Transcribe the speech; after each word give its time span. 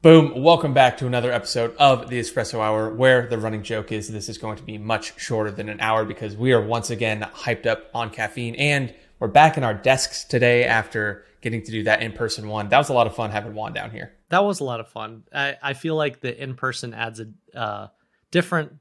Boom. 0.00 0.44
Welcome 0.44 0.74
back 0.74 0.96
to 0.98 1.08
another 1.08 1.32
episode 1.32 1.74
of 1.76 2.08
the 2.08 2.20
Espresso 2.20 2.60
Hour, 2.60 2.94
where 2.94 3.26
the 3.26 3.36
running 3.36 3.64
joke 3.64 3.90
is 3.90 4.06
this 4.06 4.28
is 4.28 4.38
going 4.38 4.56
to 4.56 4.62
be 4.62 4.78
much 4.78 5.18
shorter 5.18 5.50
than 5.50 5.68
an 5.68 5.80
hour 5.80 6.04
because 6.04 6.36
we 6.36 6.52
are 6.52 6.64
once 6.64 6.90
again 6.90 7.26
hyped 7.34 7.66
up 7.66 7.90
on 7.92 8.10
caffeine 8.10 8.54
and 8.54 8.94
we're 9.18 9.26
back 9.26 9.56
in 9.56 9.64
our 9.64 9.74
desks 9.74 10.22
today 10.22 10.62
after 10.62 11.24
getting 11.40 11.64
to 11.64 11.72
do 11.72 11.82
that 11.82 12.00
in 12.00 12.12
person 12.12 12.46
one. 12.46 12.68
That 12.68 12.78
was 12.78 12.90
a 12.90 12.92
lot 12.92 13.08
of 13.08 13.16
fun 13.16 13.32
having 13.32 13.54
Juan 13.54 13.72
down 13.72 13.90
here. 13.90 14.12
That 14.28 14.44
was 14.44 14.60
a 14.60 14.64
lot 14.64 14.78
of 14.78 14.86
fun. 14.86 15.24
I, 15.34 15.56
I 15.60 15.72
feel 15.72 15.96
like 15.96 16.20
the 16.20 16.40
in 16.40 16.54
person 16.54 16.94
adds 16.94 17.18
a 17.18 17.58
uh, 17.58 17.88
different 18.30 18.76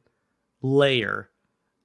layer. 0.62 1.32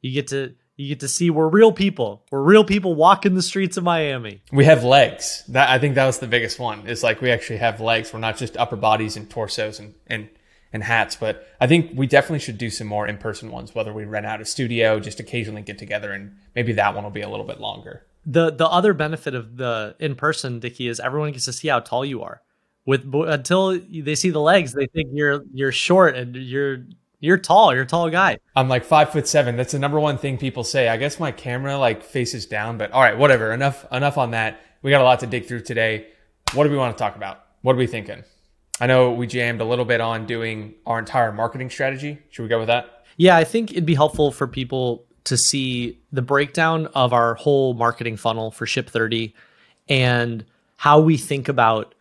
You 0.03 0.13
get 0.13 0.27
to 0.27 0.57
you 0.77 0.89
get 0.89 1.01
to 1.01 1.09
see 1.09 1.31
we're 1.31 1.49
real 1.49 1.73
people. 1.73 2.25
We're 2.31 2.43
real 2.43 2.65
people 2.65 2.95
walking 2.95 3.35
the 3.35 3.43
streets 3.43 3.77
of 3.77 3.85
Miami. 3.85 4.43
We 4.53 4.65
have 4.65 4.85
legs. 4.85 5.45
That 5.49 5.69
I 5.69 5.79
think 5.79 5.95
that 5.97 6.07
was 6.07 6.19
the 6.19 6.27
biggest 6.27 6.59
one. 6.59 6.87
Is 6.87 7.03
like 7.03 7.21
we 7.21 7.31
actually 7.31 7.59
have 7.59 7.81
legs. 7.81 8.13
We're 8.13 8.21
not 8.21 8.37
just 8.37 8.57
upper 8.57 8.77
bodies 8.77 9.17
and 9.17 9.29
torsos 9.29 9.79
and 9.79 9.95
and 10.07 10.29
and 10.73 10.83
hats. 10.83 11.17
But 11.17 11.47
I 11.61 11.67
think 11.67 11.93
we 11.95 12.07
definitely 12.07 12.39
should 12.39 12.59
do 12.59 12.71
some 12.71 12.87
more 12.87 13.07
in 13.07 13.19
person 13.19 13.51
ones. 13.51 13.75
Whether 13.75 13.93
we 13.93 14.05
rent 14.05 14.27
out 14.27 14.41
a 14.41 14.45
studio, 14.45 14.99
just 14.99 15.21
occasionally 15.21 15.63
get 15.63 15.79
together, 15.79 16.13
and 16.13 16.37
maybe 16.55 16.73
that 16.73 16.95
one 16.95 17.05
will 17.05 17.11
be 17.11 17.21
a 17.21 17.29
little 17.29 17.47
bit 17.47 17.61
longer. 17.61 18.07
The 18.25 18.51
the 18.51 18.67
other 18.67 18.95
benefit 18.95 19.35
of 19.35 19.57
the 19.57 19.95
in 19.99 20.15
person, 20.15 20.61
Dickie, 20.61 20.89
is 20.89 21.01
everyone 21.01 21.33
gets 21.33 21.45
to 21.47 21.53
see 21.53 21.69
how 21.69 21.81
tall 21.81 22.05
you 22.05 22.23
are. 22.23 22.41
With 22.85 23.05
until 23.15 23.79
they 23.79 24.15
see 24.15 24.31
the 24.31 24.41
legs, 24.41 24.73
they 24.73 24.87
think 24.87 25.11
you're 25.13 25.45
you're 25.53 25.73
short 25.73 26.17
and 26.17 26.35
you're 26.35 26.85
you're 27.23 27.39
tall. 27.39 27.73
You're 27.73 27.85
a 27.85 27.87
tall 27.87 28.11
guy. 28.11 28.39
I'm 28.57 28.69
like 28.69 28.85
five 28.85 29.11
foot 29.11 29.29
seven. 29.29 29.57
That's 29.57 29.73
the 29.73 29.79
number 29.79 30.01
one 30.01 30.19
thing 30.19 30.39
people 30.39 30.65
say. 30.65 30.89
I 30.89 30.97
guess 30.97 31.21
my 31.21 31.31
camera 31.31 31.79
like 31.79 32.03
faces 32.03 32.47
down, 32.47 32.79
but 32.79 32.91
all 32.91 33.01
right, 33.01 33.17
whatever. 33.17 33.53
Enough 33.53 33.87
enough 33.93 34.19
on 34.19 34.33
that. 34.33 34.61
We 34.83 34.91
got 34.91 35.01
a 35.01 35.05
lot 35.05 35.21
to 35.21 35.29
dig 35.29 35.47
through 35.47 35.61
today. 35.61 36.09
What 36.53 36.65
do 36.65 36.71
we 36.71 36.77
want 36.77 36.97
to 36.97 37.01
talk 37.01 37.15
about? 37.15 37.45
What 37.63 37.75
are 37.75 37.79
we 37.79 37.87
thinking? 37.87 38.25
I 38.81 38.89
know 38.89 39.13
we 39.13 39.29
jammed 39.29 39.61
a 39.61 39.65
little 39.65 39.85
bit 39.85 40.01
on 40.01 40.27
doing 40.27 40.75
our 40.85 40.99
entire 40.99 41.31
marketing 41.31 41.71
strategy. 41.71 42.19
Should 42.31 42.43
we 42.43 42.49
go 42.49 42.59
with 42.59 42.67
that? 42.67 43.05
Yeah, 43.17 43.37
I 43.37 43.45
think 43.45 43.71
it'd 43.71 43.87
be 43.87 43.95
helpful 43.95 44.33
for 44.33 44.49
people 44.49 45.05
to 45.25 45.37
see 45.37 46.01
the 46.11 46.23
breakdown 46.23 46.89
of 46.89 47.13
our 47.13 47.37
whole 47.37 47.75
marketing 47.75 48.17
funnel 48.17 48.51
for 48.51 48.67
Ship 48.67 48.91
30 48.91 49.33
and 49.89 50.45
how 50.77 50.99
we 50.99 51.17
think 51.17 51.49
about 51.49 51.95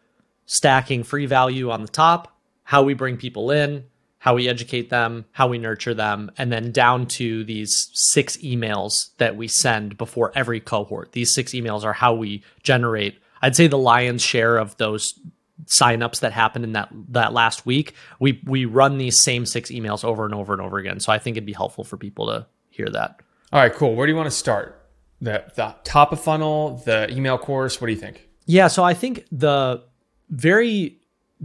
stacking 0.47 1.03
free 1.03 1.27
value 1.27 1.69
on 1.69 1.83
the 1.83 1.88
top, 1.88 2.36
how 2.64 2.81
we 2.81 2.95
bring 2.95 3.17
people 3.17 3.52
in, 3.52 3.83
how 4.22 4.36
we 4.36 4.47
educate 4.47 4.91
them, 4.91 5.25
how 5.31 5.47
we 5.47 5.58
nurture 5.58 5.95
them, 5.95 6.30
and 6.38 6.53
then 6.53 6.72
down 6.72 7.08
to 7.08 7.44
these 7.44 7.89
six 7.94 8.38
emails 8.38 9.17
that 9.17 9.36
we 9.36 9.47
send 9.47 9.97
before 9.97 10.31
every 10.36 10.59
cohort. 10.59 11.11
These 11.14 11.33
six 11.33 11.53
emails 11.53 11.83
are 11.83 11.91
how 11.91 12.14
we 12.14 12.44
generate, 12.61 13.19
I'd 13.42 13.55
say 13.55 13.66
the 13.66 13.80
lion's 13.80 14.22
share 14.22 14.59
of 14.59 14.77
those 14.77 15.19
signups 15.66 16.19
that 16.19 16.33
happened 16.33 16.66
in 16.66 16.73
that 16.73 16.89
that 17.09 17.33
last 17.33 17.66
week. 17.66 17.95
We 18.19 18.39
we 18.45 18.66
run 18.66 18.99
these 18.99 19.19
same 19.23 19.47
six 19.47 19.72
emails 19.72 20.03
over 20.03 20.23
and 20.23 20.36
over 20.36 20.53
and 20.53 20.61
over 20.61 20.77
again. 20.77 20.99
So 20.99 21.11
I 21.11 21.17
think 21.17 21.36
it'd 21.36 21.47
be 21.47 21.53
helpful 21.53 21.83
for 21.83 21.97
people 21.97 22.27
to 22.27 22.45
hear 22.69 22.89
that. 22.89 23.22
All 23.52 23.59
right, 23.59 23.73
cool. 23.73 23.95
Where 23.95 24.05
do 24.05 24.11
you 24.11 24.17
want 24.17 24.30
to 24.30 24.36
start? 24.36 24.88
The 25.19 25.45
the 25.55 25.73
top 25.83 26.11
of 26.11 26.22
funnel, 26.22 26.83
the 26.86 27.11
email 27.11 27.39
course, 27.39 27.81
what 27.81 27.88
do 27.88 27.94
you 27.94 27.99
think? 27.99 28.27
Yeah, 28.45 28.67
so 28.67 28.83
I 28.83 28.94
think 28.94 29.25
the 29.31 29.83
very 30.30 30.99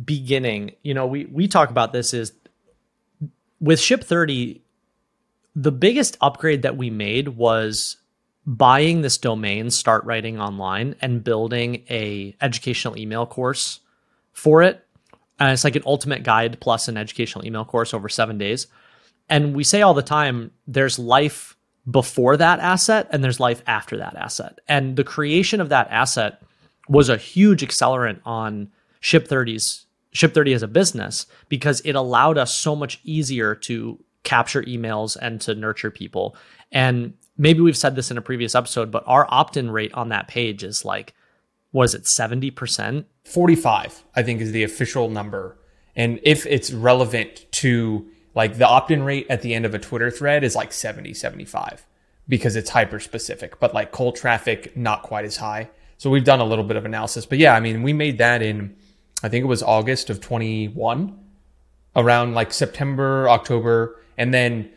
beginning, 0.04 0.72
you 0.82 0.92
know, 0.92 1.06
we 1.06 1.24
we 1.24 1.48
talk 1.48 1.70
about 1.70 1.94
this 1.94 2.12
is 2.12 2.34
with 3.60 3.80
Ship 3.80 4.02
30, 4.02 4.62
the 5.54 5.72
biggest 5.72 6.16
upgrade 6.20 6.62
that 6.62 6.76
we 6.76 6.90
made 6.90 7.28
was 7.28 7.96
buying 8.46 9.00
this 9.00 9.18
domain 9.18 9.70
start 9.70 10.04
writing 10.04 10.38
online 10.38 10.94
and 11.00 11.24
building 11.24 11.84
a 11.90 12.36
educational 12.40 12.96
email 12.96 13.26
course 13.26 13.80
for 14.32 14.62
it. 14.62 14.84
And 15.38 15.50
it's 15.50 15.64
like 15.64 15.76
an 15.76 15.82
ultimate 15.84 16.22
guide 16.22 16.60
plus 16.60 16.88
an 16.88 16.96
educational 16.96 17.44
email 17.44 17.64
course 17.64 17.92
over 17.92 18.08
seven 18.08 18.38
days. 18.38 18.68
And 19.28 19.54
we 19.54 19.64
say 19.64 19.82
all 19.82 19.94
the 19.94 20.02
time 20.02 20.52
there's 20.66 20.98
life 20.98 21.56
before 21.90 22.36
that 22.36 22.60
asset 22.60 23.08
and 23.10 23.22
there's 23.22 23.40
life 23.40 23.62
after 23.66 23.96
that 23.98 24.16
asset. 24.16 24.60
And 24.68 24.96
the 24.96 25.04
creation 25.04 25.60
of 25.60 25.70
that 25.70 25.88
asset 25.90 26.42
was 26.88 27.08
a 27.08 27.16
huge 27.16 27.62
accelerant 27.62 28.20
on 28.24 28.70
ship 29.00 29.26
30's 29.28 29.85
Ship 30.16 30.32
30 30.32 30.54
as 30.54 30.62
a 30.62 30.68
business 30.68 31.26
because 31.48 31.80
it 31.82 31.92
allowed 31.92 32.38
us 32.38 32.58
so 32.58 32.74
much 32.74 33.00
easier 33.04 33.54
to 33.54 34.02
capture 34.24 34.62
emails 34.62 35.16
and 35.20 35.40
to 35.42 35.54
nurture 35.54 35.90
people. 35.90 36.34
And 36.72 37.12
maybe 37.36 37.60
we've 37.60 37.76
said 37.76 37.96
this 37.96 38.10
in 38.10 38.16
a 38.16 38.22
previous 38.22 38.54
episode, 38.54 38.90
but 38.90 39.04
our 39.06 39.26
opt 39.28 39.58
in 39.58 39.70
rate 39.70 39.92
on 39.92 40.08
that 40.08 40.26
page 40.26 40.64
is 40.64 40.86
like, 40.86 41.12
was 41.70 41.94
it 41.94 42.04
70%? 42.04 43.04
45, 43.24 44.04
I 44.14 44.22
think, 44.22 44.40
is 44.40 44.52
the 44.52 44.64
official 44.64 45.10
number. 45.10 45.58
And 45.94 46.18
if 46.22 46.46
it's 46.46 46.72
relevant 46.72 47.44
to 47.52 48.08
like 48.34 48.56
the 48.56 48.66
opt 48.66 48.90
in 48.90 49.02
rate 49.02 49.26
at 49.28 49.42
the 49.42 49.54
end 49.54 49.66
of 49.66 49.74
a 49.74 49.78
Twitter 49.78 50.10
thread 50.10 50.44
is 50.44 50.56
like 50.56 50.72
70, 50.72 51.12
75 51.12 51.86
because 52.26 52.56
it's 52.56 52.70
hyper 52.70 53.00
specific, 53.00 53.60
but 53.60 53.74
like 53.74 53.92
cold 53.92 54.16
traffic, 54.16 54.74
not 54.76 55.02
quite 55.02 55.26
as 55.26 55.36
high. 55.36 55.68
So 55.98 56.08
we've 56.08 56.24
done 56.24 56.40
a 56.40 56.44
little 56.44 56.64
bit 56.64 56.76
of 56.76 56.86
analysis. 56.86 57.26
But 57.26 57.38
yeah, 57.38 57.54
I 57.54 57.60
mean, 57.60 57.82
we 57.82 57.92
made 57.92 58.18
that 58.18 58.40
in 58.42 58.76
I 59.22 59.28
think 59.28 59.42
it 59.44 59.48
was 59.48 59.62
August 59.62 60.10
of 60.10 60.20
21, 60.20 61.18
around 61.96 62.34
like 62.34 62.52
September, 62.52 63.28
October. 63.28 64.00
And 64.18 64.32
then 64.32 64.70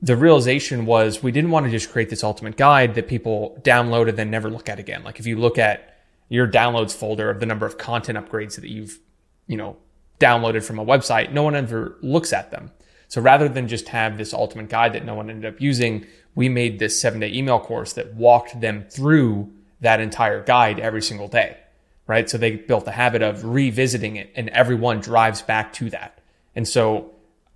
the 0.00 0.16
realization 0.16 0.86
was 0.86 1.22
we 1.22 1.30
didn't 1.30 1.50
want 1.50 1.66
to 1.66 1.70
just 1.70 1.92
create 1.92 2.10
this 2.10 2.24
ultimate 2.24 2.56
guide 2.56 2.94
that 2.94 3.06
people 3.06 3.60
download 3.62 4.08
and 4.08 4.18
then 4.18 4.30
never 4.30 4.50
look 4.50 4.68
at 4.68 4.78
again. 4.78 5.04
Like 5.04 5.20
if 5.20 5.26
you 5.26 5.36
look 5.36 5.58
at 5.58 5.98
your 6.28 6.48
downloads 6.48 6.94
folder 6.94 7.30
of 7.30 7.38
the 7.40 7.46
number 7.46 7.66
of 7.66 7.78
content 7.78 8.18
upgrades 8.18 8.56
that 8.56 8.68
you've, 8.68 8.98
you 9.46 9.56
know, 9.56 9.76
downloaded 10.18 10.64
from 10.64 10.78
a 10.78 10.84
website, 10.84 11.32
no 11.32 11.42
one 11.42 11.54
ever 11.54 11.96
looks 12.00 12.32
at 12.32 12.50
them. 12.50 12.72
So 13.08 13.20
rather 13.20 13.48
than 13.48 13.68
just 13.68 13.88
have 13.88 14.18
this 14.18 14.34
ultimate 14.34 14.68
guide 14.68 14.94
that 14.94 15.04
no 15.04 15.14
one 15.14 15.30
ended 15.30 15.54
up 15.54 15.60
using, 15.60 16.06
we 16.34 16.48
made 16.48 16.78
this 16.78 17.00
seven 17.00 17.20
day 17.20 17.32
email 17.32 17.60
course 17.60 17.92
that 17.92 18.14
walked 18.14 18.60
them 18.60 18.86
through 18.90 19.52
that 19.80 20.00
entire 20.00 20.42
guide 20.42 20.80
every 20.80 21.02
single 21.02 21.28
day 21.28 21.58
right? 22.06 22.28
So 22.28 22.38
they 22.38 22.56
built 22.56 22.84
the 22.84 22.92
habit 22.92 23.22
of 23.22 23.44
revisiting 23.44 24.16
it 24.16 24.32
and 24.36 24.48
everyone 24.50 25.00
drives 25.00 25.42
back 25.42 25.72
to 25.74 25.90
that. 25.90 26.20
And 26.54 26.66
so 26.66 27.12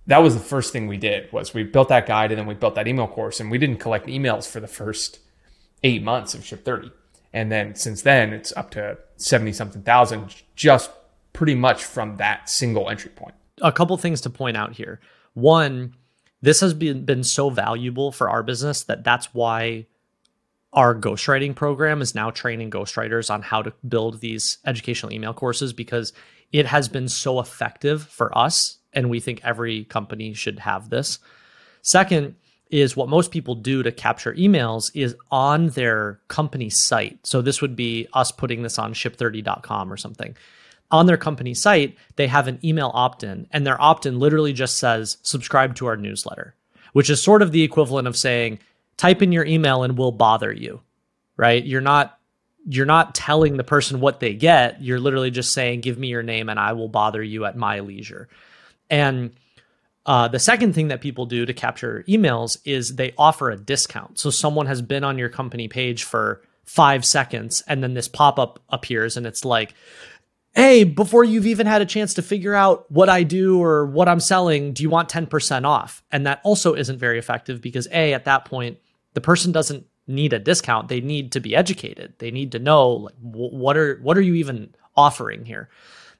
that 0.07 0.19
was 0.19 0.33
the 0.33 0.43
first 0.43 0.73
thing 0.73 0.87
we 0.87 0.97
did 0.97 1.31
was 1.31 1.53
we 1.53 1.63
built 1.63 1.89
that 1.89 2.05
guide 2.05 2.31
and 2.31 2.39
then 2.39 2.47
we 2.47 2.53
built 2.53 2.75
that 2.75 2.87
email 2.87 3.07
course 3.07 3.39
and 3.39 3.49
we 3.49 3.57
didn't 3.57 3.79
collect 3.79 4.07
emails 4.07 4.47
for 4.47 4.59
the 4.59 4.67
first 4.67 5.19
eight 5.83 6.03
months 6.03 6.33
of 6.33 6.45
ship 6.45 6.65
30. 6.65 6.91
And 7.33 7.51
then 7.51 7.75
since 7.75 8.01
then 8.01 8.33
it's 8.33 8.51
up 8.57 8.71
to 8.71 8.97
70 9.17 9.53
something 9.53 9.83
thousand 9.83 10.35
just 10.55 10.91
pretty 11.33 11.55
much 11.55 11.83
from 11.85 12.17
that 12.17 12.49
single 12.49 12.89
entry 12.89 13.11
point. 13.11 13.35
A 13.61 13.71
couple 13.71 13.95
things 13.97 14.21
to 14.21 14.29
point 14.29 14.57
out 14.57 14.73
here. 14.73 14.99
One, 15.33 15.95
this 16.41 16.59
has 16.59 16.73
been, 16.73 17.05
been 17.05 17.23
so 17.23 17.49
valuable 17.49 18.11
for 18.11 18.29
our 18.29 18.43
business 18.43 18.83
that 18.83 19.03
that's 19.03 19.33
why 19.33 19.85
our 20.73 20.95
ghostwriting 20.95 21.55
program 21.55 22.01
is 22.01 22.15
now 22.15 22.31
training 22.31 22.71
ghostwriters 22.71 23.29
on 23.29 23.41
how 23.41 23.61
to 23.61 23.73
build 23.87 24.21
these 24.21 24.57
educational 24.65 25.11
email 25.11 25.33
courses 25.33 25.73
because 25.73 26.13
it 26.51 26.65
has 26.65 26.87
been 26.87 27.07
so 27.07 27.39
effective 27.39 28.03
for 28.03 28.35
us. 28.37 28.77
And 28.93 29.09
we 29.09 29.19
think 29.19 29.41
every 29.43 29.85
company 29.85 30.33
should 30.33 30.59
have 30.59 30.89
this. 30.89 31.19
Second, 31.81 32.35
is 32.71 32.95
what 32.95 33.09
most 33.09 33.31
people 33.31 33.53
do 33.53 33.83
to 33.83 33.91
capture 33.91 34.33
emails 34.33 34.91
is 34.95 35.15
on 35.29 35.67
their 35.69 36.19
company 36.29 36.69
site. 36.69 37.19
So 37.23 37.41
this 37.41 37.61
would 37.61 37.75
be 37.75 38.07
us 38.13 38.31
putting 38.31 38.63
this 38.63 38.79
on 38.79 38.93
ship30.com 38.93 39.91
or 39.91 39.97
something. 39.97 40.35
On 40.89 41.05
their 41.05 41.17
company 41.17 41.53
site, 41.53 41.97
they 42.15 42.27
have 42.27 42.47
an 42.47 42.59
email 42.63 42.91
opt 42.93 43.23
in, 43.23 43.47
and 43.51 43.67
their 43.67 43.81
opt 43.81 44.05
in 44.05 44.19
literally 44.19 44.53
just 44.53 44.77
says, 44.77 45.17
subscribe 45.21 45.75
to 45.75 45.85
our 45.85 45.97
newsletter, 45.97 46.55
which 46.93 47.09
is 47.09 47.21
sort 47.21 47.41
of 47.41 47.51
the 47.51 47.63
equivalent 47.63 48.07
of 48.07 48.17
saying, 48.17 48.59
type 48.97 49.21
in 49.21 49.31
your 49.31 49.45
email 49.45 49.83
and 49.83 49.97
we'll 49.97 50.11
bother 50.11 50.51
you 50.51 50.81
right? 51.41 51.65
You're 51.65 51.81
not 51.81 52.17
you're 52.67 52.85
not 52.85 53.15
telling 53.15 53.57
the 53.57 53.63
person 53.63 53.99
what 53.99 54.19
they 54.19 54.35
get. 54.35 54.83
You're 54.83 54.99
literally 54.99 55.31
just 55.31 55.53
saying 55.53 55.81
give 55.81 55.97
me 55.97 56.09
your 56.09 56.21
name 56.21 56.47
and 56.47 56.59
i 56.59 56.73
will 56.73 56.87
bother 56.87 57.23
you 57.23 57.45
at 57.45 57.57
my 57.57 57.79
leisure. 57.79 58.29
And 58.91 59.31
uh, 60.05 60.27
the 60.27 60.37
second 60.37 60.73
thing 60.73 60.89
that 60.89 61.01
people 61.01 61.25
do 61.25 61.45
to 61.47 61.53
capture 61.53 62.03
emails 62.07 62.57
is 62.63 62.95
they 62.95 63.13
offer 63.17 63.49
a 63.49 63.57
discount. 63.57 64.19
So 64.19 64.29
someone 64.29 64.67
has 64.67 64.83
been 64.83 65.03
on 65.03 65.17
your 65.17 65.29
company 65.29 65.67
page 65.67 66.03
for 66.03 66.43
five 66.63 67.03
seconds 67.03 67.63
and 67.67 67.83
then 67.83 67.95
this 67.95 68.07
pop-up 68.07 68.59
appears 68.69 69.17
and 69.17 69.25
it's 69.25 69.43
like 69.43 69.73
hey, 70.53 70.83
before 70.83 71.23
you've 71.23 71.45
even 71.45 71.65
had 71.65 71.81
a 71.81 71.85
chance 71.85 72.13
to 72.15 72.21
figure 72.21 72.53
out 72.53 72.89
what 72.91 73.09
I 73.09 73.23
do 73.23 73.61
or 73.61 73.85
what 73.85 74.09
I'm 74.09 74.19
selling, 74.19 74.73
do 74.73 74.83
you 74.83 74.89
want 74.89 75.09
10% 75.09 75.65
off? 75.65 76.03
And 76.11 76.25
that 76.25 76.41
also 76.43 76.73
isn't 76.73 76.99
very 76.99 77.17
effective 77.17 77.61
because 77.61 77.87
A, 77.91 78.13
at 78.13 78.25
that 78.25 78.45
point, 78.45 78.77
the 79.13 79.21
person 79.21 79.51
doesn't 79.51 79.85
need 80.07 80.33
a 80.33 80.39
discount. 80.39 80.89
They 80.89 81.01
need 81.01 81.31
to 81.33 81.39
be 81.39 81.55
educated. 81.55 82.13
They 82.17 82.31
need 82.31 82.51
to 82.51 82.59
know 82.59 82.91
like, 82.91 83.15
what 83.21 83.77
are 83.77 83.99
what 84.01 84.17
are 84.17 84.21
you 84.21 84.35
even 84.35 84.73
offering 84.95 85.45
here? 85.45 85.69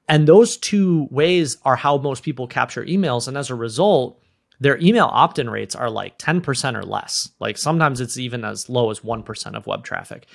And 0.08 0.28
those 0.28 0.58
two 0.58 1.08
ways 1.12 1.58
are 1.64 1.76
how 1.76 1.98
most 1.98 2.24
people 2.24 2.48
capture 2.48 2.86
emails. 2.86 3.28
And 3.28 3.38
as 3.38 3.50
a 3.50 3.56
result, 3.56 4.22
their 4.60 4.78
email 4.80 5.10
opt-in 5.12 5.50
rates 5.50 5.76
are 5.76 5.90
like 5.90 6.20
10% 6.20 6.78
or 6.78 6.84
less. 6.84 7.32
Like 7.40 7.58
sometimes 7.58 8.00
it's 8.02 8.18
even 8.18 8.44
as 8.44 8.70
low 8.70 8.92
as 8.92 9.00
1% 9.00 9.56
of 9.56 9.68
web 9.68 9.84
traffic. 9.84 10.28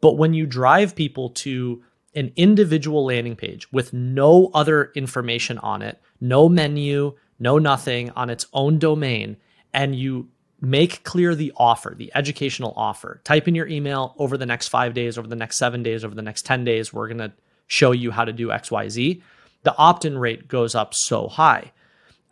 But 0.00 0.16
when 0.16 0.32
you 0.34 0.46
drive 0.46 0.94
people 0.94 1.30
to 1.30 1.82
an 2.16 2.32
individual 2.34 3.04
landing 3.04 3.36
page 3.36 3.70
with 3.72 3.92
no 3.92 4.50
other 4.54 4.90
information 4.94 5.58
on 5.58 5.82
it, 5.82 6.00
no 6.20 6.48
menu, 6.48 7.14
no 7.38 7.58
nothing 7.58 8.10
on 8.10 8.30
its 8.30 8.46
own 8.52 8.78
domain, 8.78 9.36
and 9.72 9.94
you 9.94 10.28
make 10.60 11.04
clear 11.04 11.34
the 11.34 11.52
offer, 11.56 11.94
the 11.96 12.10
educational 12.14 12.72
offer. 12.76 13.20
Type 13.24 13.46
in 13.46 13.54
your 13.54 13.68
email 13.68 14.14
over 14.18 14.36
the 14.36 14.46
next 14.46 14.68
five 14.68 14.94
days, 14.94 15.18
over 15.18 15.28
the 15.28 15.36
next 15.36 15.58
seven 15.58 15.82
days, 15.82 16.04
over 16.04 16.14
the 16.14 16.22
next 16.22 16.46
10 16.46 16.64
days. 16.64 16.92
We're 16.92 17.08
going 17.08 17.18
to 17.18 17.32
show 17.66 17.92
you 17.92 18.10
how 18.10 18.24
to 18.24 18.32
do 18.32 18.48
XYZ. 18.48 19.22
The 19.62 19.76
opt 19.76 20.04
in 20.04 20.16
rate 20.16 20.48
goes 20.48 20.74
up 20.74 20.94
so 20.94 21.28
high. 21.28 21.72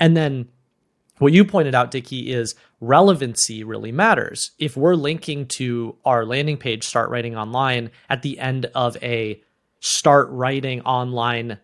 And 0.01 0.17
then 0.17 0.49
what 1.19 1.33
you 1.33 1.45
pointed 1.45 1.75
out, 1.75 1.91
Dickie, 1.91 2.33
is 2.33 2.55
relevancy 2.81 3.63
really 3.63 3.93
matters. 3.93 4.53
If 4.59 4.77
we're 4.77 4.95
linking 4.95 5.47
to 5.49 5.97
our 6.05 6.25
landing 6.25 6.57
page, 6.57 6.85
Start 6.85 7.11
Writing 7.11 7.37
Online, 7.37 7.91
at 8.09 8.23
the 8.23 8.39
end 8.39 8.67
of 8.75 8.97
a 9.03 9.43
Start 9.85 10.31
Writing 10.31 10.81
Online 10.81 11.59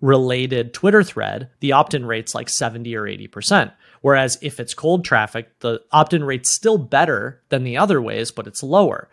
related 0.00 0.72
Twitter 0.72 1.02
thread, 1.02 1.50
the 1.58 1.72
opt 1.72 1.92
in 1.92 2.06
rate's 2.06 2.32
like 2.32 2.48
70 2.48 2.94
or 2.94 3.02
80%. 3.02 3.72
Whereas 4.00 4.38
if 4.40 4.60
it's 4.60 4.74
cold 4.74 5.04
traffic, 5.04 5.58
the 5.58 5.82
opt 5.90 6.14
in 6.14 6.22
rate's 6.22 6.50
still 6.50 6.78
better 6.78 7.42
than 7.48 7.64
the 7.64 7.76
other 7.76 8.00
ways, 8.00 8.30
but 8.30 8.46
it's 8.46 8.62
lower. 8.62 9.08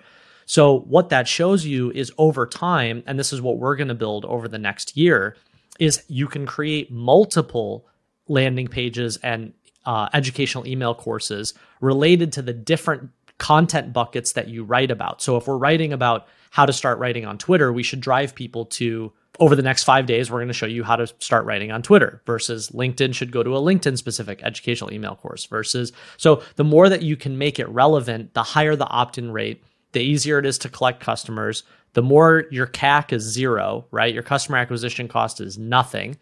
So, 0.46 0.82
what 0.82 1.10
that 1.10 1.28
shows 1.28 1.66
you 1.66 1.90
is 1.90 2.12
over 2.20 2.46
time, 2.46 3.02
and 3.08 3.18
this 3.18 3.34
is 3.34 3.42
what 3.42 3.58
we're 3.58 3.76
going 3.76 3.88
to 3.88 3.96
build 3.96 4.26
over 4.26 4.48
the 4.48 4.60
next 4.60 4.96
year, 4.96 5.36
is 5.80 6.04
you 6.08 6.28
can 6.28 6.46
create 6.46 6.92
multiple 6.92 7.88
landing 8.28 8.68
pages 8.68 9.18
and 9.24 9.54
uh, 9.88 10.10
educational 10.14 10.68
email 10.68 10.94
courses 10.94 11.56
related 11.82 12.32
to 12.34 12.44
the 12.44 12.54
different 12.54 13.10
content 13.40 13.92
buckets 13.92 14.34
that 14.34 14.50
you 14.50 14.64
write 14.64 14.92
about. 14.92 15.20
So, 15.24 15.36
if 15.36 15.48
we're 15.48 15.58
writing 15.58 15.94
about 15.94 16.28
how 16.56 16.66
to 16.66 16.72
start 16.72 17.00
writing 17.00 17.26
on 17.26 17.38
Twitter, 17.38 17.74
we 17.74 17.84
should 17.84 18.00
drive 18.00 18.34
people 18.34 18.64
to 18.64 19.12
over 19.42 19.58
the 19.58 19.62
next 19.62 19.84
five 19.84 20.06
days, 20.06 20.32
we're 20.32 20.38
going 20.38 20.48
to 20.48 20.54
show 20.54 20.66
you 20.66 20.86
how 20.86 20.96
to 20.96 21.06
start 21.20 21.44
writing 21.44 21.70
on 21.70 21.82
Twitter 21.82 22.22
versus 22.26 22.70
LinkedIn 22.70 23.14
should 23.14 23.30
go 23.34 23.44
to 23.44 23.58
a 23.58 23.60
LinkedIn 23.60 23.98
specific 23.98 24.42
educational 24.42 24.94
email 24.94 25.18
course 25.18 25.44
versus. 25.48 25.92
So 26.16 26.44
the 26.56 26.64
more 26.64 26.88
that 26.88 27.02
you 27.02 27.18
can 27.18 27.38
make 27.38 27.60
it 27.60 27.68
relevant, 27.68 28.34
the 28.36 28.44
higher 28.44 28.78
the 28.78 28.88
opt 28.88 29.18
in 29.18 29.32
rate, 29.32 29.66
the 29.92 30.00
easier 30.00 30.40
it 30.40 30.46
is 30.46 30.58
to 30.60 30.70
collect 30.70 31.02
customers. 31.02 31.64
The 31.92 32.02
more 32.02 32.46
your 32.52 32.68
CAC 32.68 33.12
is 33.12 33.24
zero, 33.24 33.86
right? 33.92 34.14
Your 34.14 34.24
customer 34.24 34.58
acquisition 34.58 35.10
cost 35.10 35.42
is 35.42 35.58
nothing. 35.58 36.18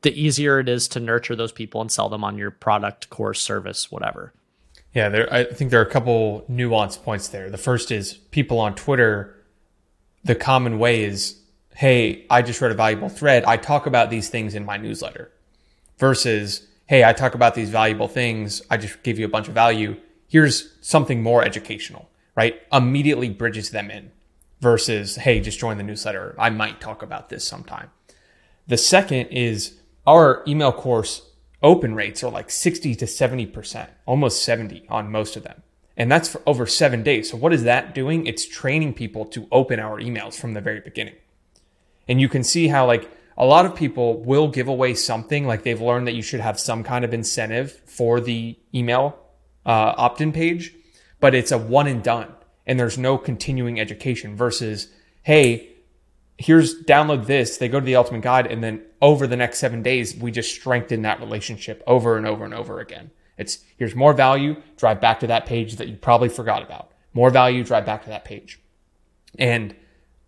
The 0.00 0.18
easier 0.18 0.58
it 0.58 0.70
is 0.70 0.88
to 0.88 1.00
nurture 1.00 1.36
those 1.36 1.52
people 1.52 1.82
and 1.82 1.92
sell 1.92 2.08
them 2.08 2.24
on 2.24 2.38
your 2.38 2.50
product, 2.50 3.10
course, 3.10 3.42
service, 3.42 3.92
whatever. 3.92 4.32
Yeah, 4.94 5.10
there, 5.10 5.30
I 5.30 5.44
think 5.44 5.70
there 5.70 5.80
are 5.80 5.84
a 5.84 5.90
couple 5.90 6.46
nuance 6.48 6.96
points 6.96 7.28
there. 7.28 7.50
The 7.50 7.58
first 7.58 7.90
is 7.90 8.14
people 8.14 8.58
on 8.58 8.74
Twitter, 8.74 9.35
the 10.26 10.34
common 10.34 10.78
way 10.78 11.04
is 11.04 11.40
hey, 11.76 12.24
I 12.30 12.40
just 12.40 12.62
read 12.62 12.72
a 12.72 12.74
valuable 12.74 13.10
thread. 13.10 13.44
I 13.44 13.58
talk 13.58 13.84
about 13.84 14.08
these 14.08 14.30
things 14.30 14.54
in 14.54 14.64
my 14.64 14.78
newsletter 14.78 15.30
versus, 15.98 16.66
hey, 16.86 17.04
I 17.04 17.12
talk 17.12 17.34
about 17.34 17.54
these 17.54 17.68
valuable 17.68 18.08
things. 18.08 18.62
I 18.70 18.78
just 18.78 19.02
give 19.02 19.18
you 19.18 19.26
a 19.26 19.28
bunch 19.28 19.48
of 19.48 19.52
value. 19.52 19.98
Here's 20.26 20.72
something 20.80 21.22
more 21.22 21.44
educational, 21.44 22.08
right? 22.34 22.62
Immediately 22.72 23.28
bridges 23.28 23.70
them 23.70 23.90
in 23.90 24.10
versus, 24.62 25.16
hey, 25.16 25.38
just 25.38 25.58
join 25.58 25.76
the 25.76 25.82
newsletter. 25.82 26.34
I 26.38 26.48
might 26.48 26.80
talk 26.80 27.02
about 27.02 27.28
this 27.28 27.46
sometime. 27.46 27.90
The 28.66 28.78
second 28.78 29.26
is 29.26 29.78
our 30.06 30.42
email 30.48 30.72
course 30.72 31.30
open 31.62 31.94
rates 31.94 32.24
are 32.24 32.30
like 32.30 32.48
60 32.48 32.94
to 32.94 33.04
70%, 33.04 33.90
almost 34.06 34.42
70 34.42 34.86
on 34.88 35.10
most 35.10 35.36
of 35.36 35.42
them. 35.42 35.62
And 35.96 36.12
that's 36.12 36.28
for 36.28 36.42
over 36.46 36.66
seven 36.66 37.02
days. 37.02 37.30
So 37.30 37.36
what 37.36 37.52
is 37.52 37.64
that 37.64 37.94
doing? 37.94 38.26
It's 38.26 38.46
training 38.46 38.94
people 38.94 39.24
to 39.26 39.48
open 39.50 39.80
our 39.80 39.98
emails 39.98 40.38
from 40.38 40.52
the 40.52 40.60
very 40.60 40.80
beginning. 40.80 41.14
And 42.06 42.20
you 42.20 42.28
can 42.28 42.44
see 42.44 42.68
how 42.68 42.86
like 42.86 43.10
a 43.36 43.46
lot 43.46 43.66
of 43.66 43.74
people 43.74 44.22
will 44.22 44.48
give 44.48 44.68
away 44.68 44.94
something 44.94 45.46
like 45.46 45.62
they've 45.62 45.80
learned 45.80 46.06
that 46.06 46.14
you 46.14 46.22
should 46.22 46.40
have 46.40 46.60
some 46.60 46.84
kind 46.84 47.04
of 47.04 47.12
incentive 47.12 47.72
for 47.86 48.20
the 48.20 48.58
email 48.74 49.18
uh, 49.64 49.94
opt-in 49.96 50.32
page, 50.32 50.74
but 51.20 51.34
it's 51.34 51.52
a 51.52 51.58
one 51.58 51.86
and 51.86 52.02
done 52.02 52.32
and 52.66 52.78
there's 52.78 52.98
no 52.98 53.16
continuing 53.16 53.78
education 53.80 54.36
versus, 54.36 54.88
hey, 55.22 55.70
here's 56.38 56.82
download 56.84 57.26
this. 57.26 57.58
They 57.58 57.68
go 57.68 57.80
to 57.80 57.86
the 57.86 57.96
ultimate 57.96 58.22
guide 58.22 58.46
and 58.46 58.62
then 58.62 58.82
over 59.00 59.26
the 59.26 59.36
next 59.36 59.58
seven 59.58 59.82
days, 59.82 60.16
we 60.16 60.30
just 60.30 60.54
strengthen 60.54 61.02
that 61.02 61.20
relationship 61.20 61.82
over 61.86 62.16
and 62.16 62.26
over 62.26 62.44
and 62.44 62.54
over 62.54 62.80
again. 62.80 63.10
It's 63.38 63.58
here's 63.76 63.94
more 63.94 64.12
value, 64.12 64.56
drive 64.76 65.00
back 65.00 65.20
to 65.20 65.26
that 65.26 65.46
page 65.46 65.76
that 65.76 65.88
you 65.88 65.96
probably 65.96 66.28
forgot 66.28 66.62
about. 66.62 66.92
More 67.12 67.30
value, 67.30 67.64
drive 67.64 67.86
back 67.86 68.02
to 68.04 68.08
that 68.10 68.24
page. 68.24 68.60
And 69.38 69.74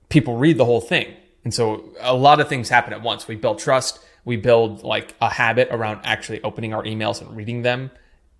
people 0.08 0.36
read 0.36 0.58
the 0.58 0.64
whole 0.64 0.80
thing. 0.80 1.14
And 1.44 1.54
so 1.54 1.94
a 2.00 2.14
lot 2.14 2.40
of 2.40 2.48
things 2.48 2.68
happen 2.68 2.92
at 2.92 3.02
once. 3.02 3.28
We 3.28 3.36
build 3.36 3.58
trust, 3.58 4.00
we 4.24 4.36
build 4.36 4.82
like 4.82 5.14
a 5.20 5.30
habit 5.30 5.68
around 5.70 6.00
actually 6.04 6.42
opening 6.42 6.74
our 6.74 6.82
emails 6.82 7.20
and 7.20 7.34
reading 7.34 7.62
them 7.62 7.90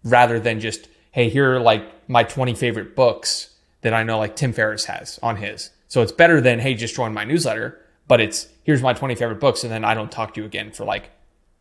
rather 0.04 0.38
than 0.38 0.60
just, 0.60 0.88
hey, 1.12 1.28
here 1.28 1.54
are 1.54 1.60
like 1.60 2.08
my 2.08 2.24
20 2.24 2.54
favorite 2.54 2.94
books 2.94 3.54
that 3.80 3.94
I 3.94 4.02
know 4.02 4.18
like 4.18 4.36
Tim 4.36 4.52
Ferriss 4.52 4.84
has 4.86 5.18
on 5.22 5.36
his. 5.36 5.70
So 5.86 6.02
it's 6.02 6.12
better 6.12 6.40
than, 6.40 6.58
hey, 6.58 6.74
just 6.74 6.94
join 6.94 7.14
my 7.14 7.24
newsletter, 7.24 7.80
but 8.06 8.20
it's 8.20 8.48
here's 8.64 8.82
my 8.82 8.92
20 8.92 9.14
favorite 9.14 9.40
books 9.40 9.64
and 9.64 9.72
then 9.72 9.84
I 9.84 9.94
don't 9.94 10.12
talk 10.12 10.34
to 10.34 10.40
you 10.40 10.46
again 10.46 10.72
for 10.72 10.84
like 10.84 11.10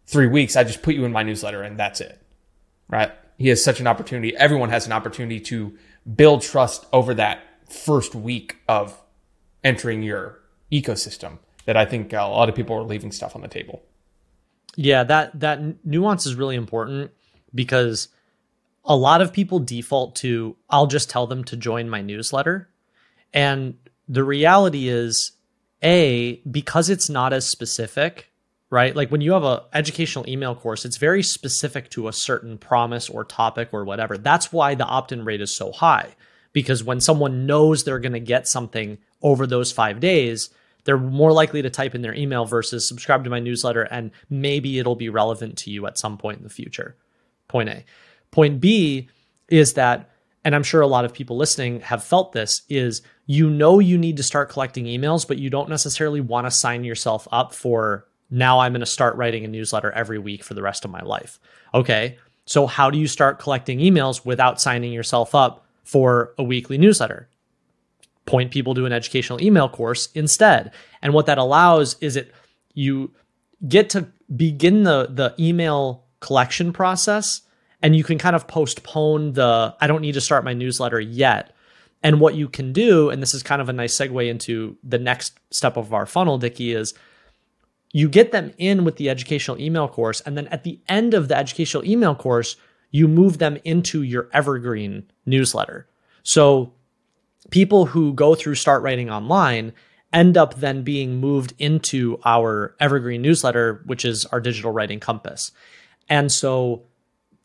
three 0.06 0.28
weeks. 0.28 0.56
I 0.56 0.64
just 0.64 0.82
put 0.82 0.96
you 0.96 1.06
in 1.06 1.12
my 1.14 1.24
newsletter 1.24 1.64
and 1.64 1.78
that's 1.78 2.02
it. 2.02 2.22
Right. 2.90 3.12
He 3.38 3.50
has 3.50 3.64
such 3.64 3.80
an 3.80 3.88
opportunity. 3.88 4.36
Everyone 4.36 4.70
has 4.70 4.86
an 4.86 4.92
opportunity 4.92 5.40
to 5.42 5.78
build 6.16 6.42
trust 6.42 6.86
over 6.92 7.14
that 7.14 7.44
first 7.70 8.16
week 8.16 8.58
of 8.68 9.00
entering 9.64 10.04
your 10.04 10.40
ecosystem 10.72 11.40
that 11.66 11.78
I 11.78 11.86
think 11.86 12.14
a 12.14 12.22
lot 12.22 12.50
of 12.50 12.56
people 12.56 12.76
are 12.76 12.84
leaving 12.84 13.12
stuff 13.12 13.36
on 13.36 13.42
the 13.42 13.48
table. 13.48 13.84
Yeah, 14.76 15.04
that 15.04 15.40
that 15.40 15.86
nuance 15.86 16.26
is 16.26 16.36
really 16.36 16.56
important 16.56 17.12
because 17.54 18.10
a 18.86 18.96
lot 18.96 19.22
of 19.22 19.34
people 19.34 19.60
default 19.60 20.16
to 20.18 20.56
I'll 20.70 20.88
just 20.88 21.10
tell 21.10 21.28
them 21.28 21.44
to 21.46 21.58
join 21.58 21.90
my 21.90 22.02
newsletter. 22.02 22.70
And 23.34 23.76
the 24.08 24.24
reality 24.24 24.88
is 24.88 25.34
a 25.84 26.42
because 26.50 26.90
it's 26.90 27.10
not 27.10 27.34
as 27.34 27.46
specific, 27.46 28.32
right? 28.70 28.96
Like 28.96 29.12
when 29.12 29.22
you 29.22 29.34
have 29.34 29.44
a 29.44 29.64
educational 29.74 30.28
email 30.30 30.56
course, 30.56 30.86
it's 30.86 30.98
very 30.98 31.24
specific 31.24 31.90
to 31.92 32.08
a 32.08 32.14
certain 32.14 32.58
promise 32.58 33.10
or 33.10 33.24
topic 33.24 33.70
or 33.72 33.86
whatever. 33.86 34.18
That's 34.18 34.52
why 34.52 34.76
the 34.76 34.86
opt-in 34.86 35.24
rate 35.24 35.42
is 35.42 35.56
so 35.56 35.72
high 35.72 36.16
because 36.54 36.84
when 36.84 37.00
someone 37.00 37.46
knows 37.46 37.84
they're 37.84 38.00
going 38.00 38.14
to 38.14 38.20
get 38.20 38.48
something 38.48 38.98
over 39.22 39.48
those 39.48 39.72
5 39.72 40.00
days, 40.00 40.50
they're 40.84 40.98
more 40.98 41.32
likely 41.32 41.62
to 41.62 41.70
type 41.70 41.96
in 41.96 42.02
their 42.02 42.16
email 42.16 42.46
versus 42.46 42.88
subscribe 42.88 43.24
to 43.24 43.30
my 43.30 43.40
newsletter 43.40 43.84
and 43.84 44.12
maybe 44.30 44.80
it'll 44.80 44.96
be 44.96 45.10
relevant 45.10 45.58
to 45.60 45.72
you 45.72 45.86
at 45.86 45.98
some 45.98 46.18
point 46.18 46.38
in 46.38 46.44
the 46.44 46.50
future. 46.50 46.96
Point 47.48 47.70
A. 47.70 47.86
Point 48.32 48.60
B 48.60 49.10
is 49.48 49.74
that 49.74 50.10
and 50.44 50.56
I'm 50.56 50.64
sure 50.64 50.80
a 50.80 50.88
lot 50.88 51.04
of 51.04 51.14
people 51.14 51.36
listening 51.36 51.82
have 51.82 52.04
felt 52.04 52.32
this 52.32 52.62
is 52.70 53.02
you 53.26 53.50
know 53.50 53.80
you 53.80 53.98
need 53.98 54.18
to 54.18 54.24
start 54.24 54.50
collecting 54.50 54.86
emails 54.86 55.28
but 55.28 55.38
you 55.38 55.50
don't 55.50 55.70
necessarily 55.70 56.22
want 56.22 56.48
to 56.48 56.52
sign 56.52 56.84
yourself 56.84 57.28
up 57.32 57.54
for 57.54 58.08
now 58.30 58.60
I'm 58.60 58.74
going 58.74 58.82
to 58.82 58.86
start 58.86 59.16
writing 59.16 59.46
a 59.46 59.48
newsletter 59.48 59.92
every 59.92 60.20
week 60.20 60.44
for 60.44 60.54
the 60.54 60.62
rest 60.62 60.86
of 60.86 60.92
my 60.92 61.02
life. 61.02 61.40
Okay. 61.74 62.18
So 62.46 62.66
how 62.66 62.90
do 62.90 62.98
you 62.98 63.08
start 63.08 63.40
collecting 63.40 63.80
emails 63.80 64.26
without 64.26 64.62
signing 64.62 64.94
yourself 64.94 65.36
up 65.36 65.66
for 65.84 66.34
a 66.38 66.44
weekly 66.44 66.78
newsletter? 66.78 67.30
point 68.28 68.52
people 68.52 68.76
to 68.76 68.86
an 68.86 68.94
educational 68.94 69.42
email 69.42 69.68
course 69.68 70.10
instead. 70.14 70.72
And 71.02 71.14
what 71.14 71.26
that 71.26 71.40
allows 71.40 71.96
is 72.00 72.16
it 72.16 72.32
you 72.76 73.12
get 73.68 73.90
to 73.90 74.08
begin 74.36 74.84
the 74.84 75.08
the 75.10 75.34
email 75.40 76.04
collection 76.20 76.72
process 76.72 77.42
and 77.82 77.96
you 77.96 78.04
can 78.04 78.20
kind 78.20 78.36
of 78.36 78.48
postpone 78.48 79.34
the 79.34 79.76
I 79.82 79.88
don't 79.88 80.02
need 80.02 80.14
to 80.14 80.22
start 80.22 80.44
my 80.44 80.54
newsletter 80.54 81.00
yet. 81.00 81.56
And 82.04 82.20
what 82.20 82.36
you 82.36 82.48
can 82.48 82.74
do, 82.74 83.10
and 83.10 83.24
this 83.24 83.34
is 83.34 83.42
kind 83.42 83.60
of 83.60 83.70
a 83.70 83.74
nice 83.74 83.98
segue 83.98 84.30
into 84.30 84.78
the 84.84 85.00
next 85.00 85.40
step 85.50 85.78
of 85.78 85.96
our 85.96 86.06
funnel, 86.06 86.38
Dickie, 86.38 86.74
is 86.74 86.94
you 87.92 88.10
get 88.10 88.32
them 88.32 88.54
in 88.58 88.84
with 88.84 88.98
the 88.98 89.10
educational 89.10 89.60
email 89.60 89.88
course. 89.88 90.22
And 90.22 90.38
then 90.38 90.48
at 90.48 90.64
the 90.64 90.80
end 90.88 91.14
of 91.14 91.28
the 91.28 91.38
educational 91.38 91.86
email 91.86 92.16
course, 92.16 92.56
you 92.92 93.08
move 93.08 93.38
them 93.38 93.58
into 93.64 94.02
your 94.02 94.30
evergreen 94.34 95.10
newsletter. 95.26 95.88
So 96.24 96.74
people 97.50 97.86
who 97.86 98.14
go 98.14 98.36
through 98.36 98.56
Start 98.56 98.84
Writing 98.84 99.10
Online 99.10 99.74
end 100.14 100.38
up 100.38 100.56
then 100.56 100.84
being 100.84 101.20
moved 101.20 101.54
into 101.60 102.20
our 102.24 102.76
evergreen 102.80 103.22
newsletter, 103.22 103.82
which 103.86 104.06
is 104.06 104.26
our 104.28 104.40
digital 104.40 104.72
writing 104.72 105.00
compass. 105.00 105.52
And 106.10 106.32
so 106.32 106.84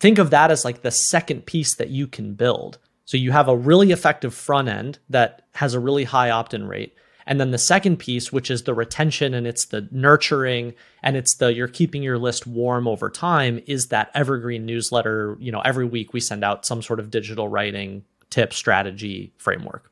think 0.00 0.18
of 0.18 0.30
that 0.30 0.50
as 0.50 0.64
like 0.64 0.82
the 0.82 0.90
second 0.90 1.46
piece 1.46 1.74
that 1.76 1.90
you 1.90 2.06
can 2.06 2.34
build. 2.34 2.78
So 3.04 3.16
you 3.16 3.32
have 3.32 3.48
a 3.48 3.56
really 3.56 3.90
effective 3.90 4.32
front 4.32 4.68
end 4.68 4.98
that 5.10 5.42
has 5.54 5.74
a 5.74 5.80
really 5.80 6.04
high 6.04 6.30
opt 6.30 6.54
in 6.54 6.66
rate. 6.66 6.94
And 7.26 7.40
then 7.40 7.50
the 7.50 7.58
second 7.58 7.98
piece, 7.98 8.32
which 8.32 8.50
is 8.50 8.64
the 8.64 8.74
retention 8.74 9.34
and 9.34 9.46
it's 9.46 9.66
the 9.66 9.88
nurturing 9.90 10.74
and 11.02 11.16
it's 11.16 11.34
the 11.34 11.52
you're 11.52 11.68
keeping 11.68 12.02
your 12.02 12.18
list 12.18 12.46
warm 12.46 12.88
over 12.88 13.10
time, 13.10 13.60
is 13.66 13.88
that 13.88 14.10
evergreen 14.14 14.66
newsletter. 14.66 15.36
You 15.40 15.52
know, 15.52 15.60
every 15.60 15.84
week 15.84 16.12
we 16.12 16.20
send 16.20 16.44
out 16.44 16.66
some 16.66 16.82
sort 16.82 17.00
of 17.00 17.10
digital 17.10 17.48
writing 17.48 18.04
tip 18.30 18.52
strategy 18.52 19.32
framework. 19.38 19.90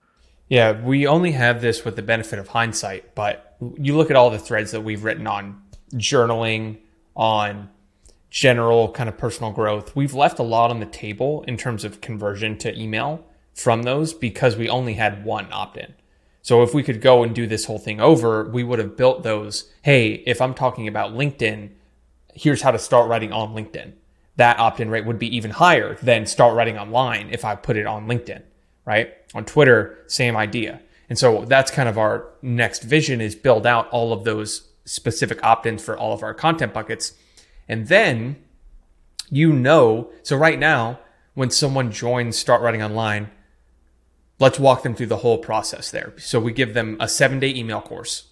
Yeah, 0.48 0.80
we 0.84 1.06
only 1.06 1.32
have 1.32 1.60
this 1.60 1.84
with 1.84 1.94
the 1.94 2.02
benefit 2.02 2.38
of 2.40 2.48
hindsight, 2.48 3.14
but 3.14 3.56
you 3.78 3.96
look 3.96 4.10
at 4.10 4.16
all 4.16 4.30
the 4.30 4.38
threads 4.38 4.72
that 4.72 4.80
we've 4.80 5.04
written 5.04 5.26
on 5.28 5.62
journaling, 5.94 6.78
on 7.14 7.68
general 8.30 8.90
kind 8.90 9.08
of 9.08 9.18
personal 9.18 9.52
growth, 9.52 9.94
we've 9.94 10.14
left 10.14 10.38
a 10.38 10.42
lot 10.42 10.70
on 10.70 10.80
the 10.80 10.86
table 10.86 11.44
in 11.46 11.56
terms 11.56 11.84
of 11.84 12.00
conversion 12.00 12.56
to 12.58 12.76
email 12.80 13.24
from 13.54 13.82
those 13.82 14.14
because 14.14 14.56
we 14.56 14.68
only 14.68 14.94
had 14.94 15.24
one 15.24 15.46
opt 15.52 15.76
in. 15.76 15.94
So 16.42 16.62
if 16.62 16.74
we 16.74 16.82
could 16.82 17.00
go 17.00 17.22
and 17.22 17.34
do 17.34 17.46
this 17.46 17.66
whole 17.66 17.78
thing 17.78 18.00
over, 18.00 18.48
we 18.48 18.64
would 18.64 18.78
have 18.78 18.96
built 18.96 19.22
those. 19.22 19.70
Hey, 19.82 20.22
if 20.26 20.40
I'm 20.40 20.54
talking 20.54 20.88
about 20.88 21.12
LinkedIn, 21.12 21.70
here's 22.34 22.62
how 22.62 22.70
to 22.70 22.78
start 22.78 23.08
writing 23.08 23.32
on 23.32 23.54
LinkedIn. 23.54 23.92
That 24.36 24.58
opt 24.58 24.80
in 24.80 24.90
rate 24.90 25.04
would 25.04 25.18
be 25.18 25.34
even 25.36 25.50
higher 25.50 25.96
than 25.96 26.24
start 26.26 26.56
writing 26.56 26.78
online 26.78 27.28
if 27.30 27.44
I 27.44 27.54
put 27.56 27.76
it 27.76 27.86
on 27.86 28.06
LinkedIn, 28.06 28.42
right? 28.86 29.12
On 29.34 29.44
Twitter, 29.44 29.98
same 30.06 30.36
idea. 30.36 30.80
And 31.10 31.18
so 31.18 31.44
that's 31.44 31.70
kind 31.70 31.88
of 31.88 31.98
our 31.98 32.26
next 32.40 32.82
vision 32.82 33.20
is 33.20 33.34
build 33.34 33.66
out 33.66 33.88
all 33.90 34.12
of 34.12 34.24
those 34.24 34.68
specific 34.86 35.42
opt 35.44 35.66
ins 35.66 35.84
for 35.84 35.98
all 35.98 36.14
of 36.14 36.22
our 36.22 36.32
content 36.32 36.72
buckets. 36.72 37.12
And 37.68 37.88
then 37.88 38.36
you 39.30 39.52
know, 39.52 40.10
so 40.22 40.36
right 40.36 40.58
now, 40.58 40.98
when 41.34 41.50
someone 41.50 41.92
joins 41.92 42.36
Start 42.36 42.60
Writing 42.62 42.82
Online, 42.82 43.30
let's 44.40 44.58
walk 44.58 44.82
them 44.82 44.94
through 44.94 45.06
the 45.06 45.18
whole 45.18 45.38
process 45.38 45.90
there. 45.92 46.12
So 46.18 46.40
we 46.40 46.52
give 46.52 46.74
them 46.74 46.96
a 46.98 47.06
seven 47.06 47.38
day 47.38 47.54
email 47.54 47.80
course. 47.80 48.28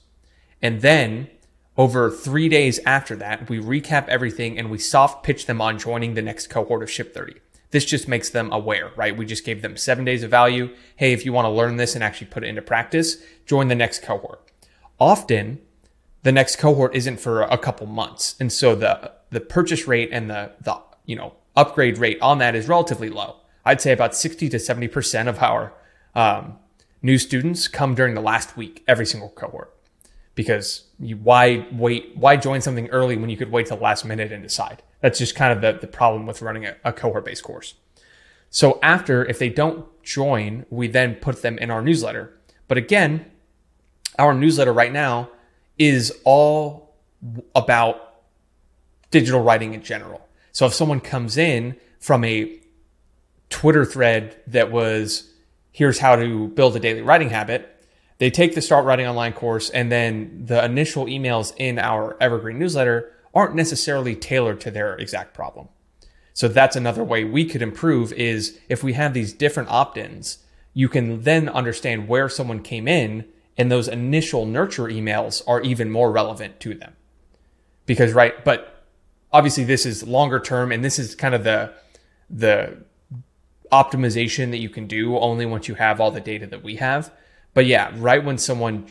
And 0.61 0.81
then 0.81 1.31
over 1.77 2.11
three 2.11 2.49
days 2.49 2.81
after 2.85 3.15
that, 3.17 3.49
we 3.49 3.61
recap 3.61 4.09
everything 4.09 4.59
and 4.59 4.69
we 4.69 4.79
soft 4.79 5.23
pitch 5.23 5.47
them 5.47 5.61
on 5.61 5.79
joining 5.79 6.15
the 6.15 6.23
next 6.23 6.49
cohort 6.49 6.83
of 6.83 6.91
Ship 6.91 7.15
30. 7.15 7.35
This 7.71 7.85
just 7.85 8.09
makes 8.09 8.31
them 8.31 8.51
aware, 8.51 8.91
right? 8.97 9.17
We 9.17 9.27
just 9.27 9.45
gave 9.45 9.63
them 9.63 9.77
seven 9.77 10.05
days 10.05 10.23
of 10.23 10.31
value. 10.31 10.75
Hey, 10.97 11.13
if 11.13 11.25
you 11.25 11.33
want 11.33 11.45
to 11.45 11.51
learn 11.51 11.77
this 11.77 11.95
and 11.95 12.03
actually 12.03 12.29
put 12.29 12.43
it 12.43 12.49
into 12.49 12.63
practice, 12.63 13.19
join 13.47 13.69
the 13.69 13.75
next 13.75 14.03
cohort. 14.03 14.51
Often, 14.99 15.61
the 16.23 16.33
next 16.33 16.57
cohort 16.57 16.97
isn't 16.97 17.21
for 17.21 17.43
a 17.43 17.59
couple 17.59 17.87
months. 17.87 18.35
And 18.41 18.53
so 18.53 18.75
the, 18.75 19.13
the 19.31 19.41
purchase 19.41 19.87
rate 19.87 20.09
and 20.11 20.31
the, 20.31 20.53
the, 20.61 20.81
you 21.05 21.15
know, 21.15 21.35
upgrade 21.55 21.99
rate 21.99 22.19
on 22.23 22.39
that 22.39 22.55
is 22.55 22.69
relatively 22.69 23.11
low. 23.11 23.37
I'd 23.65 23.83
say 23.83 23.93
about 23.93 24.17
60 24.17 24.49
to 24.49 24.57
70% 24.57 25.29
of 25.29 25.41
our 25.43 25.75
um, 26.19 26.59
new 27.01 27.17
students 27.17 27.69
come 27.69 27.95
during 27.95 28.15
the 28.15 28.21
last 28.21 28.57
week, 28.57 28.83
every 28.89 29.07
single 29.07 29.29
cohort. 29.29 29.73
Because 30.35 30.85
you, 30.99 31.17
why 31.17 31.67
wait? 31.73 32.17
Why 32.17 32.37
join 32.37 32.61
something 32.61 32.89
early 32.89 33.17
when 33.17 33.31
you 33.31 33.37
could 33.37 33.53
wait 33.53 33.67
till 33.67 33.77
the 33.77 33.83
last 33.83 34.05
minute 34.05 34.33
and 34.33 34.43
decide? 34.43 34.83
That's 35.01 35.19
just 35.19 35.37
kind 35.37 35.53
of 35.53 35.61
the, 35.61 35.81
the 35.81 35.87
problem 35.87 36.27
with 36.27 36.43
running 36.43 36.67
a, 36.67 36.77
a 36.85 36.93
cohort 36.93 37.25
based 37.25 37.45
course. 37.45 37.75
So 38.51 38.81
after, 38.83 39.25
if 39.25 39.39
they 39.39 39.49
don't 39.49 39.87
join, 40.03 40.67
we 40.71 40.89
then 40.89 41.17
put 41.17 41.43
them 41.43 41.57
in 41.59 41.71
our 41.71 41.83
newsletter. 41.83 42.37
But 42.67 42.79
again, 42.79 43.27
our 44.19 44.35
newsletter 44.35 44.73
right 44.73 44.93
now 44.93 45.31
is 45.79 46.19
all 46.25 46.97
about 47.55 48.23
digital 49.13 49.41
writing 49.41 49.75
in 49.75 49.83
general. 49.83 50.27
So 50.51 50.67
if 50.67 50.75
someone 50.75 51.01
comes 51.01 51.37
in 51.37 51.77
from 52.01 52.25
a 52.25 52.59
Twitter 53.51 53.85
thread 53.85 54.37
that 54.49 54.73
was 54.73 55.33
here's 55.79 56.01
how 56.01 56.17
to 56.17 56.49
build 56.49 56.75
a 56.75 56.81
daily 56.81 57.03
writing 57.03 57.31
habit. 57.31 57.73
They 58.19 58.31
take 58.31 58.57
the 58.57 58.61
Start 58.61 58.85
Writing 58.85 59.07
Online 59.07 59.33
course, 59.33 59.71
and 59.71 59.93
then 59.93 60.43
the 60.47 60.65
initial 60.65 61.07
emails 61.07 61.55
in 61.57 61.79
our 61.79 62.17
Evergreen 62.21 62.59
newsletter 62.59 63.13
aren't 63.33 63.55
necessarily 63.55 64.17
tailored 64.17 64.61
to 64.63 64.73
their 64.73 64.97
exact 64.97 65.35
problem. 65.35 65.69
So 66.35 66.49
that's 66.49 66.75
another 66.75 67.05
way 67.05 67.23
we 67.23 67.45
could 67.45 67.63
improve 67.63 68.13
is 68.13 68.59
if 68.69 68.83
we 68.83 68.95
have 68.95 69.15
these 69.15 69.33
different 69.33 69.69
opt-ins, 69.69 70.39
you 70.75 70.89
can 70.89 71.23
then 71.23 71.49
understand 71.49 72.09
where 72.09 72.29
someone 72.29 72.61
came 72.61 72.89
in 72.89 73.27
and 73.57 73.71
those 73.71 73.87
initial 73.87 74.47
nurture 74.47 74.87
emails 74.87 75.43
are 75.47 75.61
even 75.61 75.93
more 75.93 76.11
relevant 76.11 76.59
to 76.59 76.75
them. 76.75 76.97
Because 77.87 78.13
right, 78.13 78.45
but 78.45 78.85
obviously 79.33 79.63
this 79.63 79.87
is 79.87 80.03
longer 80.03 80.41
term 80.41 80.73
and 80.73 80.85
this 80.85 80.99
is 80.99 81.15
kind 81.15 81.37
of 81.37 81.45
the 81.45 81.73
the 82.31 82.85
optimization 83.71 84.51
that 84.51 84.59
you 84.59 84.69
can 84.69 84.87
do 84.87 85.17
only 85.19 85.47
once 85.47 85.69
you 85.69 85.75
have 85.75 86.01
all 86.01 86.11
the 86.11 86.21
data 86.21 86.47
that 86.47 86.63
we 86.63 86.77
have. 86.77 87.13
But 87.55 87.67
yeah, 87.67 87.93
right 87.97 88.25
when 88.25 88.39
someone 88.39 88.87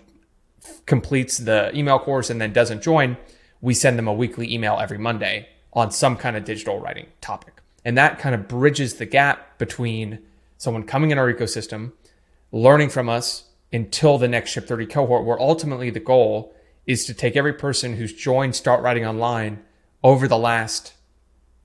completes 0.85 1.37
the 1.37 1.75
email 1.77 1.99
course 1.99 2.29
and 2.29 2.41
then 2.41 2.53
doesn't 2.53 2.81
join, 2.81 3.17
we 3.61 3.73
send 3.73 3.97
them 3.97 4.07
a 4.07 4.13
weekly 4.13 4.51
email 4.53 4.77
every 4.79 4.97
Monday 4.97 5.49
on 5.73 5.91
some 5.91 6.15
kind 6.15 6.35
of 6.35 6.43
digital 6.43 6.79
writing 6.79 7.07
topic. 7.21 7.61
And 7.85 7.97
that 7.97 8.19
kind 8.19 8.35
of 8.35 8.47
bridges 8.47 8.95
the 8.95 9.05
gap 9.05 9.57
between 9.57 10.19
someone 10.57 10.83
coming 10.83 11.11
in 11.11 11.17
our 11.17 11.31
ecosystem, 11.31 11.93
learning 12.51 12.89
from 12.89 13.09
us 13.09 13.45
until 13.71 14.17
the 14.17 14.27
next 14.27 14.51
Ship 14.51 14.67
30 14.67 14.85
cohort, 14.87 15.25
where 15.25 15.39
ultimately 15.39 15.89
the 15.89 15.99
goal 15.99 16.53
is 16.85 17.05
to 17.05 17.13
take 17.13 17.35
every 17.35 17.53
person 17.53 17.95
who's 17.95 18.13
joined 18.13 18.55
Start 18.55 18.81
Writing 18.81 19.05
Online 19.05 19.63
over 20.03 20.27
the 20.27 20.37
last 20.37 20.93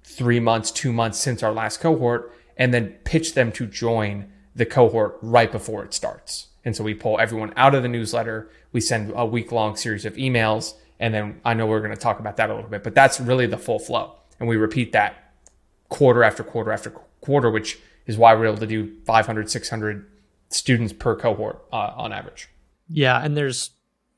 three 0.03 0.41
months, 0.41 0.71
two 0.71 0.93
months 0.93 1.19
since 1.19 1.43
our 1.43 1.53
last 1.53 1.81
cohort 1.81 2.33
and 2.57 2.73
then 2.73 2.97
pitch 3.05 3.35
them 3.35 3.53
to 3.53 3.67
join 3.67 4.31
the 4.55 4.67
cohort 4.67 5.19
right 5.23 5.51
before 5.51 5.85
it 5.85 5.95
starts. 5.95 6.49
And 6.65 6.77
so 6.77 6.85
we 6.85 6.95
pull 6.95 7.19
everyone 7.19 7.53
out 7.57 7.75
of 7.75 7.83
the 7.83 7.89
newsletter. 7.89 8.51
We 8.73 8.81
send 8.81 9.13
a 9.15 9.27
week 9.27 9.51
long 9.51 9.77
series 9.77 10.05
of 10.05 10.15
emails. 10.15 10.75
And 11.01 11.13
then 11.13 11.41
I 11.45 11.55
know 11.55 11.67
we're 11.67 11.81
going 11.81 11.95
to 11.95 12.01
talk 12.01 12.21
about 12.21 12.37
that 12.37 12.51
a 12.51 12.55
little 12.55 12.71
bit, 12.71 12.85
but 12.85 12.95
that's 12.95 13.21
really 13.21 13.47
the 13.47 13.59
full 13.59 13.79
flow. 13.79 14.15
And 14.39 14.49
we 14.49 14.57
repeat 14.57 14.93
that 14.93 15.35
quarter 15.89 16.23
after 16.23 16.45
quarter 16.45 16.71
after 16.73 16.91
quarter, 17.21 17.51
which 17.51 17.79
is 18.07 18.17
why 18.17 18.35
we're 18.35 18.47
able 18.47 18.59
to 18.59 18.67
do 18.67 18.95
500, 19.05 19.51
600 19.51 20.07
students 20.51 20.93
per 20.93 21.17
cohort 21.17 21.65
uh, 21.73 21.93
on 21.97 22.13
average. 22.13 22.49
Yeah. 22.89 23.19
And 23.19 23.37
there's, 23.37 23.71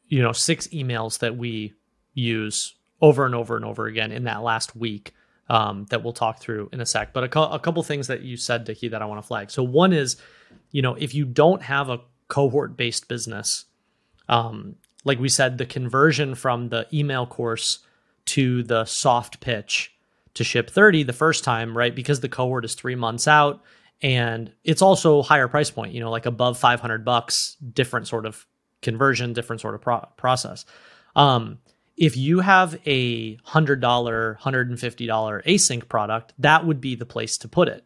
you 0.09 0.21
know, 0.21 0.33
six 0.33 0.67
emails 0.69 1.19
that 1.21 1.37
we 1.37 1.73
use 2.13 2.75
over 3.01 3.25
and 3.25 3.35
over 3.35 3.57
and 3.57 3.65
over 3.65 3.87
again 3.87 4.13
in 4.13 4.25
that 4.25 4.43
last 4.43 4.77
week 4.77 5.15
um, 5.49 5.87
that 5.91 6.03
we'll 6.03 6.13
talk 6.13 6.41
through 6.41 6.69
in 6.73 6.81
a 6.81 6.87
sec. 6.87 7.13
But 7.13 7.25
a, 7.25 7.29
co- 7.29 7.51
a 7.51 7.59
couple 7.59 7.83
things 7.83 8.07
that 8.07 8.23
you 8.23 8.37
said, 8.37 8.65
Dickie, 8.65 8.89
that 8.89 9.03
I 9.03 9.07
want 9.07 9.23
to 9.23 9.27
flag. 9.27 9.51
So 9.51 9.63
one 9.63 9.93
is, 9.93 10.17
you 10.71 10.83
know, 10.83 10.95
if 10.95 11.15
you 11.15 11.25
don't 11.25 11.63
have 11.63 11.89
a 11.89 12.01
cohort 12.29 12.77
based 12.77 13.09
business, 13.09 13.67
um, 14.29 14.77
like 15.05 15.19
we 15.19 15.29
said, 15.29 15.59
the 15.59 15.67
conversion 15.67 16.35
from 16.35 16.71
the 16.71 16.87
email 16.93 17.27
course 17.27 17.81
to 18.27 18.63
the 18.63 18.85
soft 18.87 19.41
pitch 19.41 19.95
to 20.35 20.45
ship 20.45 20.71
30 20.71 21.03
the 21.05 21.13
first 21.13 21.45
time, 21.45 21.77
right? 21.77 21.95
Because 21.95 22.21
the 22.21 22.29
cohort 22.29 22.65
is 22.65 22.75
three 22.75 22.95
months 22.95 23.29
out 23.29 23.63
and 24.03 24.53
it's 24.65 24.83
also 24.83 25.23
higher 25.23 25.49
price 25.49 25.71
point, 25.71 25.93
you 25.93 26.01
know, 26.01 26.11
like 26.11 26.27
above 26.27 26.59
500 26.59 27.05
bucks, 27.05 27.57
different 27.73 28.09
sort 28.09 28.27
of 28.27 28.47
conversion, 28.83 29.33
different 29.33 29.61
sort 29.61 29.75
of 29.75 29.83
pro- 29.83 30.09
process. 30.17 30.65
Um, 31.15 31.59
if 31.97 32.17
you 32.17 32.41
have 32.41 32.79
a 32.87 33.37
$100, 33.37 33.81
$150 33.81 35.45
async 35.45 35.89
product, 35.89 36.33
that 36.39 36.67
would 36.67 36.81
be 36.81 36.95
the 36.95 37.07
place 37.07 37.39
to 37.39 37.49
put 37.49 37.69
it, 37.69 37.85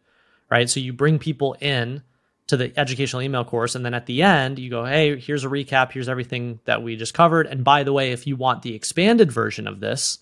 right? 0.49 0.69
So 0.69 0.79
you 0.79 0.93
bring 0.93 1.19
people 1.19 1.55
in 1.59 2.01
to 2.47 2.57
the 2.57 2.73
educational 2.77 3.21
email 3.21 3.45
course. 3.45 3.75
And 3.75 3.85
then 3.85 3.93
at 3.93 4.07
the 4.07 4.23
end, 4.23 4.57
you 4.57 4.71
go, 4.71 4.83
hey, 4.83 5.19
here's 5.19 5.45
a 5.45 5.49
recap. 5.49 5.91
Here's 5.91 6.09
everything 6.09 6.59
that 6.65 6.81
we 6.81 6.95
just 6.95 7.13
covered. 7.13 7.45
And 7.45 7.63
by 7.63 7.83
the 7.83 7.93
way, 7.93 8.11
if 8.11 8.25
you 8.25 8.35
want 8.35 8.63
the 8.63 8.73
expanded 8.73 9.31
version 9.31 9.67
of 9.67 9.79
this, 9.79 10.17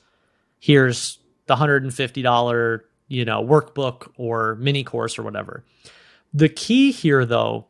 here's 0.60 1.20
the 1.46 1.56
$150, 1.56 2.82
you 3.08 3.24
know, 3.24 3.42
workbook 3.42 4.12
or 4.18 4.56
mini 4.56 4.84
course 4.84 5.18
or 5.18 5.24
whatever. 5.24 5.64
The 6.34 6.50
key 6.50 6.92
here, 6.92 7.26
though, 7.26 7.68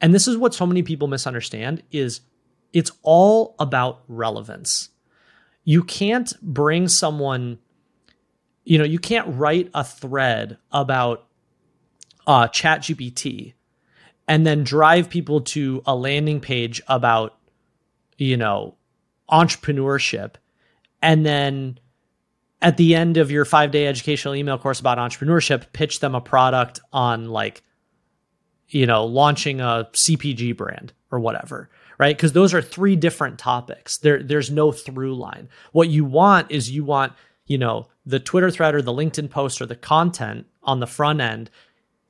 and 0.00 0.14
this 0.14 0.28
is 0.28 0.36
what 0.36 0.54
so 0.54 0.64
many 0.64 0.84
people 0.84 1.08
misunderstand, 1.08 1.82
is 1.90 2.20
it's 2.72 2.92
all 3.02 3.56
about 3.58 4.02
relevance 4.06 4.90
you 5.64 5.82
can't 5.82 6.32
bring 6.42 6.88
someone 6.88 7.58
you 8.64 8.78
know 8.78 8.84
you 8.84 8.98
can't 8.98 9.26
write 9.36 9.70
a 9.74 9.84
thread 9.84 10.58
about 10.70 11.26
uh, 12.26 12.46
chat 12.48 12.80
gpt 12.82 13.54
and 14.28 14.46
then 14.46 14.62
drive 14.62 15.10
people 15.10 15.40
to 15.40 15.82
a 15.86 15.94
landing 15.94 16.40
page 16.40 16.80
about 16.88 17.36
you 18.18 18.36
know 18.36 18.74
entrepreneurship 19.30 20.34
and 21.00 21.26
then 21.26 21.78
at 22.60 22.76
the 22.76 22.94
end 22.94 23.16
of 23.16 23.30
your 23.30 23.44
five 23.44 23.70
day 23.70 23.86
educational 23.86 24.34
email 24.34 24.58
course 24.58 24.78
about 24.78 24.98
entrepreneurship 24.98 25.72
pitch 25.72 26.00
them 26.00 26.14
a 26.14 26.20
product 26.20 26.80
on 26.92 27.28
like 27.28 27.62
you 28.68 28.86
know 28.86 29.04
launching 29.04 29.60
a 29.60 29.88
cpg 29.92 30.56
brand 30.56 30.92
or 31.10 31.18
whatever 31.18 31.68
right? 32.02 32.16
Because 32.16 32.32
those 32.32 32.52
are 32.52 32.60
three 32.60 32.96
different 32.96 33.38
topics. 33.38 33.98
There, 33.98 34.20
there's 34.20 34.50
no 34.50 34.72
through 34.72 35.14
line. 35.14 35.48
What 35.70 35.88
you 35.88 36.04
want 36.04 36.50
is 36.50 36.68
you 36.68 36.84
want, 36.84 37.12
you 37.46 37.58
know, 37.58 37.86
the 38.04 38.18
Twitter 38.18 38.50
thread 38.50 38.74
or 38.74 38.82
the 38.82 38.92
LinkedIn 38.92 39.30
post 39.30 39.62
or 39.62 39.66
the 39.66 39.76
content 39.76 40.46
on 40.64 40.80
the 40.80 40.88
front 40.88 41.20
end. 41.20 41.48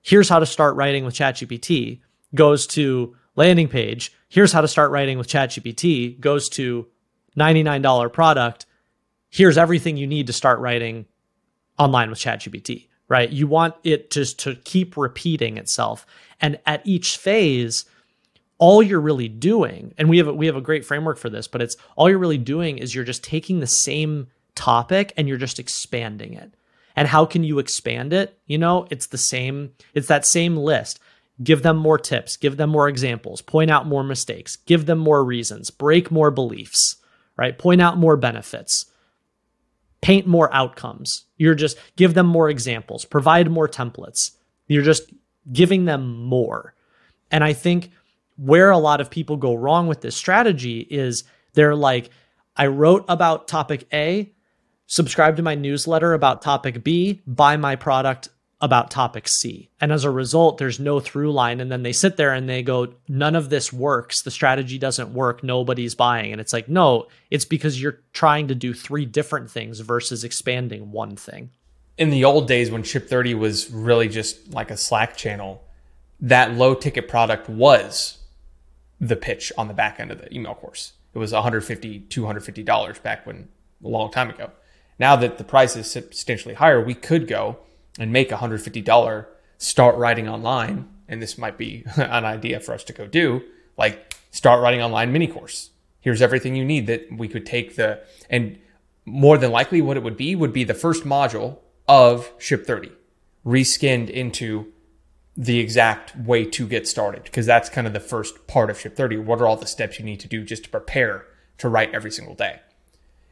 Here's 0.00 0.30
how 0.30 0.38
to 0.38 0.46
start 0.46 0.76
writing 0.76 1.04
with 1.04 1.12
ChatGPT 1.12 2.00
goes 2.34 2.66
to 2.68 3.14
landing 3.36 3.68
page. 3.68 4.14
Here's 4.30 4.50
how 4.50 4.62
to 4.62 4.68
start 4.68 4.90
writing 4.92 5.18
with 5.18 5.28
ChatGPT 5.28 6.18
goes 6.18 6.48
to 6.48 6.86
$99 7.36 8.10
product. 8.14 8.64
Here's 9.28 9.58
everything 9.58 9.98
you 9.98 10.06
need 10.06 10.26
to 10.28 10.32
start 10.32 10.58
writing 10.60 11.04
online 11.78 12.08
with 12.08 12.18
ChatGPT, 12.18 12.88
right? 13.08 13.28
You 13.28 13.46
want 13.46 13.74
it 13.84 14.10
just 14.10 14.38
to 14.38 14.54
keep 14.54 14.96
repeating 14.96 15.58
itself. 15.58 16.06
And 16.40 16.58
at 16.64 16.80
each 16.86 17.18
phase, 17.18 17.84
all 18.62 18.80
you're 18.80 19.00
really 19.00 19.26
doing, 19.26 19.92
and 19.98 20.08
we 20.08 20.18
have 20.18 20.28
a, 20.28 20.32
we 20.32 20.46
have 20.46 20.54
a 20.54 20.60
great 20.60 20.84
framework 20.84 21.18
for 21.18 21.28
this, 21.28 21.48
but 21.48 21.60
it's 21.60 21.76
all 21.96 22.08
you're 22.08 22.16
really 22.16 22.38
doing 22.38 22.78
is 22.78 22.94
you're 22.94 23.02
just 23.02 23.24
taking 23.24 23.58
the 23.58 23.66
same 23.66 24.28
topic 24.54 25.12
and 25.16 25.26
you're 25.26 25.36
just 25.36 25.58
expanding 25.58 26.34
it. 26.34 26.54
And 26.94 27.08
how 27.08 27.26
can 27.26 27.42
you 27.42 27.58
expand 27.58 28.12
it? 28.12 28.38
You 28.46 28.58
know, 28.58 28.86
it's 28.88 29.08
the 29.08 29.18
same, 29.18 29.72
it's 29.94 30.06
that 30.06 30.24
same 30.24 30.56
list. 30.56 31.00
Give 31.42 31.64
them 31.64 31.76
more 31.76 31.98
tips, 31.98 32.36
give 32.36 32.56
them 32.56 32.70
more 32.70 32.88
examples, 32.88 33.42
point 33.42 33.68
out 33.68 33.88
more 33.88 34.04
mistakes, 34.04 34.54
give 34.54 34.86
them 34.86 34.98
more 35.00 35.24
reasons, 35.24 35.70
break 35.70 36.12
more 36.12 36.30
beliefs, 36.30 36.98
right? 37.36 37.58
Point 37.58 37.80
out 37.80 37.98
more 37.98 38.16
benefits, 38.16 38.86
paint 40.02 40.28
more 40.28 40.54
outcomes. 40.54 41.24
You're 41.36 41.56
just 41.56 41.76
give 41.96 42.14
them 42.14 42.26
more 42.28 42.48
examples, 42.48 43.06
provide 43.06 43.50
more 43.50 43.66
templates. 43.66 44.36
You're 44.68 44.84
just 44.84 45.12
giving 45.52 45.84
them 45.84 46.22
more. 46.22 46.76
And 47.32 47.42
I 47.42 47.54
think 47.54 47.90
where 48.36 48.70
a 48.70 48.78
lot 48.78 49.00
of 49.00 49.10
people 49.10 49.36
go 49.36 49.54
wrong 49.54 49.86
with 49.86 50.00
this 50.00 50.16
strategy 50.16 50.80
is 50.80 51.24
they're 51.54 51.76
like, 51.76 52.10
I 52.56 52.66
wrote 52.66 53.04
about 53.08 53.48
topic 53.48 53.86
A, 53.92 54.32
subscribe 54.86 55.36
to 55.36 55.42
my 55.42 55.54
newsletter 55.54 56.12
about 56.14 56.42
topic 56.42 56.84
B, 56.84 57.22
buy 57.26 57.56
my 57.56 57.76
product 57.76 58.28
about 58.62 58.92
topic 58.92 59.26
C. 59.26 59.70
And 59.80 59.90
as 59.90 60.04
a 60.04 60.10
result, 60.10 60.58
there's 60.58 60.78
no 60.78 61.00
through 61.00 61.32
line. 61.32 61.60
And 61.60 61.70
then 61.70 61.82
they 61.82 61.92
sit 61.92 62.16
there 62.16 62.32
and 62.32 62.48
they 62.48 62.62
go, 62.62 62.94
none 63.08 63.34
of 63.34 63.50
this 63.50 63.72
works. 63.72 64.22
The 64.22 64.30
strategy 64.30 64.78
doesn't 64.78 65.12
work. 65.12 65.42
Nobody's 65.42 65.96
buying. 65.96 66.30
And 66.30 66.40
it's 66.40 66.52
like, 66.52 66.68
no, 66.68 67.08
it's 67.28 67.44
because 67.44 67.82
you're 67.82 67.98
trying 68.12 68.46
to 68.48 68.54
do 68.54 68.72
three 68.72 69.04
different 69.04 69.50
things 69.50 69.80
versus 69.80 70.22
expanding 70.22 70.92
one 70.92 71.16
thing. 71.16 71.50
In 71.98 72.10
the 72.10 72.24
old 72.24 72.46
days 72.46 72.70
when 72.70 72.84
Ship 72.84 73.06
30 73.06 73.34
was 73.34 73.68
really 73.68 74.08
just 74.08 74.54
like 74.54 74.70
a 74.70 74.76
Slack 74.76 75.16
channel, 75.16 75.64
that 76.20 76.54
low 76.54 76.74
ticket 76.74 77.08
product 77.08 77.48
was 77.48 78.18
the 79.02 79.16
pitch 79.16 79.52
on 79.58 79.66
the 79.66 79.74
back 79.74 79.98
end 79.98 80.12
of 80.12 80.18
the 80.18 80.32
email 80.32 80.54
course. 80.54 80.92
It 81.12 81.18
was 81.18 81.32
150, 81.32 82.00
250 82.00 82.62
dollars 82.62 82.98
back 83.00 83.26
when 83.26 83.48
a 83.84 83.88
long 83.88 84.10
time 84.10 84.30
ago. 84.30 84.52
Now 84.98 85.16
that 85.16 85.38
the 85.38 85.44
price 85.44 85.74
is 85.74 85.90
substantially 85.90 86.54
higher, 86.54 86.80
we 86.80 86.94
could 86.94 87.26
go 87.26 87.58
and 87.98 88.12
make 88.12 88.30
a 88.30 88.36
$150 88.36 89.26
start 89.58 89.96
writing 89.96 90.28
online. 90.28 90.88
And 91.08 91.20
this 91.20 91.36
might 91.36 91.58
be 91.58 91.84
an 91.96 92.24
idea 92.24 92.60
for 92.60 92.72
us 92.72 92.84
to 92.84 92.92
go 92.92 93.06
do 93.06 93.42
like 93.76 94.14
start 94.30 94.62
writing 94.62 94.80
online 94.80 95.12
mini 95.12 95.26
course. 95.26 95.70
Here's 96.00 96.22
everything 96.22 96.54
you 96.54 96.64
need 96.64 96.86
that 96.86 97.08
we 97.12 97.28
could 97.28 97.44
take 97.44 97.76
the, 97.76 98.02
and 98.30 98.58
more 99.04 99.36
than 99.36 99.50
likely 99.50 99.82
what 99.82 99.96
it 99.96 100.02
would 100.02 100.16
be 100.16 100.34
would 100.36 100.52
be 100.52 100.64
the 100.64 100.74
first 100.74 101.04
module 101.04 101.58
of 101.88 102.32
Ship 102.38 102.64
30 102.64 102.92
reskinned 103.44 104.08
into 104.08 104.71
the 105.36 105.58
exact 105.58 106.14
way 106.16 106.44
to 106.44 106.66
get 106.66 106.86
started 106.86 107.22
because 107.24 107.46
that's 107.46 107.68
kind 107.68 107.86
of 107.86 107.92
the 107.92 108.00
first 108.00 108.46
part 108.46 108.70
of 108.70 108.78
Ship 108.78 108.94
30. 108.94 109.18
What 109.18 109.40
are 109.40 109.46
all 109.46 109.56
the 109.56 109.66
steps 109.66 109.98
you 109.98 110.04
need 110.04 110.20
to 110.20 110.28
do 110.28 110.44
just 110.44 110.64
to 110.64 110.70
prepare 110.70 111.26
to 111.58 111.68
write 111.68 111.94
every 111.94 112.10
single 112.10 112.34
day? 112.34 112.60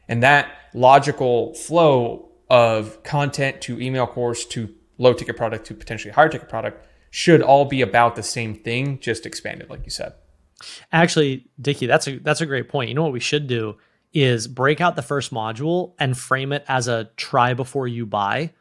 And 0.09 0.23
that 0.23 0.51
logical 0.75 1.55
flow 1.55 2.31
of 2.49 3.03
content 3.03 3.61
to 3.63 3.81
email 3.81 4.07
course 4.07 4.45
to 4.47 4.75
low 4.99 5.13
ticket 5.13 5.37
product 5.37 5.67
to 5.67 5.75
potentially 5.75 6.13
higher 6.13 6.29
ticket 6.29 6.49
product 6.49 6.87
should 7.11 7.43
all 7.43 7.65
be 7.65 7.83
about 7.83 8.17
the 8.17 8.23
same 8.23 8.55
thing, 8.55 8.99
just 9.01 9.27
expanded, 9.27 9.69
like 9.69 9.85
you 9.85 9.91
said. 9.91 10.15
Actually, 10.93 11.49
Dickie, 11.61 11.87
that's 11.87 12.07
a 12.07 12.19
that's 12.19 12.41
a 12.41 12.47
great 12.47 12.69
point. 12.69 12.89
You 12.89 12.95
know 12.95 13.03
what 13.03 13.13
we 13.13 13.21
should 13.21 13.47
do 13.47 13.77
is 14.13 14.47
break 14.47 14.81
out 14.81 14.97
the 14.97 15.03
first 15.03 15.33
module 15.33 15.95
and 15.99 16.17
frame 16.17 16.53
it 16.53 16.65
as 16.69 16.89
a 16.89 17.11
try 17.17 17.55
before 17.55 17.87
you 17.87 18.07
buy. 18.07 18.53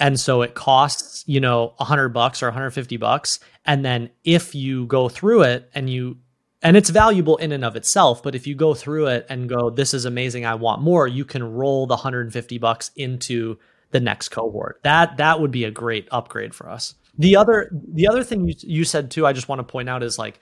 And 0.00 0.18
so 0.18 0.42
it 0.42 0.54
costs, 0.54 1.22
you 1.26 1.40
know, 1.40 1.74
100 1.76 2.08
bucks 2.08 2.42
or 2.42 2.46
150 2.46 2.96
bucks. 2.96 3.38
And 3.66 3.84
then 3.84 4.10
if 4.24 4.54
you 4.54 4.86
go 4.86 5.08
through 5.08 5.42
it 5.42 5.70
and 5.74 5.88
you 5.88 6.16
and 6.62 6.76
it's 6.76 6.90
valuable 6.90 7.36
in 7.38 7.52
and 7.52 7.64
of 7.64 7.76
itself 7.76 8.22
but 8.22 8.34
if 8.34 8.46
you 8.46 8.54
go 8.54 8.74
through 8.74 9.06
it 9.06 9.26
and 9.28 9.48
go 9.48 9.70
this 9.70 9.94
is 9.94 10.04
amazing 10.04 10.44
i 10.44 10.54
want 10.54 10.82
more 10.82 11.08
you 11.08 11.24
can 11.24 11.42
roll 11.42 11.86
the 11.86 11.94
150 11.94 12.58
bucks 12.58 12.90
into 12.96 13.58
the 13.92 14.00
next 14.00 14.28
cohort 14.28 14.78
that 14.82 15.16
that 15.16 15.40
would 15.40 15.50
be 15.50 15.64
a 15.64 15.70
great 15.70 16.06
upgrade 16.10 16.54
for 16.54 16.68
us 16.68 16.94
the 17.18 17.36
other 17.36 17.70
the 17.72 18.06
other 18.06 18.22
thing 18.22 18.46
you, 18.46 18.54
you 18.60 18.84
said 18.84 19.10
too 19.10 19.26
i 19.26 19.32
just 19.32 19.48
want 19.48 19.58
to 19.58 19.64
point 19.64 19.88
out 19.88 20.02
is 20.02 20.18
like 20.18 20.38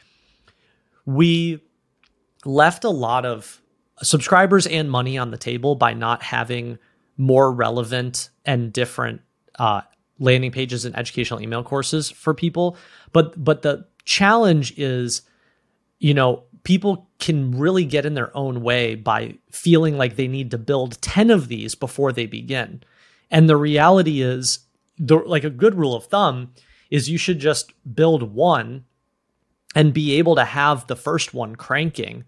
we 1.05 1.63
left 2.45 2.85
a 2.85 2.91
lot 2.91 3.25
of 3.25 3.61
subscribers 4.03 4.67
and 4.67 4.91
money 4.91 5.19
on 5.19 5.31
the 5.31 5.39
table 5.39 5.75
by 5.75 5.93
not 5.93 6.23
having 6.23 6.79
more 7.17 7.53
relevant 7.53 8.31
and 8.45 8.73
different 8.73 9.21
uh, 9.59 9.81
landing 10.19 10.51
pages 10.51 10.85
and 10.85 10.97
educational 10.97 11.41
email 11.41 11.63
courses 11.63 12.11
for 12.11 12.35
people 12.35 12.77
but 13.13 13.43
but 13.43 13.63
the 13.63 13.87
challenge 14.05 14.73
is 14.79 15.23
you 15.99 16.15
know, 16.15 16.45
people 16.65 17.09
can 17.19 17.57
really 17.59 17.85
get 17.85 18.07
in 18.07 18.15
their 18.15 18.37
own 18.37 18.63
way 18.63 18.95
by 18.95 19.35
feeling 19.51 19.97
like 19.97 20.17
they 20.17 20.29
need 20.29 20.51
to 20.51 20.59
build 20.59 21.01
10 21.03 21.31
of 21.31 21.49
these 21.49 21.75
before 21.75 22.13
they 22.13 22.27
begin. 22.27 22.83
And 23.31 23.49
the 23.49 23.57
reality 23.57 24.23
is, 24.23 24.61
the, 24.99 25.17
like 25.17 25.45
a 25.45 25.51
good 25.51 25.75
rule 25.75 25.95
of 25.95 26.07
thumb 26.07 26.53
is 26.91 27.09
you 27.09 27.19
should 27.19 27.39
just 27.39 27.73
build 27.95 28.35
one 28.35 28.85
and 29.75 29.93
be 29.93 30.19
able 30.19 30.35
to 30.37 30.45
have 30.45 30.87
the 30.87 30.97
first 30.97 31.35
one 31.35 31.55
cranking 31.55 32.25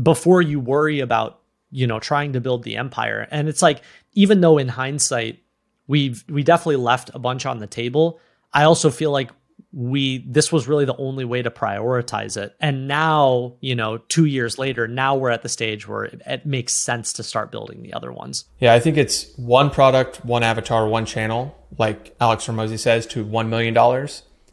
before 0.00 0.42
you 0.42 0.60
worry 0.60 1.00
about, 1.00 1.40
you 1.70 1.86
know, 1.86 1.98
trying 1.98 2.32
to 2.32 2.40
build 2.40 2.62
the 2.62 2.76
empire. 2.76 3.26
And 3.30 3.48
it's 3.48 3.62
like, 3.62 3.82
even 4.12 4.40
though 4.40 4.58
in 4.58 4.68
hindsight, 4.68 5.42
we've, 5.90 6.24
we 6.28 6.42
definitely 6.42 6.76
left 6.76 7.10
a 7.14 7.18
bunch 7.18 7.44
on 7.44 7.58
the 7.58 7.66
table. 7.66 8.20
I 8.52 8.64
also 8.64 8.90
feel 8.90 9.10
like 9.10 9.30
we 9.72 10.18
this 10.26 10.50
was 10.50 10.66
really 10.66 10.84
the 10.84 10.96
only 10.96 11.24
way 11.24 11.42
to 11.42 11.50
prioritize 11.50 12.36
it. 12.36 12.56
And 12.60 12.88
now 12.88 13.54
you 13.60 13.74
know 13.74 13.98
two 13.98 14.24
years 14.24 14.58
later 14.58 14.88
now 14.88 15.16
we're 15.16 15.30
at 15.30 15.42
the 15.42 15.48
stage 15.48 15.86
where 15.86 16.04
it, 16.04 16.22
it, 16.26 16.46
makes 16.46 16.72
sense 16.72 17.12
to 17.14 17.22
start 17.22 17.52
building 17.52 17.82
the 17.82 17.92
other 17.92 18.12
ones. 18.12 18.46
Yeah 18.58 18.74
i 18.74 18.80
think 18.80 18.96
it's 18.96 19.32
one 19.36 19.70
product 19.70 20.24
one 20.24 20.42
avatar 20.42 20.88
one 20.88 21.06
channel 21.06 21.56
like 21.78 22.16
alex 22.20 22.46
Hormozi 22.46 22.78
says 22.78 23.06
to 23.08 23.24
$1 23.24 23.48
million 23.48 23.76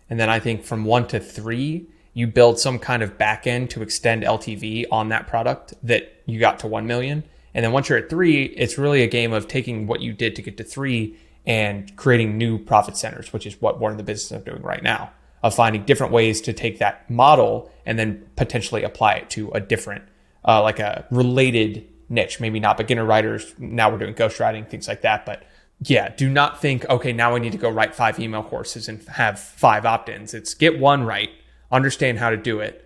and 0.09 0.19
then 0.19 0.29
i 0.29 0.39
think 0.39 0.63
from 0.63 0.85
one 0.85 1.07
to 1.07 1.19
three 1.19 1.87
you 2.13 2.27
build 2.27 2.59
some 2.59 2.77
kind 2.77 3.01
of 3.01 3.17
backend 3.17 3.69
to 3.69 3.81
extend 3.81 4.23
ltv 4.23 4.85
on 4.91 5.09
that 5.09 5.27
product 5.27 5.73
that 5.81 6.21
you 6.25 6.39
got 6.39 6.59
to 6.59 6.67
1 6.67 6.85
million. 6.85 7.23
And 7.53 7.63
then 7.63 7.71
once 7.71 7.89
you're 7.89 7.97
at 7.97 8.09
three 8.09 8.43
it's 8.43 8.77
really 8.77 9.01
a 9.01 9.07
game 9.07 9.33
of 9.33 9.47
taking 9.47 9.87
what 9.87 10.01
you 10.01 10.13
did 10.13 10.35
to 10.35 10.41
get 10.43 10.57
to 10.57 10.63
three 10.63 11.17
and 11.47 11.95
creating 11.95 12.37
new 12.37 12.59
profit 12.59 12.97
centers, 12.97 13.31
which 13.31 13.47
is 13.47 13.59
what 13.61 13.79
we're 13.79 13.89
in 13.89 13.97
the 13.97 14.03
business 14.03 14.31
of 14.31 14.43
doing 14.45 14.61
right 14.61 14.83
now, 14.83 15.09
of 15.41 15.55
finding 15.55 15.83
different 15.85 16.11
ways 16.11 16.41
to 16.41 16.51
take 16.51 16.77
that 16.79 17.09
model 17.09 17.71
and 17.85 17.97
then 17.97 18.27
potentially 18.35 18.83
apply 18.83 19.13
it 19.13 19.29
to 19.29 19.49
a 19.51 19.61
different, 19.61 20.03
uh, 20.45 20.61
like 20.61 20.79
a 20.79 21.07
related 21.09 21.87
niche, 22.09 22.41
maybe 22.41 22.59
not 22.59 22.75
beginner 22.75 23.05
writers. 23.05 23.55
Now 23.57 23.89
we're 23.89 23.97
doing 23.97 24.13
ghostwriting, 24.13 24.67
things 24.69 24.89
like 24.89 25.01
that. 25.01 25.25
But 25.25 25.43
yeah, 25.81 26.09
do 26.09 26.29
not 26.29 26.61
think, 26.61 26.87
okay, 26.89 27.13
now 27.13 27.33
I 27.33 27.39
need 27.39 27.53
to 27.53 27.57
go 27.57 27.69
write 27.69 27.95
five 27.95 28.19
email 28.19 28.43
courses 28.43 28.89
and 28.89 29.01
have 29.07 29.39
five 29.39 29.85
opt 29.85 30.09
ins. 30.09 30.33
It's 30.33 30.53
get 30.53 30.77
one 30.77 31.05
right, 31.05 31.29
understand 31.71 32.19
how 32.19 32.29
to 32.29 32.37
do 32.37 32.59
it, 32.59 32.83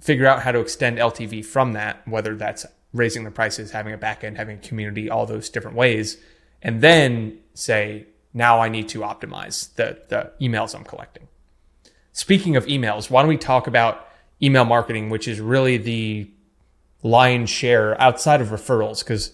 figure 0.00 0.26
out 0.26 0.42
how 0.42 0.52
to 0.52 0.60
extend 0.60 0.98
LTV 0.98 1.44
from 1.44 1.72
that, 1.72 2.06
whether 2.06 2.36
that's 2.36 2.66
raising 2.92 3.24
the 3.24 3.32
prices, 3.32 3.72
having 3.72 3.92
a 3.92 3.98
backend, 3.98 4.36
having 4.36 4.58
a 4.58 4.60
community, 4.60 5.10
all 5.10 5.26
those 5.26 5.50
different 5.50 5.76
ways 5.76 6.18
and 6.62 6.80
then 6.80 7.38
say, 7.56 8.06
now 8.34 8.60
I 8.60 8.68
need 8.68 8.88
to 8.90 9.00
optimize 9.00 9.74
the, 9.74 9.98
the 10.08 10.32
emails 10.40 10.74
I'm 10.74 10.84
collecting. 10.84 11.28
Speaking 12.12 12.56
of 12.56 12.66
emails, 12.66 13.10
why 13.10 13.22
don't 13.22 13.28
we 13.28 13.36
talk 13.36 13.66
about 13.66 14.08
email 14.42 14.64
marketing, 14.64 15.10
which 15.10 15.26
is 15.26 15.40
really 15.40 15.76
the 15.76 16.30
lion's 17.02 17.50
share 17.50 18.00
outside 18.00 18.40
of 18.40 18.48
referrals? 18.48 19.00
Because 19.00 19.32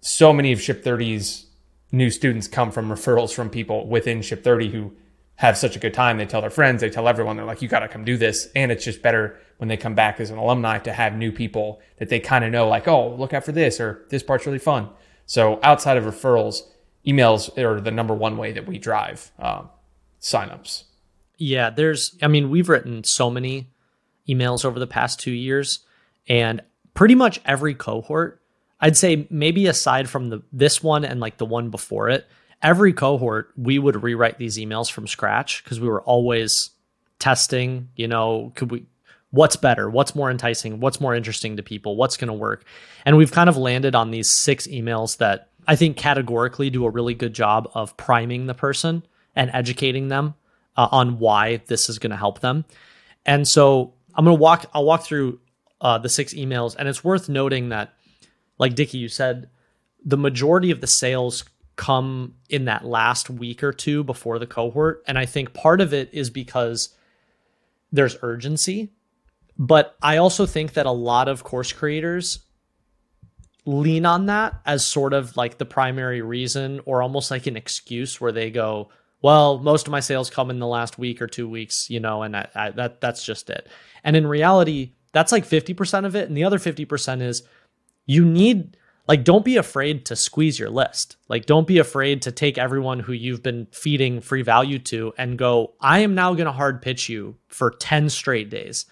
so 0.00 0.32
many 0.32 0.52
of 0.52 0.60
Ship 0.60 0.82
30's 0.82 1.46
new 1.92 2.10
students 2.10 2.48
come 2.48 2.70
from 2.70 2.88
referrals 2.88 3.32
from 3.32 3.50
people 3.50 3.86
within 3.86 4.22
Ship 4.22 4.42
30 4.42 4.70
who 4.70 4.92
have 5.36 5.56
such 5.56 5.76
a 5.76 5.78
good 5.78 5.94
time. 5.94 6.18
They 6.18 6.26
tell 6.26 6.40
their 6.40 6.50
friends, 6.50 6.80
they 6.80 6.90
tell 6.90 7.06
everyone, 7.06 7.36
they're 7.36 7.44
like, 7.44 7.62
you 7.62 7.68
got 7.68 7.80
to 7.80 7.88
come 7.88 8.04
do 8.04 8.16
this. 8.16 8.48
And 8.56 8.72
it's 8.72 8.84
just 8.84 9.02
better 9.02 9.38
when 9.58 9.68
they 9.68 9.76
come 9.76 9.94
back 9.94 10.20
as 10.20 10.30
an 10.30 10.38
alumni 10.38 10.78
to 10.80 10.92
have 10.92 11.14
new 11.14 11.32
people 11.32 11.80
that 11.98 12.08
they 12.08 12.20
kind 12.20 12.44
of 12.44 12.50
know, 12.50 12.68
like, 12.68 12.88
oh, 12.88 13.14
look 13.14 13.32
out 13.32 13.44
for 13.44 13.52
this, 13.52 13.80
or 13.80 14.04
this 14.08 14.22
part's 14.22 14.46
really 14.46 14.58
fun. 14.58 14.88
So 15.26 15.60
outside 15.62 15.96
of 15.96 16.04
referrals, 16.04 16.62
emails 17.06 17.56
are 17.58 17.80
the 17.80 17.90
number 17.90 18.14
one 18.14 18.36
way 18.36 18.52
that 18.52 18.66
we 18.66 18.78
drive 18.78 19.30
um, 19.38 19.70
signups. 20.20 20.84
Yeah, 21.36 21.70
there's, 21.70 22.16
I 22.20 22.28
mean, 22.28 22.50
we've 22.50 22.68
written 22.68 23.04
so 23.04 23.30
many 23.30 23.70
emails 24.28 24.64
over 24.64 24.78
the 24.78 24.86
past 24.86 25.20
two 25.20 25.30
years, 25.30 25.80
and 26.28 26.62
pretty 26.94 27.14
much 27.14 27.40
every 27.44 27.74
cohort, 27.74 28.42
I'd 28.80 28.96
say 28.96 29.26
maybe 29.30 29.66
aside 29.66 30.08
from 30.08 30.30
the 30.30 30.42
this 30.52 30.82
one 30.82 31.04
and 31.04 31.20
like 31.20 31.38
the 31.38 31.46
one 31.46 31.70
before 31.70 32.08
it, 32.10 32.26
every 32.62 32.92
cohort 32.92 33.52
we 33.56 33.78
would 33.78 34.02
rewrite 34.02 34.38
these 34.38 34.58
emails 34.58 34.90
from 34.90 35.06
scratch 35.06 35.64
because 35.64 35.80
we 35.80 35.88
were 35.88 36.02
always 36.02 36.70
testing. 37.18 37.88
You 37.96 38.08
know, 38.08 38.52
could 38.54 38.70
we? 38.70 38.86
What's 39.30 39.56
better? 39.56 39.90
What's 39.90 40.14
more 40.14 40.30
enticing? 40.30 40.80
What's 40.80 41.00
more 41.00 41.14
interesting 41.14 41.56
to 41.56 41.62
people? 41.62 41.96
What's 41.96 42.16
going 42.16 42.28
to 42.28 42.34
work? 42.34 42.64
And 43.04 43.16
we've 43.16 43.32
kind 43.32 43.48
of 43.48 43.56
landed 43.56 43.94
on 43.94 44.10
these 44.10 44.30
six 44.30 44.66
emails 44.66 45.18
that 45.18 45.47
I 45.68 45.76
think 45.76 45.96
categorically 45.96 46.70
do 46.70 46.84
a 46.84 46.90
really 46.90 47.14
good 47.14 47.34
job 47.34 47.70
of 47.74 47.96
priming 47.96 48.46
the 48.46 48.54
person 48.54 49.04
and 49.36 49.50
educating 49.52 50.08
them 50.08 50.34
uh, 50.76 50.88
on 50.90 51.20
why 51.20 51.58
this 51.66 51.88
is 51.88 52.00
going 52.00 52.10
to 52.10 52.16
help 52.16 52.40
them. 52.40 52.64
And 53.24 53.46
so 53.46 53.92
I'm 54.18 54.24
gonna 54.24 54.34
walk. 54.34 54.66
I'll 54.74 54.84
walk 54.84 55.04
through 55.04 55.38
uh, 55.80 55.98
the 55.98 56.08
six 56.08 56.34
emails, 56.34 56.74
and 56.76 56.88
it's 56.88 57.04
worth 57.04 57.28
noting 57.28 57.68
that, 57.68 57.94
like 58.58 58.74
Dickie, 58.74 58.98
you 58.98 59.08
said, 59.08 59.48
the 60.04 60.16
majority 60.16 60.72
of 60.72 60.80
the 60.80 60.88
sales 60.88 61.44
come 61.76 62.34
in 62.48 62.64
that 62.64 62.84
last 62.84 63.30
week 63.30 63.62
or 63.62 63.72
two 63.72 64.02
before 64.02 64.40
the 64.40 64.46
cohort, 64.46 65.04
and 65.06 65.16
I 65.16 65.24
think 65.24 65.54
part 65.54 65.80
of 65.80 65.94
it 65.94 66.08
is 66.12 66.30
because 66.30 66.96
there's 67.92 68.16
urgency, 68.22 68.90
but 69.56 69.96
I 70.02 70.16
also 70.16 70.46
think 70.46 70.72
that 70.72 70.86
a 70.86 70.90
lot 70.90 71.28
of 71.28 71.44
course 71.44 71.72
creators 71.72 72.40
lean 73.68 74.06
on 74.06 74.26
that 74.26 74.60
as 74.64 74.82
sort 74.82 75.12
of 75.12 75.36
like 75.36 75.58
the 75.58 75.66
primary 75.66 76.22
reason 76.22 76.80
or 76.86 77.02
almost 77.02 77.30
like 77.30 77.46
an 77.46 77.56
excuse 77.56 78.18
where 78.18 78.32
they 78.32 78.50
go 78.50 78.88
well 79.20 79.58
most 79.58 79.86
of 79.86 79.90
my 79.90 80.00
sales 80.00 80.30
come 80.30 80.48
in 80.48 80.58
the 80.58 80.66
last 80.66 80.98
week 80.98 81.20
or 81.20 81.26
two 81.26 81.46
weeks 81.46 81.90
you 81.90 82.00
know 82.00 82.22
and 82.22 82.34
I, 82.34 82.48
I, 82.54 82.70
that 82.70 83.02
that's 83.02 83.22
just 83.22 83.50
it. 83.50 83.68
And 84.02 84.16
in 84.16 84.26
reality 84.26 84.92
that's 85.12 85.32
like 85.32 85.46
50% 85.46 86.06
of 86.06 86.16
it. 86.16 86.28
And 86.28 86.36
the 86.36 86.44
other 86.44 86.58
50% 86.58 87.20
is 87.20 87.42
you 88.06 88.24
need 88.24 88.76
like 89.06 89.22
don't 89.22 89.44
be 89.44 89.58
afraid 89.58 90.06
to 90.06 90.16
squeeze 90.16 90.58
your 90.58 90.70
list. 90.70 91.16
Like 91.28 91.44
don't 91.44 91.66
be 91.66 91.78
afraid 91.78 92.22
to 92.22 92.32
take 92.32 92.56
everyone 92.56 93.00
who 93.00 93.12
you've 93.12 93.42
been 93.42 93.66
feeding 93.70 94.22
free 94.22 94.42
value 94.42 94.78
to 94.78 95.12
and 95.18 95.36
go 95.36 95.74
i 95.78 95.98
am 95.98 96.14
now 96.14 96.32
going 96.32 96.46
to 96.46 96.52
hard 96.52 96.80
pitch 96.80 97.10
you 97.10 97.36
for 97.48 97.70
10 97.70 98.08
straight 98.08 98.48
days. 98.48 98.86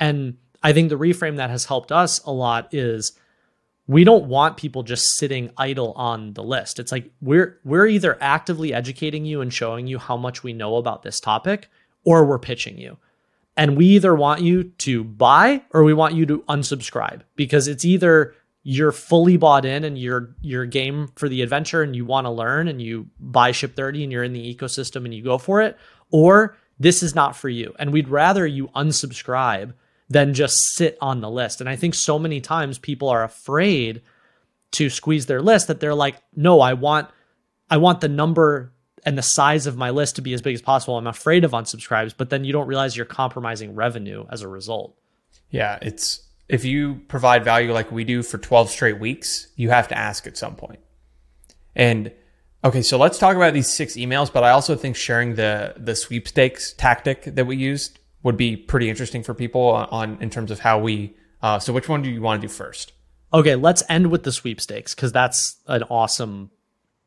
And 0.00 0.38
i 0.62 0.72
think 0.72 0.88
the 0.88 0.96
reframe 0.96 1.36
that 1.36 1.50
has 1.50 1.66
helped 1.66 1.92
us 1.92 2.20
a 2.24 2.32
lot 2.32 2.72
is 2.72 3.12
we 3.86 4.04
don't 4.04 4.24
want 4.26 4.56
people 4.56 4.82
just 4.82 5.16
sitting 5.16 5.50
idle 5.56 5.92
on 5.92 6.32
the 6.32 6.42
list. 6.42 6.78
It's 6.78 6.92
like 6.92 7.10
we're 7.20 7.58
we're 7.64 7.86
either 7.86 8.16
actively 8.20 8.72
educating 8.72 9.24
you 9.24 9.40
and 9.40 9.52
showing 9.52 9.86
you 9.86 9.98
how 9.98 10.16
much 10.16 10.42
we 10.42 10.52
know 10.52 10.76
about 10.76 11.02
this 11.02 11.20
topic 11.20 11.68
or 12.04 12.24
we're 12.24 12.38
pitching 12.38 12.78
you. 12.78 12.96
And 13.56 13.76
we 13.76 13.86
either 13.86 14.14
want 14.14 14.40
you 14.40 14.64
to 14.64 15.04
buy 15.04 15.62
or 15.70 15.84
we 15.84 15.94
want 15.94 16.14
you 16.14 16.26
to 16.26 16.38
unsubscribe 16.48 17.22
because 17.36 17.68
it's 17.68 17.84
either 17.84 18.34
you're 18.62 18.92
fully 18.92 19.36
bought 19.36 19.66
in 19.66 19.84
and 19.84 19.98
you're 19.98 20.34
you're 20.40 20.64
game 20.64 21.10
for 21.16 21.28
the 21.28 21.42
adventure 21.42 21.82
and 21.82 21.94
you 21.94 22.06
want 22.06 22.24
to 22.24 22.30
learn 22.30 22.68
and 22.68 22.80
you 22.80 23.08
buy 23.20 23.52
ship 23.52 23.76
30 23.76 24.04
and 24.04 24.12
you're 24.12 24.24
in 24.24 24.32
the 24.32 24.54
ecosystem 24.54 25.04
and 25.04 25.12
you 25.14 25.22
go 25.22 25.36
for 25.36 25.60
it 25.60 25.76
or 26.10 26.56
this 26.80 27.02
is 27.02 27.14
not 27.14 27.36
for 27.36 27.48
you. 27.48 27.74
And 27.78 27.92
we'd 27.92 28.08
rather 28.08 28.46
you 28.46 28.68
unsubscribe 28.68 29.74
than 30.14 30.32
just 30.32 30.76
sit 30.76 30.96
on 31.00 31.20
the 31.20 31.28
list. 31.28 31.60
And 31.60 31.68
I 31.68 31.74
think 31.74 31.92
so 31.92 32.20
many 32.20 32.40
times 32.40 32.78
people 32.78 33.08
are 33.08 33.24
afraid 33.24 34.00
to 34.70 34.88
squeeze 34.88 35.26
their 35.26 35.42
list 35.42 35.66
that 35.66 35.80
they're 35.80 35.92
like, 35.92 36.14
no, 36.36 36.60
I 36.60 36.74
want 36.74 37.08
I 37.68 37.78
want 37.78 38.00
the 38.00 38.08
number 38.08 38.72
and 39.04 39.18
the 39.18 39.22
size 39.22 39.66
of 39.66 39.76
my 39.76 39.90
list 39.90 40.14
to 40.16 40.22
be 40.22 40.32
as 40.32 40.40
big 40.40 40.54
as 40.54 40.62
possible. 40.62 40.96
I'm 40.96 41.08
afraid 41.08 41.42
of 41.42 41.50
unsubscribes, 41.50 42.14
but 42.16 42.30
then 42.30 42.44
you 42.44 42.52
don't 42.52 42.68
realize 42.68 42.96
you're 42.96 43.06
compromising 43.06 43.74
revenue 43.74 44.24
as 44.30 44.42
a 44.42 44.48
result. 44.48 44.96
Yeah, 45.50 45.80
it's 45.82 46.20
if 46.48 46.64
you 46.64 47.00
provide 47.08 47.42
value 47.42 47.72
like 47.72 47.90
we 47.90 48.04
do 48.04 48.22
for 48.22 48.38
12 48.38 48.70
straight 48.70 49.00
weeks, 49.00 49.48
you 49.56 49.70
have 49.70 49.88
to 49.88 49.98
ask 49.98 50.28
at 50.28 50.36
some 50.36 50.54
point. 50.54 50.78
And 51.74 52.12
okay, 52.62 52.82
so 52.82 52.98
let's 52.98 53.18
talk 53.18 53.34
about 53.34 53.52
these 53.52 53.68
six 53.68 53.94
emails, 53.94 54.32
but 54.32 54.44
I 54.44 54.50
also 54.50 54.76
think 54.76 54.94
sharing 54.94 55.34
the 55.34 55.74
the 55.76 55.96
sweepstakes 55.96 56.72
tactic 56.72 57.24
that 57.24 57.48
we 57.48 57.56
used 57.56 57.98
would 58.24 58.36
be 58.36 58.56
pretty 58.56 58.90
interesting 58.90 59.22
for 59.22 59.34
people 59.34 59.62
on, 59.62 60.18
in 60.20 60.30
terms 60.30 60.50
of 60.50 60.58
how 60.58 60.80
we. 60.80 61.14
Uh, 61.40 61.60
so, 61.60 61.72
which 61.72 61.88
one 61.88 62.02
do 62.02 62.10
you 62.10 62.20
want 62.20 62.42
to 62.42 62.48
do 62.48 62.52
first? 62.52 62.92
Okay, 63.32 63.54
let's 63.54 63.82
end 63.88 64.10
with 64.10 64.24
the 64.24 64.32
sweepstakes 64.32 64.94
because 64.94 65.12
that's 65.12 65.56
an 65.68 65.84
awesome 65.84 66.50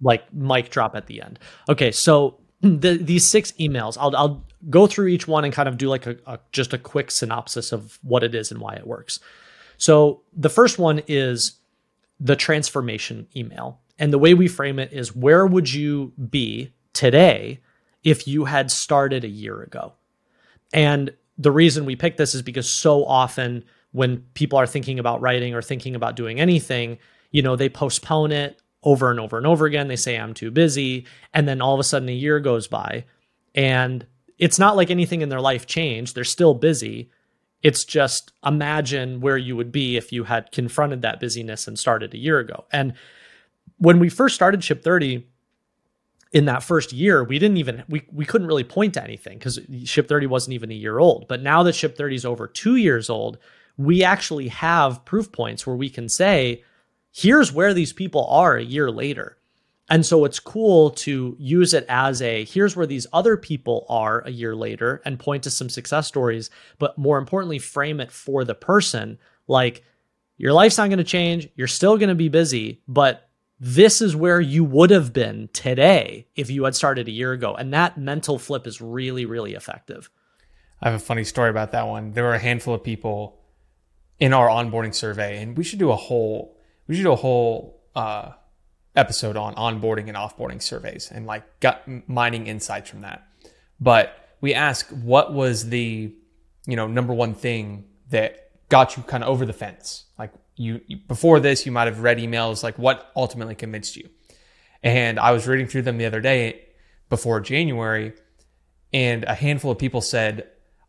like 0.02 0.32
mic 0.34 0.70
drop 0.70 0.96
at 0.96 1.08
the 1.08 1.22
end. 1.22 1.40
Okay, 1.68 1.92
so 1.92 2.40
the, 2.62 2.98
these 2.98 3.26
six 3.26 3.52
emails, 3.54 3.98
I'll 4.00 4.16
I'll 4.16 4.46
go 4.70 4.88
through 4.88 5.08
each 5.08 5.28
one 5.28 5.44
and 5.44 5.54
kind 5.54 5.68
of 5.68 5.78
do 5.78 5.90
like 5.90 6.06
a, 6.06 6.18
a 6.26 6.40
just 6.52 6.74
a 6.74 6.78
quick 6.78 7.12
synopsis 7.12 7.72
of 7.74 8.00
what 8.02 8.24
it 8.24 8.34
is 8.34 8.52
and 8.52 8.62
why 8.62 8.76
it 8.76 8.88
works. 8.88 9.20
So 9.78 10.22
the 10.34 10.50
first 10.50 10.80
one 10.80 11.02
is 11.08 11.60
the 12.20 12.36
transformation 12.36 13.28
email. 13.36 13.80
And 14.00 14.14
the 14.14 14.18
way 14.18 14.34
we 14.34 14.48
frame 14.48 14.80
it 14.80 14.94
is 14.94 15.16
where 15.16 15.46
would 15.46 15.72
you 15.74 16.14
be 16.30 16.74
today 16.94 17.62
if 18.04 18.28
you 18.28 18.46
had 18.46 18.72
started 18.72 19.24
a 19.24 19.30
year 19.30 19.62
ago? 19.62 19.94
And 20.74 21.12
the 21.38 21.52
reason 21.52 21.86
we 21.86 21.96
pick 21.96 22.18
this 22.18 22.36
is 22.36 22.42
because 22.42 22.70
so 22.70 23.06
often 23.06 23.64
when 23.92 24.18
people 24.34 24.60
are 24.60 24.68
thinking 24.68 25.00
about 25.00 25.22
writing 25.22 25.54
or 25.54 25.62
thinking 25.62 25.96
about 25.96 26.16
doing 26.16 26.40
anything, 26.40 26.98
you 27.32 27.42
know, 27.42 27.56
they 27.56 27.70
postpone 27.70 28.32
it 28.32 28.62
over 28.84 29.12
and 29.12 29.20
over 29.20 29.38
and 29.38 29.48
over 29.48 29.66
again. 29.66 29.88
They 29.88 29.96
say, 29.96 30.18
I'm 30.18 30.34
too 30.34 30.52
busy. 30.52 31.06
And 31.34 31.48
then 31.48 31.62
all 31.62 31.74
of 31.74 31.80
a 31.80 31.84
sudden 31.84 32.10
a 32.10 32.14
year 32.14 32.40
goes 32.40 32.68
by 32.68 33.06
and 33.56 34.06
it's 34.38 34.60
not 34.60 34.76
like 34.76 34.92
anything 34.92 35.22
in 35.22 35.30
their 35.30 35.42
life 35.42 35.66
changed. 35.66 36.16
They're 36.16 36.24
still 36.24 36.54
busy. 36.54 37.10
It's 37.64 37.84
just 37.84 38.32
imagine 38.46 39.20
where 39.20 39.38
you 39.38 39.56
would 39.56 39.72
be 39.72 39.98
if 39.98 40.12
you 40.12 40.26
had 40.26 40.52
confronted 40.52 41.02
that 41.02 41.20
busyness 41.20 41.68
and 41.68 41.78
started 41.78 42.14
a 42.14 42.20
year 42.20 42.40
ago. 42.40 42.66
And 42.72 42.94
when 43.78 44.00
we 44.00 44.10
first 44.10 44.36
started 44.36 44.64
Ship 44.64 44.82
30, 44.82 45.28
in 46.32 46.46
that 46.46 46.64
first 46.64 46.92
year, 46.92 47.24
we 47.24 47.40
didn't 47.40 47.58
even 47.58 47.84
we 47.88 48.04
we 48.12 48.26
couldn't 48.26 48.48
really 48.48 48.64
point 48.64 48.94
to 48.96 49.04
anything 49.04 49.38
because 49.38 49.60
Ship 49.86 50.08
30 50.08 50.28
wasn't 50.28 50.54
even 50.54 50.72
a 50.72 50.76
year 50.76 51.00
old. 51.00 51.28
But 51.28 51.42
now 51.42 51.64
that 51.64 51.76
Ship 51.76 51.96
30 51.96 52.16
is 52.16 52.26
over 52.26 52.48
two 52.48 52.76
years 52.76 53.10
old, 53.10 53.38
we 53.78 54.04
actually 54.04 54.50
have 54.50 55.06
proof 55.06 55.32
points 55.32 55.66
where 55.66 55.76
we 55.76 55.90
can 55.90 56.10
say, 56.10 56.64
here's 57.14 57.52
where 57.52 57.74
these 57.74 57.94
people 57.94 58.26
are 58.28 58.58
a 58.58 58.64
year 58.64 58.92
later. 58.92 59.38
And 59.90 60.06
so 60.06 60.26
it's 60.26 60.40
cool 60.40 60.90
to 60.92 61.38
use 61.40 61.74
it 61.74 61.86
as 61.88 62.22
a 62.22 62.44
here's 62.44 62.76
where 62.76 62.88
these 62.88 63.08
other 63.14 63.38
people 63.38 63.86
are 63.88 64.22
a 64.26 64.32
year 64.32 64.54
later 64.54 65.02
and 65.06 65.18
point 65.18 65.44
to 65.44 65.50
some 65.50 65.70
success 65.70 66.08
stories, 66.08 66.50
but 66.78 66.98
more 66.98 67.18
importantly, 67.18 67.60
frame 67.60 68.02
it 68.02 68.12
for 68.12 68.44
the 68.44 68.56
person 68.56 69.18
like 69.48 69.84
your 70.38 70.52
life's 70.54 70.78
not 70.78 70.90
going 70.90 70.98
to 70.98 71.04
change. 71.04 71.48
You're 71.56 71.68
still 71.68 71.98
going 71.98 72.10
to 72.10 72.16
be 72.16 72.30
busy, 72.30 72.82
but 72.88 73.27
this 73.60 74.02
is 74.02 74.16
where 74.16 74.40
you 74.40 74.64
would 74.64 74.92
have 74.92 75.14
been 75.14 75.50
today 75.52 76.28
if 76.36 76.50
you 76.50 76.66
had 76.66 76.76
started 76.76 77.08
a 77.08 77.12
year 77.12 77.32
ago. 77.32 77.56
And 77.56 77.74
that 77.74 77.98
mental 77.98 78.38
flip 78.38 78.68
is 78.68 78.82
really, 78.82 79.26
really 79.26 79.54
effective. 79.54 80.10
I 80.82 80.92
have 80.92 81.00
a 81.00 81.04
funny 81.04 81.24
story 81.24 81.50
about 81.50 81.72
that 81.72 81.88
one. 81.88 82.12
There 82.12 82.24
were 82.24 82.36
a 82.36 82.40
handful 82.40 82.76
of 82.76 82.84
people 82.84 83.40
in 84.20 84.34
our 84.34 84.48
onboarding 84.48 84.94
survey, 84.94 85.42
and 85.42 85.58
we 85.58 85.64
should 85.64 85.80
do 85.80 85.92
a 85.92 85.96
whole 85.96 86.56
we 86.88 86.96
should 86.96 87.04
do 87.04 87.12
a 87.12 87.18
whole 87.18 87.82
uh, 87.96 88.32
episode 88.96 89.36
on 89.36 89.56
onboarding 89.56 90.08
and 90.08 90.16
offboarding 90.16 90.62
surveys 90.62 91.12
and 91.12 91.26
like 91.26 91.60
gut 91.60 91.84
mining 92.08 92.48
insights 92.48 92.90
from 92.90 93.02
that. 93.02 93.28
But 93.80 94.36
we 94.40 94.54
asked 94.54 94.92
what 94.92 95.34
was 95.34 95.70
the 95.70 96.14
you 96.68 96.76
know 96.76 96.88
number 96.88 97.14
one 97.14 97.34
thing 97.34 97.86
that 98.10 98.52
got 98.70 98.98
you 98.98 99.04
kind 99.04 99.24
of 99.24 99.30
over 99.30 99.46
the 99.46 99.54
fence, 99.54 100.06
like 100.20 100.32
you 100.58 100.82
before 101.08 101.40
this 101.40 101.66
you 101.66 101.72
might 101.72 101.88
have 101.88 102.02
read 102.02 102.18
emails 102.18 102.64
like 102.64 102.78
what 102.78 103.12
ultimately 103.16 103.56
convinced 103.56 103.96
you. 103.96 104.10
And 104.84 105.20
i 105.20 105.32
was 105.32 105.48
reading 105.48 105.68
through 105.68 105.84
them 105.84 105.98
the 105.98 106.06
other 106.06 106.22
day 106.22 106.66
before 107.10 107.40
january 107.40 108.14
and 108.94 109.24
a 109.24 109.34
handful 109.34 109.72
of 109.72 109.78
people 109.78 110.02
said 110.02 110.48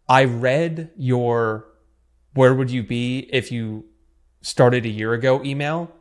i 0.08 0.24
read 0.24 0.90
your 0.96 1.66
where 2.34 2.54
would 2.54 2.70
you 2.70 2.82
be 2.82 3.28
if 3.32 3.50
you 3.50 3.84
started 4.40 4.84
a 4.86 4.88
year 4.88 5.12
ago 5.12 5.42
email 5.44 5.92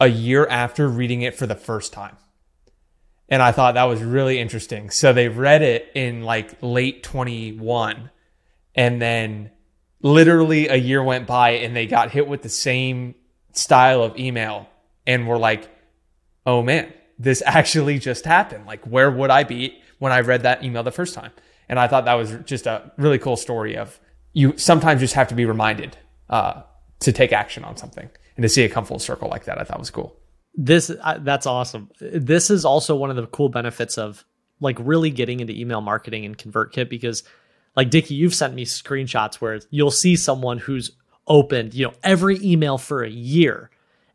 a 0.00 0.08
year 0.08 0.46
after 0.46 0.88
reading 0.88 1.20
it 1.22 1.36
for 1.36 1.46
the 1.46 1.54
first 1.54 1.92
time. 1.92 2.16
And 3.28 3.42
i 3.42 3.52
thought 3.52 3.74
that 3.74 3.84
was 3.84 4.02
really 4.02 4.40
interesting. 4.40 4.90
So 4.90 5.12
they 5.12 5.28
read 5.28 5.62
it 5.62 5.90
in 5.94 6.22
like 6.22 6.60
late 6.62 7.02
21 7.02 8.10
and 8.74 9.00
then 9.00 9.50
literally 10.02 10.68
a 10.68 10.76
year 10.76 11.02
went 11.02 11.26
by 11.26 11.50
and 11.50 11.76
they 11.76 11.86
got 11.86 12.10
hit 12.10 12.26
with 12.26 12.42
the 12.42 12.48
same 12.48 13.14
style 13.52 14.02
of 14.02 14.18
email 14.18 14.68
and 15.06 15.26
were 15.26 15.38
like, 15.38 15.68
oh 16.46 16.62
man, 16.62 16.92
this 17.18 17.42
actually 17.46 17.98
just 17.98 18.24
happened. 18.24 18.66
Like, 18.66 18.84
where 18.86 19.10
would 19.10 19.30
I 19.30 19.44
be 19.44 19.78
when 19.98 20.12
I 20.12 20.20
read 20.20 20.42
that 20.42 20.64
email 20.64 20.82
the 20.82 20.92
first 20.92 21.14
time? 21.14 21.32
And 21.68 21.78
I 21.78 21.86
thought 21.86 22.06
that 22.06 22.14
was 22.14 22.34
just 22.44 22.66
a 22.66 22.92
really 22.96 23.18
cool 23.18 23.36
story 23.36 23.76
of 23.76 24.00
you 24.32 24.56
sometimes 24.56 25.00
just 25.00 25.14
have 25.14 25.28
to 25.28 25.34
be 25.34 25.44
reminded 25.44 25.96
uh, 26.28 26.62
to 27.00 27.12
take 27.12 27.32
action 27.32 27.64
on 27.64 27.76
something 27.76 28.08
and 28.36 28.42
to 28.42 28.48
see 28.48 28.62
it 28.62 28.70
come 28.70 28.84
full 28.84 28.98
circle 28.98 29.28
like 29.28 29.44
that. 29.44 29.58
I 29.58 29.64
thought 29.64 29.78
was 29.78 29.90
cool. 29.90 30.16
This 30.54 30.90
uh, 30.90 31.18
that's 31.20 31.46
awesome. 31.46 31.90
This 32.00 32.50
is 32.50 32.64
also 32.64 32.96
one 32.96 33.10
of 33.10 33.16
the 33.16 33.26
cool 33.26 33.48
benefits 33.48 33.98
of 33.98 34.24
like 34.60 34.76
really 34.80 35.10
getting 35.10 35.40
into 35.40 35.52
email 35.52 35.80
marketing 35.80 36.24
and 36.24 36.36
ConvertKit 36.36 36.88
because 36.88 37.22
like 37.80 37.88
Dickie, 37.88 38.14
you've 38.14 38.34
sent 38.34 38.52
me 38.52 38.66
screenshots 38.66 39.36
where 39.36 39.58
you'll 39.70 39.90
see 39.90 40.14
someone 40.14 40.58
who's 40.58 40.90
opened, 41.26 41.72
you 41.72 41.86
know, 41.86 41.94
every 42.04 42.38
email 42.42 42.76
for 42.76 43.02
a 43.02 43.08
year. 43.08 43.70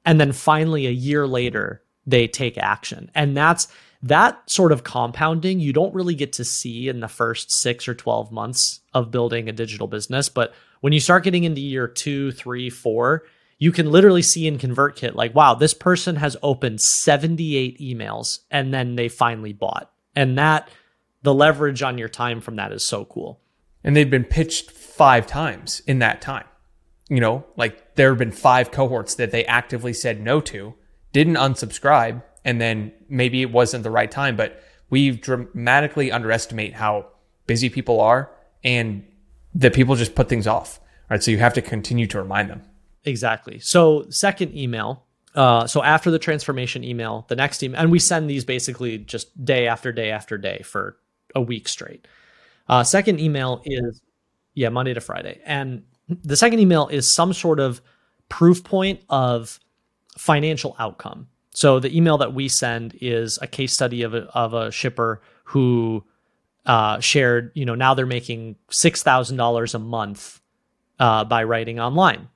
And 0.06 0.22
then 0.22 0.34
finally 0.34 0.86
a 0.86 0.92
year 0.92 1.26
later, 1.26 1.82
they 2.06 2.28
take 2.28 2.60
action. 2.60 3.10
And 3.16 3.36
that's 3.36 3.68
that 4.04 4.48
sort 4.48 4.72
of 4.72 4.84
compounding 4.84 5.60
you 5.60 5.74
don't 5.74 5.96
really 5.96 6.14
get 6.14 6.34
to 6.34 6.46
see 6.46 6.88
in 6.90 7.00
the 7.00 7.08
first 7.08 7.52
six 7.52 7.88
or 7.88 7.96
12 7.96 8.32
months 8.32 8.82
of 8.94 9.10
building 9.10 9.50
a 9.50 9.52
digital 9.52 9.88
business. 9.88 10.30
But 10.30 10.54
when 10.82 10.94
you 10.94 11.00
start 11.00 11.24
getting 11.24 11.44
into 11.44 11.60
year 11.60 11.88
two, 11.88 12.34
three, 12.34 12.70
four, 12.70 13.24
you 13.58 13.72
can 13.72 13.92
literally 13.92 14.22
see 14.22 14.46
in 14.46 14.60
ConvertKit, 14.60 15.16
like, 15.16 15.34
wow, 15.34 15.56
this 15.56 15.74
person 15.74 16.18
has 16.18 16.38
opened 16.44 16.82
78 16.82 17.80
emails 17.80 18.42
and 18.52 18.72
then 18.72 18.96
they 18.96 19.10
finally 19.10 19.54
bought. 19.54 19.92
And 20.16 20.38
that 20.38 20.70
the 21.24 21.34
leverage 21.34 21.82
on 21.82 21.98
your 21.98 22.10
time 22.10 22.42
from 22.42 22.58
that 22.58 22.72
is 22.72 22.86
so 22.86 23.06
cool. 23.06 23.42
And 23.86 23.96
they've 23.96 24.10
been 24.10 24.26
pitched 24.26 24.72
five 24.72 25.28
times 25.28 25.82
in 25.88 26.00
that 26.00 26.20
time. 26.20 26.46
You 27.08 27.20
know, 27.20 27.46
like 27.56 27.96
there 27.96 28.10
have 28.10 28.18
been 28.18 28.32
five 28.32 28.72
cohorts 28.72 29.16
that 29.16 29.30
they 29.30 29.46
actively 29.46 29.94
said 29.94 30.20
no 30.20 30.42
to, 30.42 30.74
didn't 31.14 31.36
unsubscribe, 31.36 32.24
and 32.44 32.60
then 32.60 32.92
maybe 33.08 33.44
it 33.44 33.52
wasn't 33.52 33.84
the 33.84 33.92
right 33.92 34.10
time, 34.10 34.36
but 34.36 34.62
we 34.90 35.12
dramatically 35.12 36.12
underestimate 36.12 36.74
how 36.74 37.06
busy 37.46 37.70
people 37.70 38.02
are 38.02 38.32
and 38.64 39.06
that 39.54 39.74
people 39.74 39.96
just 39.96 40.16
put 40.16 40.30
things 40.30 40.48
off. 40.48 40.80
Right. 41.10 41.22
So 41.22 41.30
you 41.30 41.38
have 41.38 41.54
to 41.54 41.62
continue 41.62 42.08
to 42.08 42.18
remind 42.20 42.50
them. 42.50 42.64
Exactly. 43.04 43.60
So, 43.60 44.08
second 44.10 44.58
email. 44.58 45.04
Uh, 45.36 45.68
so 45.68 45.84
after 45.84 46.10
the 46.10 46.18
transformation 46.18 46.84
email, 46.84 47.26
the 47.28 47.36
next 47.36 47.62
email, 47.62 47.80
and 47.80 47.92
we 47.92 48.00
send 48.00 48.28
these 48.28 48.44
basically 48.44 48.98
just 48.98 49.46
day 49.46 49.68
after 49.68 49.92
day 49.92 50.10
after 50.10 50.40
day 50.40 50.64
for 50.64 50.98
a 51.36 51.42
week 51.42 51.68
straight. 51.68 52.08
Uh, 52.68 52.84
second 52.84 53.20
email 53.20 53.62
is, 53.66 54.02
yeah, 54.54 54.70
Monday 54.70 54.94
to 54.94 55.02
Friday. 55.02 55.42
And 55.46 55.84
the 56.08 56.38
second 56.38 56.60
email 56.60 56.88
is 56.88 57.14
some 57.14 57.34
sort 57.34 57.60
of 57.60 57.82
proof 58.30 58.64
point 58.64 59.02
of 59.10 59.60
financial 60.18 60.76
outcome. 60.80 61.28
So 61.52 61.80
the 61.80 61.96
email 61.96 62.18
that 62.18 62.34
we 62.34 62.50
send 62.50 62.98
is 63.00 63.40
a 63.42 63.48
case 63.48 63.74
study 63.74 64.02
of 64.04 64.14
a, 64.14 64.24
of 64.38 64.54
a 64.54 64.72
shipper 64.72 65.22
who 65.46 66.04
uh, 66.66 67.00
shared, 67.00 67.52
you 67.54 67.66
know, 67.66 67.76
now 67.76 67.94
they're 67.94 68.06
making 68.06 68.56
$6,000 68.72 69.74
a 69.74 69.80
month 69.80 70.42
uh, 71.00 71.24
by 71.24 71.44
writing 71.44 71.80
online. 71.80 72.30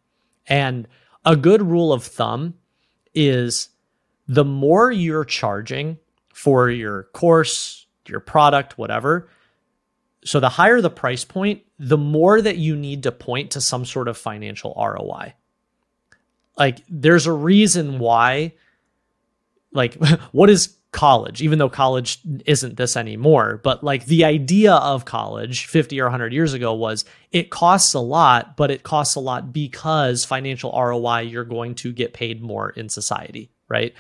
And 0.48 0.88
a 1.26 1.36
good 1.36 1.62
rule 1.62 1.92
of 1.92 2.04
thumb 2.04 2.56
is 3.14 3.70
the 4.28 4.46
more 4.46 4.92
you're 4.92 5.26
charging 5.26 5.98
for 6.34 6.70
your 6.70 7.04
course, 7.14 7.88
your 8.08 8.20
product, 8.20 8.78
whatever. 8.78 9.30
So 10.24 10.40
the 10.40 10.50
higher 10.50 10.82
the 10.82 10.90
price 10.90 11.24
point, 11.24 11.64
the 11.78 11.98
more 11.98 12.42
that 12.42 12.58
you 12.58 12.76
need 12.76 13.04
to 13.04 13.12
point 13.12 13.52
to 13.52 13.62
some 13.62 13.86
sort 13.86 14.08
of 14.08 14.18
financial 14.18 14.74
ROI. 14.78 15.34
Like 16.58 16.82
there's 16.90 17.26
a 17.26 17.32
reason 17.32 18.00
why 18.00 18.54
like 19.72 19.94
what 20.32 20.50
is 20.50 20.76
college 20.92 21.40
even 21.44 21.60
though 21.60 21.70
college 21.70 22.20
isn't 22.48 22.76
this 22.76 22.98
anymore 22.98 23.62
but 23.64 23.84
like 23.84 24.06
the 24.06 24.26
idea 24.26 24.74
of 24.74 25.06
college 25.06 25.68
50 25.68 26.02
or 26.02 26.06
100 26.06 26.34
years 26.34 26.54
ago 26.54 26.74
was 26.74 27.06
it 27.32 27.52
costs 27.52 27.94
a 27.94 28.00
lot 28.00 28.58
but 28.58 28.72
it 28.72 28.82
costs 28.82 29.14
a 29.14 29.20
lot 29.20 29.54
because 29.54 30.26
financial 30.26 30.72
ROI 30.72 31.20
you're 31.20 31.44
going 31.44 31.76
to 31.76 31.92
get 31.92 32.14
paid 32.14 32.42
more 32.42 32.72
in 32.72 32.90
society 32.90 33.52
right 33.68 33.94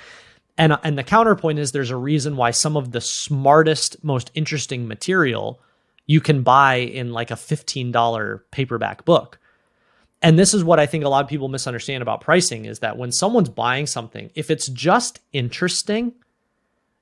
and 0.58 0.80
and 0.84 0.98
the 0.98 1.04
counterpoint 1.04 1.60
is 1.60 1.72
there's 1.72 1.92
a 1.92 1.96
reason 1.96 2.36
why 2.36 2.50
some 2.50 2.76
of 2.76 2.92
the 2.92 3.02
smartest 3.02 4.04
most 4.04 4.32
interesting 4.34 4.88
material 4.88 5.62
you 6.10 6.19
can 6.19 6.41
buy 6.41 6.78
in 6.78 7.13
like 7.13 7.30
a 7.30 7.36
$15 7.36 8.41
paperback 8.50 9.06
book. 9.06 9.38
And 10.24 10.39
this 10.39 10.56
is 10.56 10.63
what 10.63 10.80
I 10.80 10.88
think 10.88 11.04
a 11.04 11.10
lot 11.10 11.24
of 11.24 11.30
people 11.30 11.50
misunderstand 11.50 12.02
about 12.02 12.22
pricing 12.22 12.65
is 12.65 12.80
that 12.80 12.98
when 12.98 13.12
someone's 13.12 13.50
buying 13.50 13.86
something 13.86 14.32
if 14.34 14.50
it's 14.50 14.67
just 14.67 15.19
interesting 15.34 16.13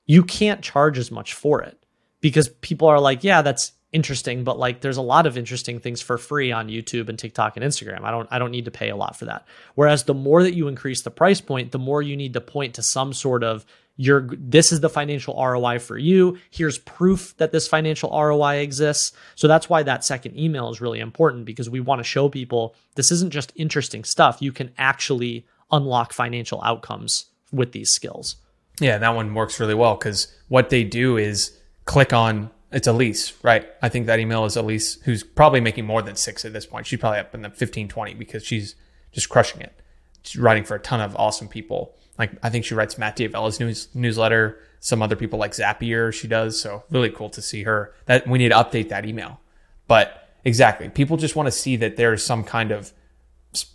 you 0.04 0.22
can't 0.22 0.62
charge 0.62 0.98
as 0.98 1.10
much 1.10 1.32
for 1.32 1.62
it 1.62 1.82
because 2.20 2.48
people 2.60 2.86
are 2.86 3.00
like, 3.00 3.24
yeah, 3.24 3.42
that's 3.42 3.72
interesting, 3.92 4.44
but 4.44 4.58
like 4.58 4.80
there's 4.80 4.96
a 4.96 5.02
lot 5.02 5.26
of 5.26 5.38
interesting 5.38 5.80
things 5.80 6.00
for 6.00 6.18
free 6.18 6.52
on 6.52 6.68
YouTube 6.68 7.08
and 7.08 7.18
TikTok 7.18 7.56
and 7.56 7.64
Instagram. 7.64 8.02
I 8.02 8.10
don't 8.10 8.28
I 8.30 8.38
don't 8.38 8.50
need 8.50 8.66
to 8.66 8.70
pay 8.70 8.90
a 8.90 8.96
lot 8.96 9.16
for 9.16 9.24
that. 9.26 9.46
Whereas 9.74 10.04
the 10.04 10.14
more 10.14 10.42
that 10.42 10.54
you 10.54 10.68
increase 10.68 11.02
the 11.02 11.10
price 11.10 11.40
point, 11.40 11.72
the 11.72 11.78
more 11.78 12.02
you 12.02 12.16
need 12.16 12.34
to 12.34 12.40
point 12.40 12.74
to 12.74 12.82
some 12.82 13.12
sort 13.12 13.42
of 13.42 13.64
your 13.96 14.28
this 14.38 14.72
is 14.72 14.80
the 14.80 14.88
financial 14.88 15.34
ROI 15.34 15.78
for 15.80 15.98
you. 15.98 16.38
Here's 16.50 16.78
proof 16.78 17.34
that 17.38 17.50
this 17.50 17.66
financial 17.66 18.10
ROI 18.10 18.56
exists. 18.56 19.12
So 19.34 19.48
that's 19.48 19.68
why 19.68 19.82
that 19.82 20.04
second 20.04 20.38
email 20.38 20.70
is 20.70 20.80
really 20.80 21.00
important 21.00 21.46
because 21.46 21.68
we 21.70 21.80
want 21.80 21.98
to 21.98 22.04
show 22.04 22.28
people 22.28 22.74
this 22.94 23.10
isn't 23.10 23.32
just 23.32 23.52
interesting 23.56 24.04
stuff. 24.04 24.38
You 24.40 24.52
can 24.52 24.70
actually 24.78 25.46
unlock 25.70 26.12
financial 26.12 26.62
outcomes 26.62 27.26
with 27.52 27.72
these 27.72 27.90
skills. 27.90 28.36
Yeah, 28.80 28.98
that 28.98 29.14
one 29.14 29.34
works 29.34 29.58
really 29.58 29.74
well 29.74 29.96
because 29.96 30.32
what 30.48 30.70
they 30.70 30.84
do 30.84 31.16
is 31.16 31.58
click 31.84 32.12
on 32.12 32.50
it's 32.70 32.86
Elise, 32.86 33.32
right? 33.42 33.68
I 33.80 33.88
think 33.88 34.06
that 34.06 34.18
email 34.18 34.44
is 34.44 34.56
Elise, 34.56 34.94
who's 35.02 35.22
probably 35.22 35.60
making 35.60 35.86
more 35.86 36.02
than 36.02 36.16
six 36.16 36.44
at 36.44 36.52
this 36.52 36.66
point. 36.66 36.86
She's 36.86 36.98
probably 36.98 37.20
up 37.20 37.34
in 37.34 37.42
the 37.42 37.50
15, 37.50 37.88
20 37.88 38.14
because 38.14 38.44
she's 38.44 38.74
just 39.10 39.28
crushing 39.28 39.60
it. 39.60 39.72
She's 40.22 40.40
writing 40.40 40.64
for 40.64 40.74
a 40.74 40.80
ton 40.80 41.00
of 41.00 41.16
awesome 41.16 41.48
people. 41.48 41.94
Like 42.18 42.32
I 42.42 42.50
think 42.50 42.64
she 42.64 42.74
writes 42.74 42.98
Matt 42.98 43.16
D'Avella's 43.16 43.60
news 43.60 43.88
newsletter, 43.94 44.58
some 44.80 45.02
other 45.02 45.16
people 45.16 45.38
like 45.38 45.52
Zapier 45.52 46.12
she 46.12 46.28
does. 46.28 46.60
So 46.60 46.84
really 46.90 47.10
cool 47.10 47.30
to 47.30 47.40
see 47.40 47.62
her. 47.62 47.94
That 48.06 48.26
we 48.26 48.38
need 48.38 48.50
to 48.50 48.56
update 48.56 48.90
that 48.90 49.06
email. 49.06 49.40
But 49.86 50.28
exactly, 50.44 50.88
people 50.90 51.16
just 51.16 51.36
want 51.36 51.46
to 51.46 51.52
see 51.52 51.76
that 51.76 51.96
there's 51.96 52.22
some 52.24 52.44
kind 52.44 52.70
of 52.70 52.92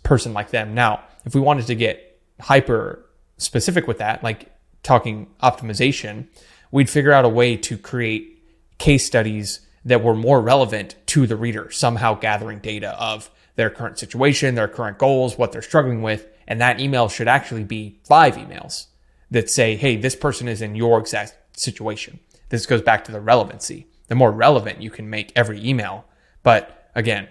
person 0.04 0.32
like 0.32 0.50
them. 0.50 0.74
Now, 0.74 1.02
if 1.24 1.34
we 1.34 1.40
wanted 1.40 1.66
to 1.66 1.74
get 1.74 2.20
hyper 2.40 3.04
specific 3.38 3.88
with 3.88 3.98
that, 3.98 4.22
like 4.22 4.52
talking 4.82 5.28
optimization, 5.42 6.28
we'd 6.70 6.88
figure 6.90 7.12
out 7.12 7.24
a 7.24 7.28
way 7.28 7.56
to 7.56 7.76
create 7.76 8.33
case 8.78 9.06
studies 9.06 9.60
that 9.84 10.02
were 10.02 10.14
more 10.14 10.40
relevant 10.40 10.94
to 11.06 11.26
the 11.26 11.36
reader, 11.36 11.70
somehow 11.70 12.14
gathering 12.14 12.58
data 12.58 12.90
of 13.00 13.30
their 13.56 13.70
current 13.70 13.98
situation, 13.98 14.54
their 14.54 14.68
current 14.68 14.98
goals, 14.98 15.38
what 15.38 15.52
they're 15.52 15.62
struggling 15.62 16.02
with. 16.02 16.26
And 16.46 16.60
that 16.60 16.80
email 16.80 17.08
should 17.08 17.28
actually 17.28 17.64
be 17.64 18.00
five 18.04 18.36
emails 18.36 18.86
that 19.30 19.50
say, 19.50 19.76
hey, 19.76 19.96
this 19.96 20.16
person 20.16 20.48
is 20.48 20.62
in 20.62 20.74
your 20.74 20.98
exact 20.98 21.36
situation. 21.58 22.20
This 22.48 22.66
goes 22.66 22.82
back 22.82 23.04
to 23.04 23.12
the 23.12 23.20
relevancy. 23.20 23.86
The 24.08 24.14
more 24.14 24.32
relevant 24.32 24.82
you 24.82 24.90
can 24.90 25.08
make 25.08 25.32
every 25.34 25.66
email. 25.66 26.04
But 26.42 26.90
again, 26.94 27.28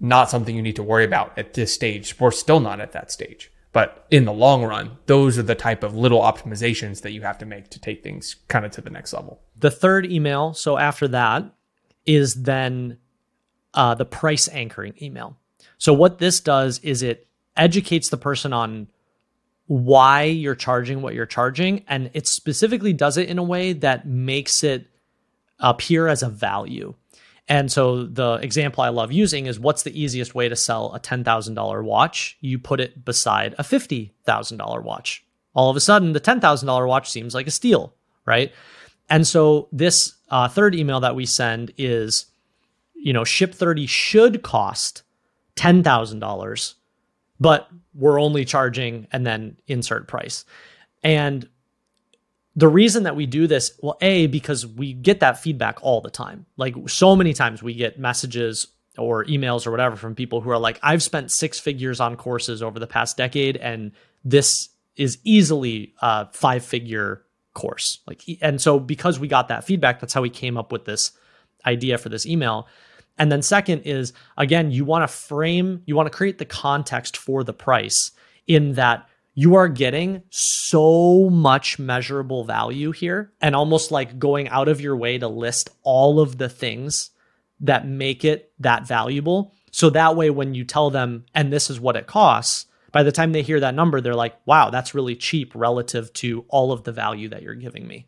not 0.00 0.30
something 0.30 0.54
you 0.54 0.62
need 0.62 0.76
to 0.76 0.82
worry 0.82 1.04
about 1.04 1.38
at 1.38 1.54
this 1.54 1.72
stage. 1.72 2.18
We're 2.18 2.30
still 2.30 2.60
not 2.60 2.80
at 2.80 2.92
that 2.92 3.10
stage. 3.10 3.50
But 3.74 4.06
in 4.08 4.24
the 4.24 4.32
long 4.32 4.64
run, 4.64 4.98
those 5.06 5.36
are 5.36 5.42
the 5.42 5.56
type 5.56 5.82
of 5.82 5.96
little 5.96 6.20
optimizations 6.20 7.02
that 7.02 7.10
you 7.10 7.22
have 7.22 7.38
to 7.38 7.44
make 7.44 7.70
to 7.70 7.80
take 7.80 8.04
things 8.04 8.36
kind 8.46 8.64
of 8.64 8.70
to 8.70 8.80
the 8.80 8.88
next 8.88 9.12
level. 9.12 9.42
The 9.58 9.70
third 9.70 10.06
email, 10.06 10.54
so 10.54 10.78
after 10.78 11.08
that, 11.08 11.52
is 12.06 12.44
then 12.44 12.98
uh, 13.74 13.96
the 13.96 14.04
price 14.04 14.48
anchoring 14.48 14.94
email. 15.02 15.36
So 15.76 15.92
what 15.92 16.20
this 16.20 16.38
does 16.38 16.78
is 16.84 17.02
it 17.02 17.26
educates 17.56 18.10
the 18.10 18.16
person 18.16 18.52
on 18.52 18.86
why 19.66 20.22
you're 20.22 20.54
charging 20.54 21.02
what 21.02 21.14
you're 21.14 21.26
charging, 21.26 21.84
and 21.88 22.10
it 22.14 22.28
specifically 22.28 22.92
does 22.92 23.16
it 23.16 23.28
in 23.28 23.38
a 23.38 23.42
way 23.42 23.72
that 23.72 24.06
makes 24.06 24.62
it 24.62 24.86
appear 25.58 26.06
as 26.06 26.22
a 26.22 26.28
value. 26.28 26.94
And 27.48 27.70
so 27.70 28.04
the 28.04 28.34
example 28.34 28.82
I 28.82 28.88
love 28.88 29.12
using 29.12 29.46
is 29.46 29.60
what's 29.60 29.82
the 29.82 30.00
easiest 30.00 30.34
way 30.34 30.48
to 30.48 30.56
sell 30.56 30.94
a 30.94 31.00
$10,000 31.00 31.84
watch? 31.84 32.38
You 32.40 32.58
put 32.58 32.80
it 32.80 33.04
beside 33.04 33.54
a 33.58 33.62
$50,000 33.62 34.82
watch. 34.82 35.24
All 35.54 35.70
of 35.70 35.76
a 35.76 35.80
sudden, 35.80 36.12
the 36.12 36.20
$10,000 36.20 36.88
watch 36.88 37.10
seems 37.10 37.34
like 37.34 37.46
a 37.46 37.52
steal, 37.52 37.94
right? 38.24 38.52
And 39.10 39.26
so 39.26 39.68
this 39.72 40.14
uh, 40.30 40.48
third 40.48 40.74
email 40.74 41.00
that 41.00 41.14
we 41.14 41.26
send 41.26 41.72
is, 41.76 42.26
you 42.94 43.12
know, 43.12 43.24
Ship 43.24 43.54
30 43.54 43.86
should 43.86 44.42
cost 44.42 45.02
$10,000, 45.56 46.74
but 47.38 47.68
we're 47.94 48.20
only 48.20 48.44
charging 48.44 49.06
and 49.12 49.26
then 49.26 49.56
insert 49.66 50.08
price. 50.08 50.44
And 51.02 51.48
the 52.56 52.68
reason 52.68 53.02
that 53.02 53.16
we 53.16 53.26
do 53.26 53.46
this, 53.46 53.78
well, 53.82 53.98
A, 54.00 54.26
because 54.28 54.66
we 54.66 54.92
get 54.92 55.20
that 55.20 55.38
feedback 55.38 55.78
all 55.82 56.00
the 56.00 56.10
time. 56.10 56.46
Like 56.56 56.74
so 56.88 57.16
many 57.16 57.32
times 57.32 57.62
we 57.62 57.74
get 57.74 57.98
messages 57.98 58.68
or 58.96 59.24
emails 59.24 59.66
or 59.66 59.72
whatever 59.72 59.96
from 59.96 60.14
people 60.14 60.40
who 60.40 60.50
are 60.50 60.58
like, 60.58 60.78
I've 60.82 61.02
spent 61.02 61.32
six 61.32 61.58
figures 61.58 61.98
on 61.98 62.16
courses 62.16 62.62
over 62.62 62.78
the 62.78 62.86
past 62.86 63.16
decade, 63.16 63.56
and 63.56 63.92
this 64.24 64.68
is 64.96 65.18
easily 65.24 65.94
a 66.00 66.28
five 66.32 66.64
figure 66.64 67.24
course. 67.54 68.00
Like, 68.06 68.22
and 68.40 68.60
so 68.60 68.78
because 68.78 69.18
we 69.18 69.26
got 69.26 69.48
that 69.48 69.64
feedback, 69.64 70.00
that's 70.00 70.14
how 70.14 70.22
we 70.22 70.30
came 70.30 70.56
up 70.56 70.70
with 70.70 70.84
this 70.84 71.10
idea 71.66 71.98
for 71.98 72.08
this 72.08 72.26
email. 72.26 72.68
And 73.18 73.30
then 73.30 73.42
second 73.42 73.82
is 73.82 74.12
again, 74.36 74.70
you 74.70 74.84
want 74.84 75.02
to 75.02 75.08
frame, 75.08 75.82
you 75.86 75.96
want 75.96 76.10
to 76.10 76.16
create 76.16 76.38
the 76.38 76.44
context 76.44 77.16
for 77.16 77.42
the 77.42 77.52
price 77.52 78.12
in 78.46 78.74
that 78.74 79.08
you 79.34 79.56
are 79.56 79.68
getting 79.68 80.22
so 80.30 81.28
much 81.28 81.78
measurable 81.78 82.44
value 82.44 82.92
here 82.92 83.32
and 83.40 83.54
almost 83.54 83.90
like 83.90 84.18
going 84.18 84.48
out 84.48 84.68
of 84.68 84.80
your 84.80 84.96
way 84.96 85.18
to 85.18 85.28
list 85.28 85.70
all 85.82 86.20
of 86.20 86.38
the 86.38 86.48
things 86.48 87.10
that 87.60 87.86
make 87.86 88.24
it 88.24 88.52
that 88.60 88.86
valuable. 88.86 89.54
So 89.72 89.90
that 89.90 90.14
way, 90.14 90.30
when 90.30 90.54
you 90.54 90.64
tell 90.64 90.90
them, 90.90 91.26
and 91.34 91.52
this 91.52 91.68
is 91.68 91.80
what 91.80 91.96
it 91.96 92.06
costs, 92.06 92.66
by 92.92 93.02
the 93.02 93.10
time 93.10 93.32
they 93.32 93.42
hear 93.42 93.58
that 93.58 93.74
number, 93.74 94.00
they're 94.00 94.14
like, 94.14 94.36
wow, 94.46 94.70
that's 94.70 94.94
really 94.94 95.16
cheap 95.16 95.52
relative 95.54 96.12
to 96.14 96.44
all 96.48 96.70
of 96.70 96.84
the 96.84 96.92
value 96.92 97.28
that 97.30 97.42
you're 97.42 97.56
giving 97.56 97.88
me. 97.88 98.06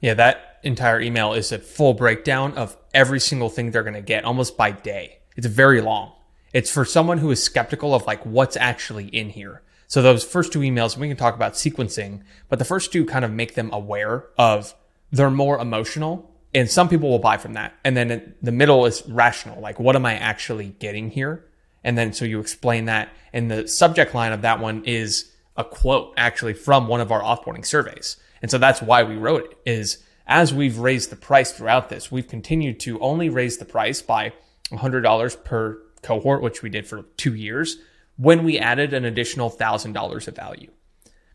Yeah, 0.00 0.14
that 0.14 0.60
entire 0.62 1.00
email 1.00 1.32
is 1.32 1.50
a 1.50 1.58
full 1.58 1.92
breakdown 1.92 2.54
of 2.54 2.76
every 2.94 3.18
single 3.18 3.48
thing 3.48 3.72
they're 3.72 3.82
going 3.82 3.94
to 3.94 4.00
get 4.00 4.24
almost 4.24 4.56
by 4.56 4.70
day. 4.70 5.18
It's 5.36 5.48
very 5.48 5.80
long. 5.80 6.12
It's 6.52 6.70
for 6.70 6.84
someone 6.84 7.18
who 7.18 7.32
is 7.32 7.42
skeptical 7.42 7.96
of 7.96 8.06
like 8.06 8.24
what's 8.24 8.56
actually 8.56 9.06
in 9.08 9.30
here. 9.30 9.62
So 9.88 10.02
those 10.02 10.22
first 10.22 10.52
two 10.52 10.60
emails, 10.60 10.96
we 10.96 11.08
can 11.08 11.16
talk 11.16 11.34
about 11.34 11.54
sequencing, 11.54 12.22
but 12.48 12.58
the 12.58 12.64
first 12.64 12.92
two 12.92 13.04
kind 13.04 13.24
of 13.24 13.32
make 13.32 13.54
them 13.54 13.70
aware 13.72 14.26
of 14.38 14.74
they're 15.10 15.30
more 15.30 15.58
emotional 15.58 16.30
And 16.54 16.70
some 16.70 16.88
people 16.88 17.10
will 17.10 17.18
buy 17.18 17.36
from 17.36 17.54
that. 17.54 17.74
And 17.84 17.96
then 17.96 18.34
the 18.40 18.52
middle 18.52 18.86
is 18.86 19.06
rational. 19.06 19.60
Like, 19.60 19.78
what 19.78 19.96
am 19.96 20.06
I 20.06 20.14
actually 20.14 20.68
getting 20.78 21.10
here? 21.10 21.44
And 21.84 21.96
then 21.96 22.12
so 22.12 22.24
you 22.24 22.40
explain 22.40 22.86
that. 22.86 23.10
And 23.32 23.50
the 23.50 23.68
subject 23.68 24.14
line 24.14 24.32
of 24.32 24.42
that 24.42 24.60
one 24.60 24.82
is 24.84 25.30
a 25.56 25.64
quote 25.64 26.14
actually 26.16 26.54
from 26.54 26.88
one 26.88 27.00
of 27.00 27.12
our 27.12 27.22
offboarding 27.22 27.66
surveys. 27.66 28.16
And 28.40 28.50
so 28.50 28.58
that's 28.58 28.80
why 28.80 29.02
we 29.02 29.16
wrote 29.16 29.44
it 29.44 29.58
is 29.70 30.02
as 30.26 30.54
we've 30.54 30.78
raised 30.78 31.10
the 31.10 31.16
price 31.16 31.52
throughout 31.52 31.88
this, 31.88 32.10
we've 32.10 32.28
continued 32.28 32.80
to 32.80 32.98
only 33.00 33.28
raise 33.28 33.58
the 33.58 33.64
price 33.64 34.00
by 34.00 34.32
$100 34.70 35.44
per 35.44 35.82
cohort, 36.02 36.42
which 36.42 36.62
we 36.62 36.70
did 36.70 36.86
for 36.86 37.02
two 37.16 37.34
years, 37.34 37.78
when 38.18 38.44
we 38.44 38.58
added 38.58 38.92
an 38.92 39.04
additional 39.04 39.50
$1,000 39.50 40.28
of 40.28 40.36
value. 40.36 40.70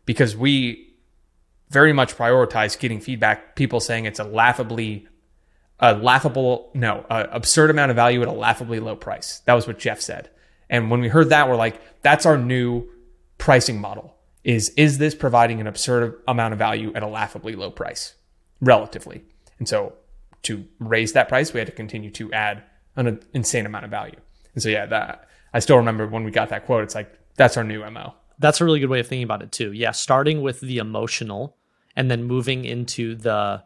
Because 0.06 0.36
we 0.36 0.94
very 1.70 1.92
much 1.92 2.16
prioritize 2.16 2.78
getting 2.78 3.00
feedback, 3.00 3.56
people 3.56 3.80
saying 3.80 4.04
it's 4.04 4.20
a 4.20 4.24
laughably, 4.24 5.08
a 5.80 5.94
laughable, 5.94 6.70
no, 6.74 7.04
a 7.10 7.22
absurd 7.32 7.70
amount 7.70 7.90
of 7.90 7.96
value 7.96 8.22
at 8.22 8.28
a 8.28 8.32
laughably 8.32 8.78
low 8.80 8.94
price. 8.94 9.40
That 9.46 9.54
was 9.54 9.66
what 9.66 9.78
Jeff 9.78 10.00
said. 10.00 10.30
And 10.70 10.90
when 10.90 11.00
we 11.00 11.08
heard 11.08 11.30
that, 11.30 11.48
we're 11.48 11.56
like, 11.56 11.80
that's 12.02 12.26
our 12.26 12.38
new 12.38 12.88
pricing 13.38 13.80
model 13.80 14.14
is, 14.44 14.68
is 14.76 14.98
this 14.98 15.14
providing 15.14 15.60
an 15.60 15.66
absurd 15.66 16.20
amount 16.28 16.52
of 16.52 16.58
value 16.58 16.92
at 16.94 17.02
a 17.02 17.06
laughably 17.06 17.56
low 17.56 17.70
price 17.70 18.14
relatively? 18.60 19.24
And 19.58 19.66
so 19.66 19.94
to 20.42 20.66
raise 20.78 21.14
that 21.14 21.28
price, 21.28 21.52
we 21.52 21.60
had 21.60 21.66
to 21.66 21.72
continue 21.72 22.10
to 22.12 22.32
add 22.32 22.62
an 22.94 23.20
insane 23.32 23.66
amount 23.66 23.86
of 23.86 23.90
value. 23.90 24.20
And 24.54 24.62
so, 24.62 24.68
yeah, 24.68 24.86
that 24.86 25.28
I 25.54 25.60
still 25.60 25.76
remember 25.76 26.06
when 26.06 26.24
we 26.24 26.32
got 26.32 26.50
that 26.50 26.66
quote, 26.66 26.82
it's 26.82 26.94
like, 26.94 27.16
that's 27.36 27.56
our 27.56 27.64
new 27.64 27.88
MO. 27.88 28.14
That's 28.38 28.60
a 28.60 28.64
really 28.64 28.80
good 28.80 28.90
way 28.90 29.00
of 29.00 29.06
thinking 29.06 29.24
about 29.24 29.42
it 29.42 29.52
too. 29.52 29.72
Yeah, 29.72 29.92
starting 29.92 30.42
with 30.42 30.60
the 30.60 30.78
emotional 30.78 31.56
and 31.96 32.10
then 32.10 32.24
moving 32.24 32.64
into 32.64 33.14
the 33.14 33.62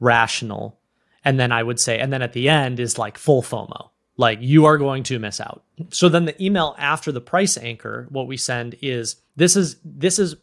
rational. 0.00 0.80
And 1.24 1.38
then 1.38 1.52
I 1.52 1.62
would 1.62 1.78
say, 1.78 1.98
and 1.98 2.10
then 2.12 2.22
at 2.22 2.32
the 2.32 2.48
end 2.48 2.80
is 2.80 2.98
like 2.98 3.18
full 3.18 3.42
FOMO. 3.42 3.90
Like 4.16 4.38
you 4.40 4.64
are 4.64 4.78
going 4.78 5.02
to 5.04 5.18
miss 5.18 5.40
out. 5.40 5.62
So 5.90 6.08
then 6.08 6.24
the 6.24 6.42
email 6.42 6.74
after 6.78 7.12
the 7.12 7.20
price 7.20 7.58
anchor, 7.58 8.06
what 8.08 8.26
we 8.26 8.38
send 8.38 8.74
is 8.80 9.16
this 9.36 9.56
is 9.56 9.76
this 9.84 10.18
is 10.18 10.36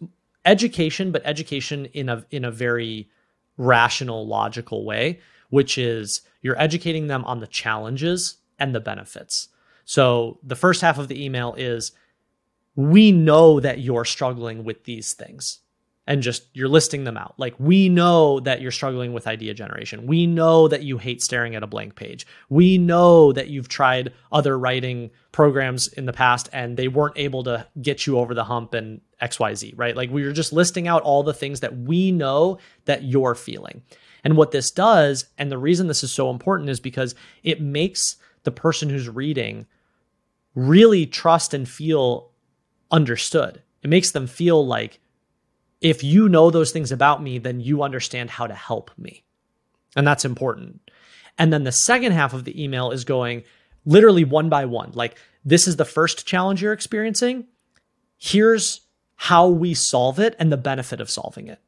education, 0.46 1.12
but 1.12 1.24
education 1.26 1.86
in 1.88 2.08
a 2.08 2.24
in 2.30 2.46
a 2.46 2.52
very 2.52 3.10
rational, 3.58 4.28
logical 4.28 4.86
way, 4.86 5.22
which 5.50 5.80
is 5.80 6.22
you're 6.44 6.62
educating 6.62 7.08
them 7.08 7.26
on 7.26 7.40
the 7.40 7.48
challenges 7.48 8.36
and 8.60 8.76
the 8.76 8.80
benefits. 8.80 9.50
So 9.86 10.40
the 10.44 10.56
first 10.56 10.82
half 10.82 10.98
of 10.98 11.08
the 11.08 11.24
email 11.24 11.54
is 11.56 11.92
we 12.76 13.12
know 13.12 13.60
that 13.60 13.80
you're 13.80 14.06
struggling 14.06 14.64
with 14.64 14.84
these 14.86 15.14
things 15.14 15.60
and 16.06 16.22
just 16.22 16.48
you're 16.54 16.68
listing 16.68 17.06
them 17.06 17.18
out. 17.18 17.34
Like 17.38 17.56
we 17.60 17.88
know 17.88 18.40
that 18.42 18.62
you're 18.62 18.72
struggling 18.72 19.14
with 19.14 19.28
idea 19.28 19.54
generation. 19.54 20.06
We 20.06 20.28
know 20.28 20.68
that 20.68 20.84
you 20.84 20.98
hate 20.98 21.22
staring 21.22 21.56
at 21.56 21.64
a 21.64 21.68
blank 21.68 21.96
page. 21.96 22.28
We 22.50 22.78
know 22.78 23.32
that 23.32 23.48
you've 23.48 23.70
tried 23.70 24.12
other 24.32 24.58
writing 24.58 25.12
programs 25.32 25.88
in 25.88 26.06
the 26.06 26.14
past 26.14 26.50
and 26.52 26.76
they 26.76 26.90
weren't 26.90 27.18
able 27.18 27.44
to 27.44 27.68
get 27.82 28.06
you 28.06 28.20
over 28.20 28.34
the 28.34 28.44
hump 28.44 28.74
and 28.74 29.02
XYZ, 29.22 29.74
right? 29.78 29.96
Like 29.96 30.10
we 30.10 30.24
are 30.24 30.34
just 30.34 30.52
listing 30.52 30.88
out 30.88 31.04
all 31.04 31.24
the 31.24 31.34
things 31.34 31.62
that 31.62 31.78
we 31.78 32.12
know 32.12 32.58
that 32.86 33.04
you're 33.04 33.36
feeling. 33.36 33.82
And 34.26 34.38
what 34.38 34.52
this 34.52 34.72
does, 34.72 35.26
and 35.38 35.52
the 35.52 35.58
reason 35.58 35.88
this 35.88 36.04
is 36.04 36.12
so 36.12 36.30
important 36.30 36.70
is 36.70 36.80
because 36.80 37.16
it 37.44 37.62
makes 37.62 38.18
the 38.44 38.52
person 38.52 38.90
who's 38.90 39.10
reading 39.10 39.66
really 40.56 41.06
trust 41.06 41.54
and 41.54 41.68
feel 41.68 42.32
understood. 42.92 43.62
It 43.82 43.90
makes 43.90 44.12
them 44.12 44.28
feel 44.28 44.66
like 44.66 45.00
if 45.82 46.04
you 46.04 46.30
know 46.30 46.50
those 46.50 46.72
things 46.72 46.92
about 46.92 47.22
me, 47.22 47.40
then 47.40 47.60
you 47.60 47.84
understand 47.84 48.30
how 48.30 48.48
to 48.48 48.54
help 48.54 48.92
me. 48.98 49.24
And 49.96 50.08
that's 50.08 50.26
important. 50.26 50.90
And 51.38 51.52
then 51.52 51.64
the 51.64 51.72
second 51.72 52.14
half 52.14 52.34
of 52.34 52.46
the 52.46 52.64
email 52.64 52.92
is 52.92 53.04
going 53.04 53.44
literally 53.86 54.24
one 54.24 54.50
by 54.50 54.66
one. 54.66 54.92
Like, 54.94 55.18
this 55.44 55.68
is 55.68 55.76
the 55.76 55.86
first 55.86 56.26
challenge 56.26 56.62
you're 56.62 56.74
experiencing. 56.74 57.48
Here's 58.18 58.82
how 59.16 59.50
we 59.50 59.74
solve 59.74 60.20
it 60.20 60.36
and 60.40 60.52
the 60.52 60.58
benefit 60.58 61.02
of 61.02 61.10
solving 61.10 61.48
it. 61.48 61.60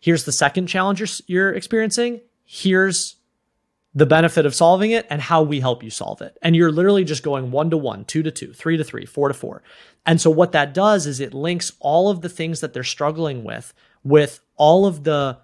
Here's 0.00 0.24
the 0.24 0.32
second 0.32 0.66
challenge 0.66 1.00
you're, 1.00 1.08
you're 1.26 1.54
experiencing. 1.54 2.20
Here's 2.44 3.16
the 3.94 4.06
benefit 4.06 4.46
of 4.46 4.54
solving 4.54 4.92
it 4.92 5.06
and 5.10 5.20
how 5.20 5.42
we 5.42 5.60
help 5.60 5.82
you 5.82 5.90
solve 5.90 6.22
it. 6.22 6.38
And 6.42 6.54
you're 6.54 6.70
literally 6.70 7.04
just 7.04 7.22
going 7.22 7.50
one 7.50 7.70
to 7.70 7.76
one, 7.76 8.04
two 8.04 8.22
to 8.22 8.30
two, 8.30 8.52
three 8.52 8.76
to 8.76 8.84
three, 8.84 9.04
four 9.04 9.28
to 9.28 9.34
four. 9.34 9.62
And 10.06 10.20
so 10.20 10.30
what 10.30 10.52
that 10.52 10.72
does 10.72 11.06
is 11.06 11.18
it 11.18 11.34
links 11.34 11.72
all 11.80 12.08
of 12.08 12.20
the 12.20 12.28
things 12.28 12.60
that 12.60 12.72
they're 12.72 12.84
struggling 12.84 13.42
with 13.42 13.74
with 14.04 14.40
all 14.56 14.86
of 14.86 15.04
the 15.04 15.38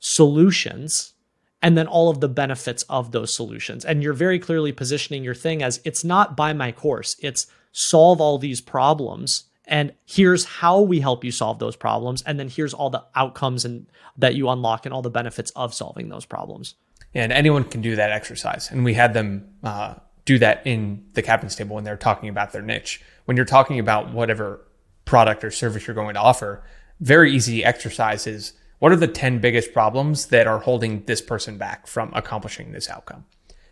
solutions 0.00 1.14
and 1.62 1.78
then 1.78 1.86
all 1.86 2.10
of 2.10 2.20
the 2.20 2.28
benefits 2.28 2.82
of 2.84 3.12
those 3.12 3.34
solutions. 3.34 3.84
And 3.84 4.02
you're 4.02 4.12
very 4.12 4.40
clearly 4.40 4.72
positioning 4.72 5.22
your 5.22 5.34
thing 5.34 5.62
as 5.62 5.80
it's 5.84 6.02
not 6.02 6.36
buy 6.36 6.52
my 6.52 6.72
course, 6.72 7.16
it's 7.20 7.46
solve 7.70 8.20
all 8.20 8.36
these 8.38 8.60
problems 8.60 9.44
and 9.64 9.92
here's 10.04 10.44
how 10.44 10.80
we 10.80 11.00
help 11.00 11.24
you 11.24 11.30
solve 11.30 11.58
those 11.58 11.76
problems 11.76 12.20
and 12.22 12.38
then 12.38 12.48
here's 12.48 12.74
all 12.74 12.90
the 12.90 13.02
outcomes 13.14 13.64
and 13.64 13.86
that 14.18 14.34
you 14.34 14.48
unlock 14.48 14.84
and 14.84 14.92
all 14.92 15.02
the 15.02 15.10
benefits 15.10 15.50
of 15.52 15.72
solving 15.72 16.08
those 16.08 16.26
problems 16.26 16.74
and 17.14 17.32
anyone 17.32 17.64
can 17.64 17.80
do 17.80 17.96
that 17.96 18.10
exercise. 18.10 18.70
And 18.70 18.84
we 18.84 18.94
had 18.94 19.14
them 19.14 19.48
uh, 19.62 19.94
do 20.24 20.38
that 20.38 20.66
in 20.66 21.04
the 21.14 21.22
captain's 21.22 21.54
table 21.54 21.74
when 21.74 21.84
they're 21.84 21.96
talking 21.96 22.28
about 22.28 22.52
their 22.52 22.62
niche. 22.62 23.02
When 23.24 23.36
you're 23.36 23.46
talking 23.46 23.78
about 23.78 24.12
whatever 24.12 24.66
product 25.04 25.44
or 25.44 25.50
service 25.50 25.86
you're 25.86 25.94
going 25.94 26.14
to 26.14 26.20
offer, 26.20 26.64
very 27.00 27.32
easy 27.32 27.64
exercise 27.64 28.26
is 28.26 28.52
what 28.78 28.92
are 28.92 28.96
the 28.96 29.08
10 29.08 29.40
biggest 29.40 29.72
problems 29.72 30.26
that 30.26 30.46
are 30.46 30.58
holding 30.58 31.04
this 31.04 31.20
person 31.20 31.58
back 31.58 31.86
from 31.86 32.10
accomplishing 32.14 32.72
this 32.72 32.88
outcome? 32.88 33.24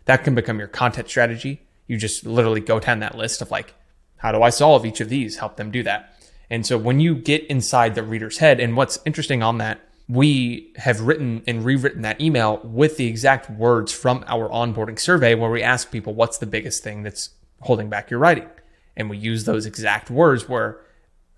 That 0.05 0.23
can 0.23 0.35
become 0.35 0.59
your 0.59 0.67
content 0.67 1.09
strategy. 1.09 1.61
You 1.87 1.97
just 1.97 2.25
literally 2.25 2.61
go 2.61 2.79
down 2.79 2.99
that 2.99 3.17
list 3.17 3.41
of 3.41 3.51
like, 3.51 3.73
how 4.17 4.31
do 4.31 4.41
I 4.41 4.49
solve 4.49 4.85
each 4.85 5.01
of 5.01 5.09
these? 5.09 5.37
Help 5.37 5.57
them 5.57 5.71
do 5.71 5.83
that. 5.83 6.17
And 6.49 6.65
so 6.65 6.77
when 6.77 6.99
you 6.99 7.15
get 7.15 7.45
inside 7.45 7.95
the 7.95 8.03
reader's 8.03 8.37
head, 8.37 8.59
and 8.59 8.75
what's 8.75 8.99
interesting 9.05 9.41
on 9.41 9.57
that 9.57 9.79
we 10.07 10.73
have 10.77 11.01
written 11.01 11.43
and 11.47 11.63
rewritten 11.63 12.01
that 12.01 12.19
email 12.19 12.59
with 12.63 12.97
the 12.97 13.07
exact 13.07 13.49
words 13.49 13.91
from 13.91 14.23
our 14.27 14.49
onboarding 14.49 14.99
survey 14.99 15.35
where 15.35 15.49
we 15.49 15.61
ask 15.61 15.91
people 15.91 16.13
what's 16.13 16.37
the 16.37 16.45
biggest 16.45 16.83
thing 16.83 17.03
that's 17.03 17.31
holding 17.61 17.89
back 17.89 18.09
your 18.09 18.19
writing? 18.19 18.49
And 18.97 19.09
we 19.09 19.17
use 19.17 19.45
those 19.45 19.65
exact 19.65 20.09
words 20.09 20.49
where 20.49 20.79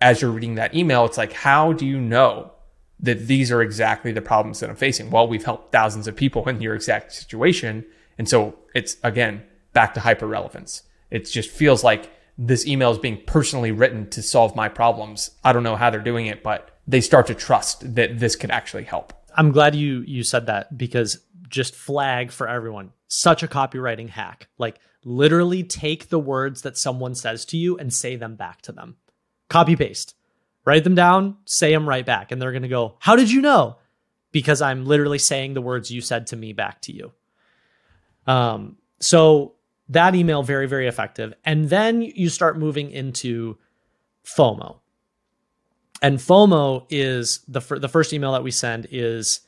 as 0.02 0.22
you're 0.22 0.32
reading 0.32 0.56
that 0.56 0.76
email 0.76 1.06
it's 1.06 1.18
like 1.18 1.34
how 1.34 1.74
do 1.74 1.86
you 1.86 2.00
know 2.00 2.52
that 3.00 3.28
these 3.28 3.52
are 3.52 3.62
exactly 3.62 4.12
the 4.12 4.22
problems 4.22 4.60
that 4.60 4.70
i'm 4.70 4.76
facing? 4.76 5.12
Well 5.12 5.28
we've 5.28 5.46
helped 5.46 5.72
thousands 5.72 6.08
of 6.08 6.16
people 6.16 6.48
in 6.50 6.62
your 6.62 6.76
exact 6.76 7.14
situation. 7.14 7.86
And 8.18 8.28
so 8.28 8.56
it's 8.74 8.98
again 9.04 9.44
back 9.74 9.94
to 9.94 10.00
hyper 10.00 10.28
relevance 10.28 10.84
it 11.14 11.26
just 11.26 11.52
feels 11.52 11.84
like 11.84 12.10
this 12.38 12.66
email 12.66 12.92
is 12.92 12.98
being 12.98 13.22
personally 13.26 13.72
written 13.72 14.10
to 14.10 14.22
solve 14.22 14.56
my 14.56 14.68
problems 14.68 15.32
i 15.44 15.54
don't 15.54 15.64
know 15.64 15.76
how 15.76 15.90
they're 15.90 16.02
doing 16.02 16.26
it 16.26 16.44
but 16.44 16.74
they 16.88 17.02
start 17.02 17.28
to 17.28 17.36
trust 17.36 17.96
that 17.96 18.20
this 18.20 18.36
could 18.36 18.52
actually 18.52 18.84
help. 18.84 19.14
I'm 19.36 19.52
glad 19.52 19.76
you 19.76 20.04
you 20.06 20.24
said 20.24 20.48
that 20.48 20.78
because 20.78 21.20
just 21.50 21.76
flag 21.76 22.32
for 22.32 22.48
everyone. 22.48 22.92
Such 23.08 23.44
a 23.44 23.48
copywriting 23.48 24.10
hack. 24.10 24.48
Like 24.58 24.80
literally 25.04 25.64
take 25.64 26.10
the 26.10 26.20
words 26.20 26.62
that 26.64 26.78
someone 26.78 27.16
says 27.16 27.46
to 27.46 27.58
you 27.58 27.78
and 27.78 27.94
say 27.94 28.16
them 28.16 28.36
back 28.36 28.62
to 28.64 28.72
them. 28.72 28.98
Copy 29.50 29.76
paste. 29.76 30.16
Write 30.66 30.84
them 30.84 30.96
down, 30.96 31.38
say 31.46 31.72
them 31.72 31.88
right 31.88 32.06
back 32.06 32.32
and 32.32 32.42
they're 32.42 32.52
going 32.52 32.64
to 32.64 32.68
go, 32.70 32.96
"How 33.00 33.16
did 33.16 33.32
you 33.32 33.42
know?" 33.42 33.78
Because 34.32 34.62
I'm 34.62 34.86
literally 34.86 35.20
saying 35.20 35.54
the 35.54 35.62
words 35.62 35.92
you 35.92 36.02
said 36.02 36.28
to 36.28 36.36
me 36.36 36.54
back 36.54 36.82
to 36.82 36.94
you. 36.94 37.14
Um 38.28 38.78
so 39.00 39.56
that 39.90 40.16
email 40.16 40.44
very 40.44 40.68
very 40.68 40.88
effective. 40.88 41.34
And 41.46 41.70
then 41.70 42.02
you 42.02 42.30
start 42.30 42.58
moving 42.58 42.92
into 42.92 43.58
FOMO. 44.26 44.80
And 46.02 46.18
FOMO 46.18 46.86
is 46.90 47.44
the 47.48 47.62
fir- 47.62 47.80
the 47.80 47.90
first 47.90 48.14
email 48.14 48.34
that 48.34 48.44
we 48.44 48.52
send 48.52 48.88
is 48.92 49.42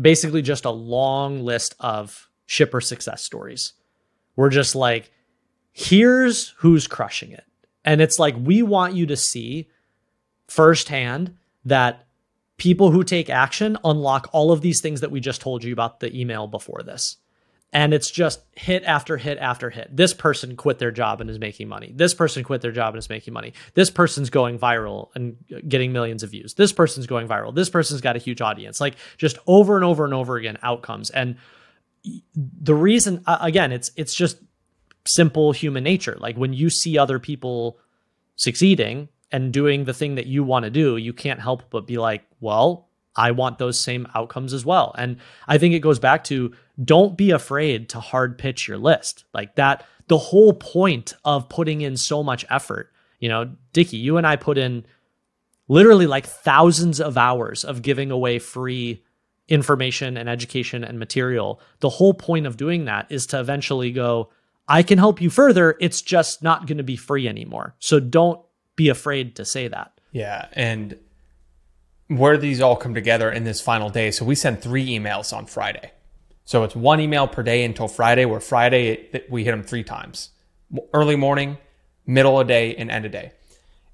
basically 0.00 0.42
just 0.42 0.64
a 0.64 0.70
long 0.70 1.40
list 1.44 1.74
of 1.80 2.28
shipper 2.46 2.80
success 2.80 3.22
stories. 3.22 3.72
We're 4.36 4.50
just 4.50 4.76
like, 4.76 5.10
here's 5.72 6.50
who's 6.58 6.86
crushing 6.86 7.32
it. 7.32 7.44
And 7.84 8.00
it's 8.00 8.18
like 8.18 8.36
we 8.38 8.62
want 8.62 8.94
you 8.94 9.06
to 9.06 9.16
see 9.16 9.68
firsthand 10.46 11.36
that 11.64 12.06
people 12.56 12.90
who 12.90 13.04
take 13.04 13.30
action 13.30 13.76
unlock 13.84 14.28
all 14.32 14.52
of 14.52 14.60
these 14.60 14.80
things 14.80 15.00
that 15.00 15.10
we 15.10 15.20
just 15.20 15.40
told 15.40 15.64
you 15.64 15.72
about 15.72 16.00
the 16.00 16.14
email 16.18 16.46
before 16.46 16.82
this 16.82 17.16
and 17.72 17.92
it's 17.92 18.10
just 18.10 18.40
hit 18.56 18.82
after 18.84 19.18
hit 19.18 19.36
after 19.38 19.68
hit. 19.68 19.94
This 19.94 20.14
person 20.14 20.56
quit 20.56 20.78
their 20.78 20.90
job 20.90 21.20
and 21.20 21.28
is 21.28 21.38
making 21.38 21.68
money. 21.68 21.92
This 21.94 22.14
person 22.14 22.42
quit 22.42 22.62
their 22.62 22.72
job 22.72 22.94
and 22.94 22.98
is 22.98 23.10
making 23.10 23.34
money. 23.34 23.52
This 23.74 23.90
person's 23.90 24.30
going 24.30 24.58
viral 24.58 25.10
and 25.14 25.36
getting 25.68 25.92
millions 25.92 26.22
of 26.22 26.30
views. 26.30 26.54
This 26.54 26.72
person's 26.72 27.06
going 27.06 27.28
viral. 27.28 27.54
This 27.54 27.68
person's 27.68 28.00
got 28.00 28.16
a 28.16 28.18
huge 28.18 28.40
audience. 28.40 28.80
Like 28.80 28.96
just 29.18 29.38
over 29.46 29.76
and 29.76 29.84
over 29.84 30.06
and 30.06 30.14
over 30.14 30.36
again 30.36 30.58
outcomes. 30.62 31.10
And 31.10 31.36
the 32.34 32.74
reason 32.74 33.22
again, 33.26 33.70
it's 33.70 33.90
it's 33.96 34.14
just 34.14 34.38
simple 35.06 35.52
human 35.52 35.84
nature. 35.84 36.16
Like 36.18 36.36
when 36.36 36.54
you 36.54 36.70
see 36.70 36.96
other 36.96 37.18
people 37.18 37.78
succeeding 38.36 39.08
and 39.30 39.52
doing 39.52 39.84
the 39.84 39.92
thing 39.92 40.14
that 40.14 40.26
you 40.26 40.42
want 40.42 40.64
to 40.64 40.70
do, 40.70 40.96
you 40.96 41.12
can't 41.12 41.40
help 41.40 41.68
but 41.68 41.86
be 41.86 41.98
like, 41.98 42.24
"Well, 42.40 42.87
I 43.18 43.32
want 43.32 43.58
those 43.58 43.78
same 43.78 44.06
outcomes 44.14 44.54
as 44.54 44.64
well. 44.64 44.94
And 44.96 45.16
I 45.48 45.58
think 45.58 45.74
it 45.74 45.80
goes 45.80 45.98
back 45.98 46.22
to 46.24 46.54
don't 46.82 47.16
be 47.16 47.32
afraid 47.32 47.88
to 47.90 48.00
hard 48.00 48.38
pitch 48.38 48.68
your 48.68 48.78
list. 48.78 49.24
Like 49.34 49.56
that, 49.56 49.84
the 50.06 50.18
whole 50.18 50.52
point 50.52 51.14
of 51.24 51.48
putting 51.48 51.80
in 51.80 51.96
so 51.96 52.22
much 52.22 52.46
effort, 52.48 52.92
you 53.18 53.28
know, 53.28 53.50
Dickie, 53.72 53.96
you 53.96 54.18
and 54.18 54.26
I 54.26 54.36
put 54.36 54.56
in 54.56 54.86
literally 55.66 56.06
like 56.06 56.26
thousands 56.26 57.00
of 57.00 57.18
hours 57.18 57.64
of 57.64 57.82
giving 57.82 58.12
away 58.12 58.38
free 58.38 59.02
information 59.48 60.16
and 60.16 60.28
education 60.28 60.84
and 60.84 61.00
material. 61.00 61.60
The 61.80 61.88
whole 61.88 62.14
point 62.14 62.46
of 62.46 62.56
doing 62.56 62.84
that 62.84 63.10
is 63.10 63.26
to 63.28 63.40
eventually 63.40 63.90
go, 63.90 64.30
I 64.68 64.84
can 64.84 64.98
help 64.98 65.20
you 65.20 65.28
further. 65.28 65.76
It's 65.80 66.02
just 66.02 66.42
not 66.42 66.68
going 66.68 66.78
to 66.78 66.84
be 66.84 66.96
free 66.96 67.26
anymore. 67.26 67.74
So 67.80 67.98
don't 67.98 68.40
be 68.76 68.90
afraid 68.90 69.34
to 69.36 69.44
say 69.44 69.66
that. 69.66 69.98
Yeah. 70.12 70.46
And 70.52 70.96
where 72.08 72.36
these 72.36 72.60
all 72.60 72.76
come 72.76 72.94
together 72.94 73.30
in 73.30 73.44
this 73.44 73.60
final 73.60 73.90
day. 73.90 74.10
So 74.10 74.24
we 74.24 74.34
send 74.34 74.60
three 74.60 74.88
emails 74.88 75.36
on 75.36 75.46
Friday. 75.46 75.92
So 76.44 76.64
it's 76.64 76.74
one 76.74 77.00
email 77.00 77.28
per 77.28 77.42
day 77.42 77.64
until 77.64 77.88
Friday, 77.88 78.24
where 78.24 78.40
Friday 78.40 79.22
we 79.28 79.44
hit 79.44 79.50
them 79.50 79.62
three 79.62 79.84
times 79.84 80.30
early 80.92 81.16
morning, 81.16 81.58
middle 82.06 82.40
of 82.40 82.46
day, 82.46 82.74
and 82.74 82.90
end 82.90 83.04
of 83.04 83.12
day. 83.12 83.32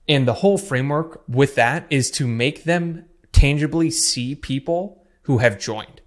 And 0.09 0.27
the 0.27 0.35
whole 0.35 0.59
framework 0.59 1.23
with 1.29 1.55
that 1.57 1.87
is 1.91 2.11
to 2.12 2.27
make 2.27 2.65
them 2.65 3.07
tangibly 3.33 3.91
see 3.91 4.35
people 4.35 5.03
who 5.23 5.39
have 5.39 5.59
joined. 5.59 6.01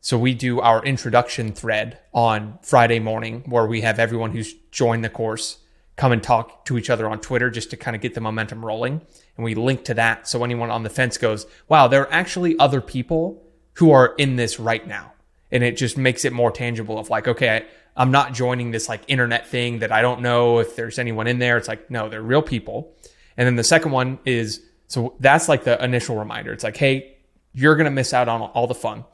So 0.00 0.16
we 0.16 0.32
do 0.32 0.60
our 0.60 0.82
introduction 0.84 1.52
thread 1.52 1.98
on 2.14 2.58
Friday 2.62 3.00
morning 3.00 3.42
where 3.46 3.66
we 3.66 3.82
have 3.82 3.98
everyone 3.98 4.30
who's 4.30 4.54
joined 4.70 5.04
the 5.04 5.10
course 5.10 5.58
come 6.00 6.12
and 6.12 6.22
talk 6.22 6.64
to 6.64 6.78
each 6.78 6.88
other 6.88 7.06
on 7.06 7.20
Twitter 7.20 7.50
just 7.50 7.68
to 7.68 7.76
kind 7.76 7.94
of 7.94 8.00
get 8.00 8.14
the 8.14 8.22
momentum 8.22 8.64
rolling. 8.64 9.02
And 9.36 9.44
we 9.44 9.54
link 9.54 9.84
to 9.84 9.94
that. 9.94 10.26
So 10.26 10.42
anyone 10.42 10.70
on 10.70 10.82
the 10.82 10.88
fence 10.88 11.18
goes, 11.18 11.46
wow, 11.68 11.88
there 11.88 12.00
are 12.00 12.10
actually 12.10 12.58
other 12.58 12.80
people 12.80 13.44
who 13.74 13.90
are 13.90 14.14
in 14.16 14.36
this 14.36 14.58
right 14.58 14.86
now. 14.86 15.12
And 15.52 15.62
it 15.62 15.76
just 15.76 15.98
makes 15.98 16.24
it 16.24 16.32
more 16.32 16.50
tangible 16.50 16.98
of 16.98 17.10
like, 17.10 17.28
okay, 17.28 17.66
I, 17.96 18.02
am 18.02 18.10
not 18.10 18.32
joining 18.32 18.70
this 18.70 18.88
like 18.88 19.02
internet 19.08 19.46
thing 19.46 19.80
that 19.80 19.92
I 19.92 20.00
don't 20.00 20.22
know 20.22 20.60
if 20.60 20.74
there's 20.74 20.98
anyone 20.98 21.26
in 21.26 21.38
there. 21.38 21.58
It's 21.58 21.68
like, 21.68 21.90
no, 21.90 22.08
they're 22.08 22.22
real 22.22 22.40
people. 22.40 22.96
And 23.36 23.46
then 23.46 23.56
the 23.56 23.62
second 23.62 23.92
one 23.92 24.20
is, 24.24 24.62
so 24.86 25.16
that's 25.20 25.50
like 25.50 25.64
the 25.64 25.84
initial 25.84 26.16
reminder. 26.16 26.54
It's 26.54 26.64
like, 26.64 26.78
hey, 26.78 27.18
you're 27.52 27.76
going 27.76 27.84
to 27.84 27.90
miss 27.90 28.14
out 28.14 28.26
on 28.26 28.40
all 28.40 28.66
the 28.66 28.74
fun. 28.74 29.04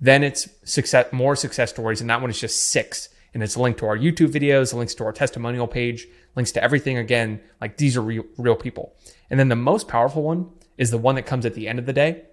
Then 0.00 0.24
it's 0.24 0.48
success, 0.64 1.12
more 1.12 1.36
success 1.36 1.68
stories. 1.68 2.00
And 2.00 2.08
that 2.08 2.22
one 2.22 2.30
is 2.30 2.40
just 2.40 2.62
six. 2.62 3.10
And 3.32 3.42
it's 3.42 3.56
linked 3.56 3.78
to 3.80 3.86
our 3.86 3.96
YouTube 3.96 4.32
videos, 4.32 4.74
links 4.74 4.94
to 4.96 5.04
our 5.04 5.12
testimonial 5.12 5.66
page, 5.66 6.08
links 6.34 6.52
to 6.52 6.62
everything 6.62 6.98
again. 6.98 7.40
Like 7.60 7.76
these 7.76 7.96
are 7.96 8.02
real, 8.02 8.24
real 8.36 8.56
people. 8.56 8.94
And 9.30 9.38
then 9.38 9.48
the 9.48 9.56
most 9.56 9.88
powerful 9.88 10.22
one 10.22 10.50
is 10.76 10.90
the 10.90 10.98
one 10.98 11.14
that 11.14 11.26
comes 11.26 11.46
at 11.46 11.54
the 11.54 11.68
end 11.68 11.78
of 11.78 11.86
the 11.86 11.92
day 11.92 12.24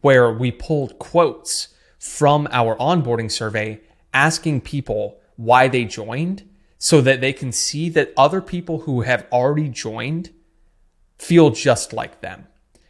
where 0.00 0.32
we 0.32 0.50
pulled 0.50 0.98
quotes 0.98 1.68
from 1.98 2.48
our 2.50 2.76
onboarding 2.76 3.30
survey 3.30 3.80
asking 4.14 4.60
people 4.60 5.20
why 5.36 5.68
they 5.68 5.84
joined 5.84 6.48
so 6.78 7.00
that 7.00 7.20
they 7.20 7.32
can 7.32 7.50
see 7.50 7.88
that 7.88 8.12
other 8.16 8.40
people 8.40 8.80
who 8.80 9.02
have 9.02 9.26
already 9.32 9.68
joined 9.68 10.30
feel 11.18 11.50
just 11.50 11.92
like 11.92 12.20
them. 12.20 12.46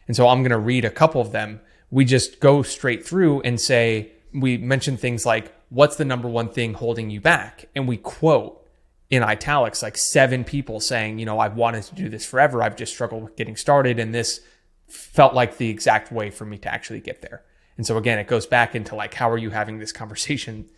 And 0.07 0.15
so 0.15 0.27
I'm 0.27 0.41
going 0.41 0.51
to 0.51 0.57
read 0.57 0.85
a 0.85 0.91
couple 0.91 1.21
of 1.21 1.31
them 1.31 1.61
we 1.91 2.05
just 2.05 2.39
go 2.39 2.61
straight 2.61 3.05
through 3.05 3.41
and 3.41 3.59
say, 3.59 4.11
we 4.33 4.57
mention 4.57 4.97
things 4.97 5.25
like, 5.25 5.53
what's 5.69 5.95
the 5.95 6.05
number 6.05 6.27
one 6.27 6.49
thing 6.49 6.73
holding 6.73 7.09
you 7.09 7.21
back? 7.21 7.65
And 7.75 7.87
we 7.87 7.97
quote 7.97 8.65
in 9.09 9.23
italics 9.23 9.81
like 9.81 9.97
seven 9.97 10.43
people 10.43 10.79
saying, 10.79 11.19
you 11.19 11.25
know, 11.25 11.39
I've 11.39 11.55
wanted 11.55 11.83
to 11.83 11.95
do 11.95 12.09
this 12.09 12.25
forever. 12.25 12.61
I've 12.61 12.75
just 12.75 12.93
struggled 12.93 13.23
with 13.23 13.35
getting 13.35 13.55
started. 13.55 13.99
And 13.99 14.13
this 14.13 14.41
felt 14.87 15.33
like 15.33 15.57
the 15.57 15.69
exact 15.69 16.11
way 16.11 16.29
for 16.29 16.45
me 16.45 16.57
to 16.59 16.71
actually 16.71 16.99
get 16.99 17.21
there. 17.21 17.43
And 17.77 17.85
so 17.85 17.97
again, 17.97 18.19
it 18.19 18.27
goes 18.27 18.45
back 18.45 18.75
into 18.75 18.95
like, 18.95 19.13
how 19.13 19.29
are 19.29 19.37
you 19.37 19.51
having 19.51 19.79
this 19.79 19.91
conversation 19.91 20.69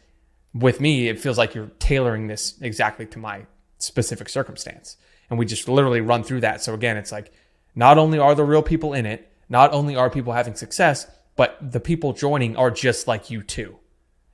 with 0.54 0.80
me? 0.80 1.08
It 1.08 1.20
feels 1.20 1.38
like 1.38 1.56
you're 1.56 1.72
tailoring 1.80 2.28
this 2.28 2.62
exactly 2.62 3.06
to 3.08 3.20
my 3.20 3.46
specific 3.80 4.30
circumstance. 4.30 4.98
And 5.30 5.40
we 5.40 5.46
just 5.46 5.68
literally 5.68 6.02
run 6.02 6.24
through 6.24 6.42
that. 6.42 6.62
So 6.62 6.74
again, 6.74 6.98
it's 6.98 7.12
like, 7.12 7.32
not 7.74 7.98
only 7.98 8.20
are 8.20 8.36
the 8.36 8.44
real 8.44 8.62
people 8.62 8.94
in 8.94 9.06
it, 9.06 9.32
not 9.50 9.72
only 9.74 9.96
are 9.96 10.10
people 10.10 10.34
having 10.34 10.56
success, 10.56 11.08
but 11.36 11.58
the 11.62 11.80
people 11.80 12.14
joining 12.14 12.56
are 12.58 12.70
just 12.70 13.08
like 13.08 13.30
you 13.30 13.42
too. 13.42 13.78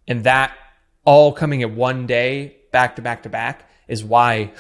And 0.08 0.24
that 0.24 0.54
all 1.06 1.32
coming 1.32 1.62
at 1.64 1.72
one 1.72 2.08
day, 2.08 2.58
back 2.72 2.96
to 2.98 3.02
back 3.02 3.24
to 3.24 3.30
back, 3.30 3.70
is 3.88 4.04
why 4.04 4.52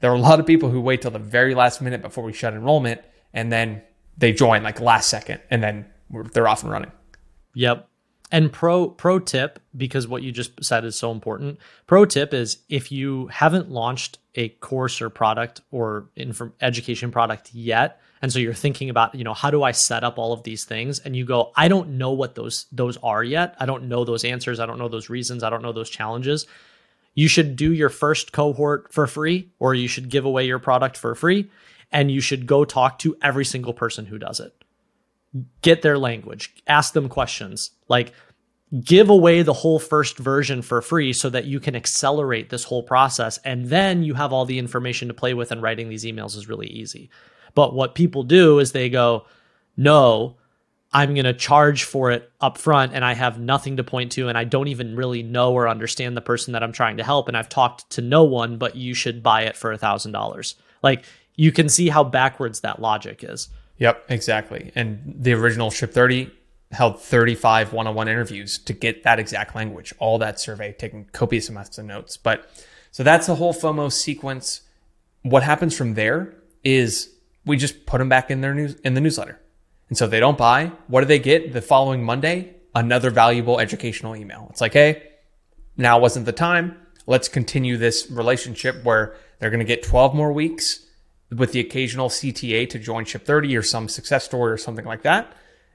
there 0.00 0.10
are 0.10 0.16
a 0.16 0.20
lot 0.20 0.40
of 0.40 0.46
people 0.46 0.68
who 0.68 0.80
wait 0.80 1.02
till 1.02 1.10
the 1.10 1.18
very 1.18 1.54
last 1.54 1.80
minute 1.80 2.02
before 2.02 2.24
we 2.24 2.32
shut 2.32 2.54
enrollment 2.54 3.00
and 3.32 3.52
then 3.52 3.82
they 4.18 4.32
join 4.32 4.62
like 4.62 4.80
last 4.80 5.08
second 5.08 5.40
and 5.50 5.62
then 5.62 5.86
they're 6.32 6.48
off 6.48 6.62
and 6.62 6.72
running. 6.72 6.92
Yep. 7.54 7.88
And 8.30 8.50
pro 8.50 8.88
pro 8.88 9.18
tip 9.18 9.60
because 9.76 10.08
what 10.08 10.22
you 10.22 10.32
just 10.32 10.64
said 10.64 10.84
is 10.84 10.96
so 10.96 11.12
important. 11.12 11.58
Pro 11.86 12.04
tip 12.04 12.32
is 12.32 12.58
if 12.68 12.90
you 12.90 13.26
haven't 13.28 13.70
launched 13.70 14.18
a 14.34 14.48
course 14.48 15.02
or 15.02 15.10
product 15.10 15.60
or 15.70 16.08
education 16.60 17.12
product 17.12 17.54
yet, 17.54 18.00
and 18.22 18.32
so 18.32 18.38
you're 18.38 18.54
thinking 18.54 18.88
about 18.88 19.14
you 19.14 19.24
know 19.24 19.34
how 19.34 19.50
do 19.50 19.64
i 19.64 19.72
set 19.72 20.04
up 20.04 20.16
all 20.16 20.32
of 20.32 20.44
these 20.44 20.64
things? 20.64 21.00
And 21.00 21.14
you 21.14 21.26
go 21.26 21.52
i 21.56 21.68
don't 21.68 21.90
know 21.90 22.12
what 22.12 22.36
those 22.36 22.66
those 22.72 22.96
are 22.98 23.22
yet. 23.22 23.56
I 23.58 23.66
don't 23.66 23.88
know 23.88 24.04
those 24.04 24.24
answers. 24.24 24.60
I 24.60 24.66
don't 24.66 24.78
know 24.78 24.88
those 24.88 25.10
reasons. 25.10 25.42
I 25.42 25.50
don't 25.50 25.62
know 25.62 25.72
those 25.72 25.90
challenges. 25.90 26.46
You 27.14 27.28
should 27.28 27.56
do 27.56 27.72
your 27.72 27.90
first 27.90 28.32
cohort 28.32 28.92
for 28.92 29.06
free 29.06 29.50
or 29.58 29.74
you 29.74 29.88
should 29.88 30.08
give 30.08 30.24
away 30.24 30.46
your 30.46 30.60
product 30.60 30.96
for 30.96 31.14
free 31.14 31.50
and 31.90 32.10
you 32.10 32.22
should 32.22 32.46
go 32.46 32.64
talk 32.64 32.98
to 33.00 33.16
every 33.20 33.44
single 33.44 33.74
person 33.74 34.06
who 34.06 34.18
does 34.18 34.40
it. 34.40 34.54
Get 35.60 35.82
their 35.82 35.98
language. 35.98 36.54
Ask 36.66 36.94
them 36.94 37.08
questions. 37.08 37.72
Like 37.88 38.12
give 38.82 39.10
away 39.10 39.42
the 39.42 39.52
whole 39.52 39.78
first 39.78 40.16
version 40.16 40.62
for 40.62 40.80
free 40.80 41.12
so 41.12 41.28
that 41.28 41.44
you 41.44 41.60
can 41.60 41.76
accelerate 41.76 42.48
this 42.48 42.64
whole 42.64 42.82
process. 42.82 43.38
And 43.44 43.66
then 43.66 44.02
you 44.02 44.14
have 44.14 44.32
all 44.32 44.46
the 44.46 44.58
information 44.58 45.08
to 45.08 45.14
play 45.14 45.34
with 45.34 45.50
and 45.50 45.60
writing 45.60 45.90
these 45.90 46.04
emails 46.04 46.36
is 46.36 46.48
really 46.48 46.68
easy 46.68 47.10
but 47.54 47.74
what 47.74 47.94
people 47.94 48.22
do 48.22 48.58
is 48.58 48.72
they 48.72 48.88
go, 48.88 49.26
no, 49.76 50.36
I'm 50.92 51.14
going 51.14 51.24
to 51.24 51.32
charge 51.32 51.84
for 51.84 52.10
it 52.10 52.30
up 52.40 52.58
front 52.58 52.92
and 52.94 53.04
I 53.04 53.14
have 53.14 53.38
nothing 53.38 53.78
to 53.78 53.84
point 53.84 54.12
to 54.12 54.28
and 54.28 54.36
I 54.36 54.44
don't 54.44 54.68
even 54.68 54.94
really 54.94 55.22
know 55.22 55.52
or 55.52 55.68
understand 55.68 56.16
the 56.16 56.20
person 56.20 56.52
that 56.52 56.62
I'm 56.62 56.72
trying 56.72 56.98
to 56.98 57.04
help 57.04 57.28
and 57.28 57.36
I've 57.36 57.48
talked 57.48 57.88
to 57.90 58.02
no 58.02 58.24
one 58.24 58.58
but 58.58 58.76
you 58.76 58.92
should 58.92 59.22
buy 59.22 59.42
it 59.42 59.56
for 59.56 59.72
a 59.72 59.78
thousand 59.78 60.12
dollars. 60.12 60.54
Like 60.82 61.04
you 61.34 61.50
can 61.50 61.68
see 61.68 61.88
how 61.88 62.04
backwards 62.04 62.60
that 62.60 62.80
logic 62.80 63.24
is. 63.26 63.48
Yep, 63.78 64.04
exactly. 64.10 64.70
And 64.74 65.00
the 65.18 65.32
original 65.32 65.70
Ship 65.70 65.90
30 65.90 66.30
held 66.72 67.00
35 67.00 67.72
one-on-one 67.72 68.08
interviews 68.08 68.58
to 68.58 68.72
get 68.72 69.02
that 69.02 69.18
exact 69.18 69.54
language, 69.54 69.94
all 69.98 70.18
that 70.18 70.40
survey, 70.40 70.72
taking 70.72 71.06
copious 71.12 71.48
amounts 71.48 71.78
of 71.78 71.86
notes. 71.86 72.16
But 72.16 72.48
so 72.90 73.02
that's 73.02 73.26
the 73.26 73.36
whole 73.36 73.54
FOMO 73.54 73.90
sequence. 73.90 74.62
What 75.22 75.42
happens 75.42 75.76
from 75.76 75.94
there 75.94 76.34
is 76.64 77.11
we 77.44 77.56
just 77.56 77.86
put 77.86 77.98
them 77.98 78.08
back 78.08 78.30
in 78.30 78.40
their 78.40 78.54
news 78.54 78.74
in 78.84 78.94
the 78.94 79.00
newsletter. 79.00 79.40
And 79.88 79.98
so 79.98 80.06
if 80.06 80.10
they 80.10 80.20
don't 80.20 80.38
buy, 80.38 80.72
what 80.86 81.00
do 81.00 81.06
they 81.06 81.18
get 81.18 81.52
the 81.52 81.60
following 81.60 82.02
Monday? 82.02 82.54
Another 82.74 83.10
valuable 83.10 83.60
educational 83.60 84.16
email. 84.16 84.46
It's 84.50 84.60
like, 84.60 84.72
hey, 84.72 85.10
now 85.76 85.98
wasn't 85.98 86.26
the 86.26 86.32
time. 86.32 86.76
Let's 87.06 87.28
continue 87.28 87.76
this 87.76 88.10
relationship 88.10 88.84
where 88.84 89.16
they're 89.38 89.50
going 89.50 89.60
to 89.60 89.66
get 89.66 89.82
12 89.82 90.14
more 90.14 90.32
weeks 90.32 90.86
with 91.30 91.52
the 91.52 91.60
occasional 91.60 92.08
CTA 92.08 92.68
to 92.70 92.78
join 92.78 93.04
Ship 93.04 93.24
30 93.24 93.56
or 93.56 93.62
some 93.62 93.88
success 93.88 94.24
story 94.24 94.52
or 94.52 94.56
something 94.56 94.84
like 94.84 95.02
that. 95.02 95.34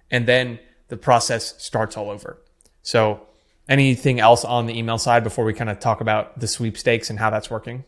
And 0.09 0.25
then 0.25 0.59
the 0.87 0.97
process 0.97 1.61
starts 1.61 1.97
all 1.97 2.09
over. 2.09 2.41
So, 2.81 3.21
anything 3.67 4.19
else 4.19 4.45
on 4.45 4.65
the 4.65 4.77
email 4.77 4.97
side 4.97 5.23
before 5.23 5.43
we 5.43 5.53
kind 5.53 5.69
of 5.69 5.79
talk 5.79 5.99
about 5.99 6.39
the 6.39 6.47
sweepstakes 6.47 7.09
and 7.09 7.19
how 7.19 7.29
that's 7.29 7.49
working? 7.49 7.83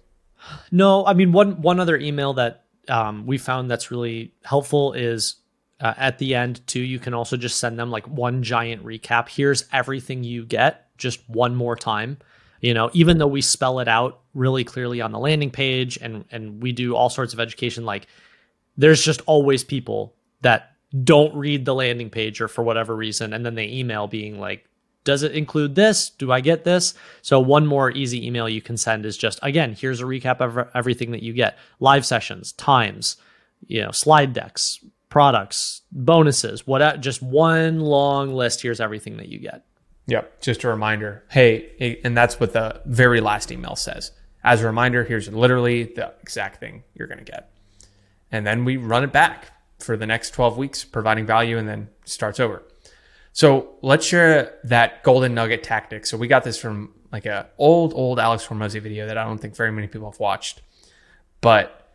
No, 0.72 1.06
I 1.06 1.14
mean 1.14 1.32
one 1.32 1.62
one 1.62 1.80
other 1.80 1.98
email 1.98 2.34
that 2.34 2.66
um, 2.90 3.26
we 3.26 3.38
found 3.38 3.70
that's 3.70 3.92
really 3.92 4.34
helpful 4.44 4.94
is 4.94 5.36
uh, 5.80 5.94
at 5.98 6.18
the 6.18 6.36
end 6.36 6.66
too 6.68 6.82
you 6.82 7.00
can 7.00 7.14
also 7.14 7.38
just 7.38 7.60
send 7.60 7.80
them 7.80 7.92
like 7.92 8.08
one 8.08 8.44
giant 8.44 8.84
recap. 8.84 9.30
Here's 9.30 9.66
everything 9.72 10.24
you 10.24 10.46
get 10.46 10.88
just 10.98 11.28
one 11.30 11.56
more 11.56 11.76
time. 11.76 12.18
You 12.62 12.74
know 12.74 12.90
even 12.94 13.18
though 13.18 13.28
we 13.28 13.42
spell 13.42 13.80
it 13.80 13.88
out 13.88 14.20
really 14.34 14.64
clearly 14.64 15.02
on 15.02 15.12
the 15.12 15.20
landing 15.20 15.52
page 15.52 15.98
and 16.02 16.26
and 16.32 16.62
we 16.62 16.72
do 16.72 16.96
all 16.96 17.10
sorts 17.10 17.34
of 17.34 17.40
education 17.40 17.86
like 17.86 18.08
there's 18.78 19.02
just 19.02 19.22
always 19.26 19.64
people 19.64 20.14
that 20.42 20.76
don't 21.04 21.34
read 21.36 21.66
the 21.66 21.74
landing 21.74 22.10
page 22.10 22.42
or 22.42 22.48
for 22.48 22.64
whatever 22.64 22.96
reason 22.96 23.34
and 23.34 23.46
then 23.46 23.56
they 23.56 23.68
email 23.68 24.08
being 24.08 24.40
like 24.40 24.69
does 25.04 25.24
it 25.24 25.32
include 25.34 25.76
this? 25.76 26.10
Do 26.10 26.32
I 26.32 26.42
get 26.42 26.64
this? 26.64 26.94
So 27.22 27.40
one 27.40 27.66
more 27.66 27.92
easy 27.92 28.26
email 28.26 28.50
you 28.50 28.62
can 28.62 28.78
send 28.78 29.06
is 29.06 29.18
just 29.18 29.40
again, 29.42 29.76
here's 29.80 30.02
a 30.02 30.06
recap 30.06 30.40
of 30.40 30.70
everything 30.76 31.12
that 31.12 31.24
you 31.24 31.34
get. 31.34 31.58
Live 31.80 32.06
sessions, 32.06 32.52
times, 32.54 33.18
you 33.68 33.82
know, 33.82 33.92
slide 33.92 34.34
decks, 34.34 34.80
products, 35.10 35.82
bonuses, 35.92 36.66
what 36.68 37.02
just 37.02 37.22
one 37.22 37.80
long 37.80 38.34
list. 38.34 38.62
Here's 38.62 38.80
everything 38.80 39.18
that 39.18 39.30
you 39.30 39.40
get. 39.40 39.66
Yep, 40.08 40.42
just 40.42 40.64
a 40.64 40.68
reminder. 40.68 41.24
Hey, 41.30 42.00
and 42.04 42.18
that's 42.18 42.40
what 42.40 42.54
the 42.54 42.82
very 42.86 43.22
last 43.22 43.52
email 43.52 43.76
says. 43.76 44.12
As 44.44 44.62
a 44.62 44.66
reminder, 44.66 45.04
here's 45.04 45.32
literally 45.32 45.84
the 45.84 46.14
exact 46.22 46.60
thing 46.60 46.84
you're 46.96 47.08
going 47.08 47.24
to 47.24 47.32
get. 47.32 47.52
And 48.32 48.46
then 48.46 48.66
we 48.66 48.78
run 48.78 49.04
it 49.04 49.12
back 49.12 49.52
for 49.80 49.98
the 49.98 50.08
next 50.08 50.32
12 50.32 50.58
weeks, 50.58 50.84
providing 50.84 51.26
value, 51.26 51.58
and 51.58 51.68
then 51.68 51.90
starts 52.06 52.40
over. 52.40 52.64
So 53.40 53.70
let's 53.82 54.06
share 54.06 54.60
that 54.66 55.02
golden 55.02 55.34
nugget 55.34 55.64
tactic. 55.64 56.06
So 56.06 56.18
we 56.18 56.28
got 56.28 56.44
this 56.44 56.58
from 56.58 56.94
like 57.10 57.26
a 57.26 57.48
old, 57.58 57.94
old 57.94 58.20
Alex 58.20 58.46
Hormozi 58.46 58.82
video 58.82 59.08
that 59.08 59.18
I 59.18 59.24
don't 59.24 59.38
think 59.38 59.56
very 59.56 59.72
many 59.72 59.88
people 59.88 60.12
have 60.12 60.20
watched. 60.20 60.62
But 61.40 61.90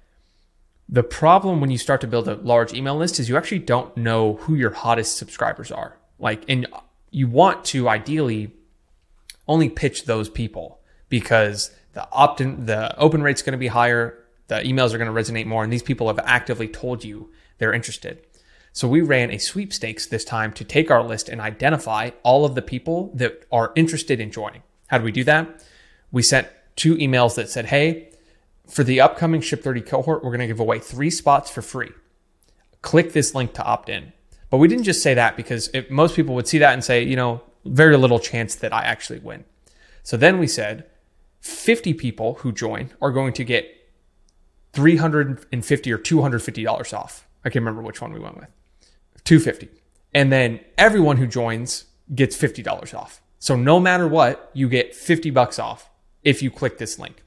the 0.88 1.02
problem 1.02 1.60
when 1.60 1.70
you 1.70 1.76
start 1.76 2.00
to 2.00 2.06
build 2.06 2.28
a 2.28 2.36
large 2.36 2.72
email 2.72 2.96
list 2.96 3.20
is 3.20 3.28
you 3.28 3.36
actually 3.36 3.58
don't 3.58 3.94
know 3.94 4.36
who 4.36 4.54
your 4.54 4.70
hottest 4.70 5.18
subscribers 5.18 5.70
are. 5.70 5.98
Like, 6.18 6.44
and 6.48 6.66
you 7.10 7.28
want 7.28 7.66
to 7.66 7.90
ideally 7.90 8.50
only 9.46 9.68
pitch 9.68 10.06
those 10.06 10.30
people 10.30 10.80
because 11.10 11.72
the 11.92 12.10
opt-in, 12.10 12.64
the 12.64 12.98
open 12.98 13.22
rate's 13.22 13.42
going 13.42 13.52
to 13.52 13.58
be 13.58 13.66
higher, 13.66 14.18
the 14.48 14.60
emails 14.60 14.94
are 14.94 14.98
going 14.98 15.14
to 15.14 15.20
resonate 15.20 15.44
more, 15.44 15.62
and 15.62 15.70
these 15.70 15.82
people 15.82 16.06
have 16.06 16.20
actively 16.20 16.68
told 16.68 17.04
you 17.04 17.30
they're 17.58 17.74
interested. 17.74 18.24
So 18.74 18.88
we 18.88 19.02
ran 19.02 19.30
a 19.30 19.38
sweepstakes 19.38 20.04
this 20.04 20.24
time 20.24 20.52
to 20.54 20.64
take 20.64 20.90
our 20.90 21.04
list 21.04 21.28
and 21.28 21.40
identify 21.40 22.10
all 22.24 22.44
of 22.44 22.56
the 22.56 22.60
people 22.60 23.12
that 23.14 23.44
are 23.52 23.72
interested 23.76 24.18
in 24.18 24.32
joining. 24.32 24.64
How 24.88 24.98
do 24.98 25.04
we 25.04 25.12
do 25.12 25.22
that? 25.22 25.64
We 26.10 26.22
sent 26.22 26.48
two 26.74 26.96
emails 26.96 27.36
that 27.36 27.48
said, 27.48 27.66
"Hey, 27.66 28.10
for 28.68 28.82
the 28.82 29.00
upcoming 29.00 29.40
Ship 29.40 29.62
30 29.62 29.80
cohort, 29.80 30.24
we're 30.24 30.30
going 30.30 30.40
to 30.40 30.48
give 30.48 30.58
away 30.58 30.80
three 30.80 31.08
spots 31.08 31.52
for 31.52 31.62
free. 31.62 31.92
Click 32.82 33.12
this 33.12 33.32
link 33.32 33.54
to 33.54 33.62
opt 33.62 33.88
in." 33.88 34.12
But 34.50 34.58
we 34.58 34.66
didn't 34.66 34.84
just 34.84 35.04
say 35.04 35.14
that 35.14 35.36
because 35.36 35.70
if 35.72 35.88
most 35.88 36.16
people 36.16 36.34
would 36.34 36.48
see 36.48 36.58
that 36.58 36.72
and 36.72 36.82
say, 36.82 37.04
you 37.04 37.14
know, 37.14 37.42
very 37.64 37.96
little 37.96 38.18
chance 38.18 38.56
that 38.56 38.72
I 38.72 38.82
actually 38.82 39.20
win. 39.20 39.44
So 40.02 40.16
then 40.16 40.40
we 40.40 40.48
said 40.48 40.84
50 41.42 41.94
people 41.94 42.34
who 42.40 42.50
join 42.50 42.90
are 43.00 43.12
going 43.12 43.34
to 43.34 43.44
get 43.44 43.72
350 44.72 45.92
or 45.92 45.98
$250 45.98 46.92
off. 46.92 47.28
I 47.44 47.50
can't 47.50 47.62
remember 47.62 47.82
which 47.82 48.00
one 48.00 48.12
we 48.12 48.18
went 48.18 48.36
with. 48.36 48.48
250. 49.24 49.68
And 50.12 50.30
then 50.30 50.60
everyone 50.78 51.16
who 51.16 51.26
joins 51.26 51.84
gets 52.14 52.36
$50 52.36 52.94
off. 52.94 53.20
So 53.38 53.56
no 53.56 53.80
matter 53.80 54.06
what, 54.06 54.50
you 54.54 54.68
get 54.68 54.94
50 54.94 55.30
bucks 55.30 55.58
off 55.58 55.90
if 56.22 56.42
you 56.42 56.50
click 56.50 56.78
this 56.78 56.98
link. 56.98 57.22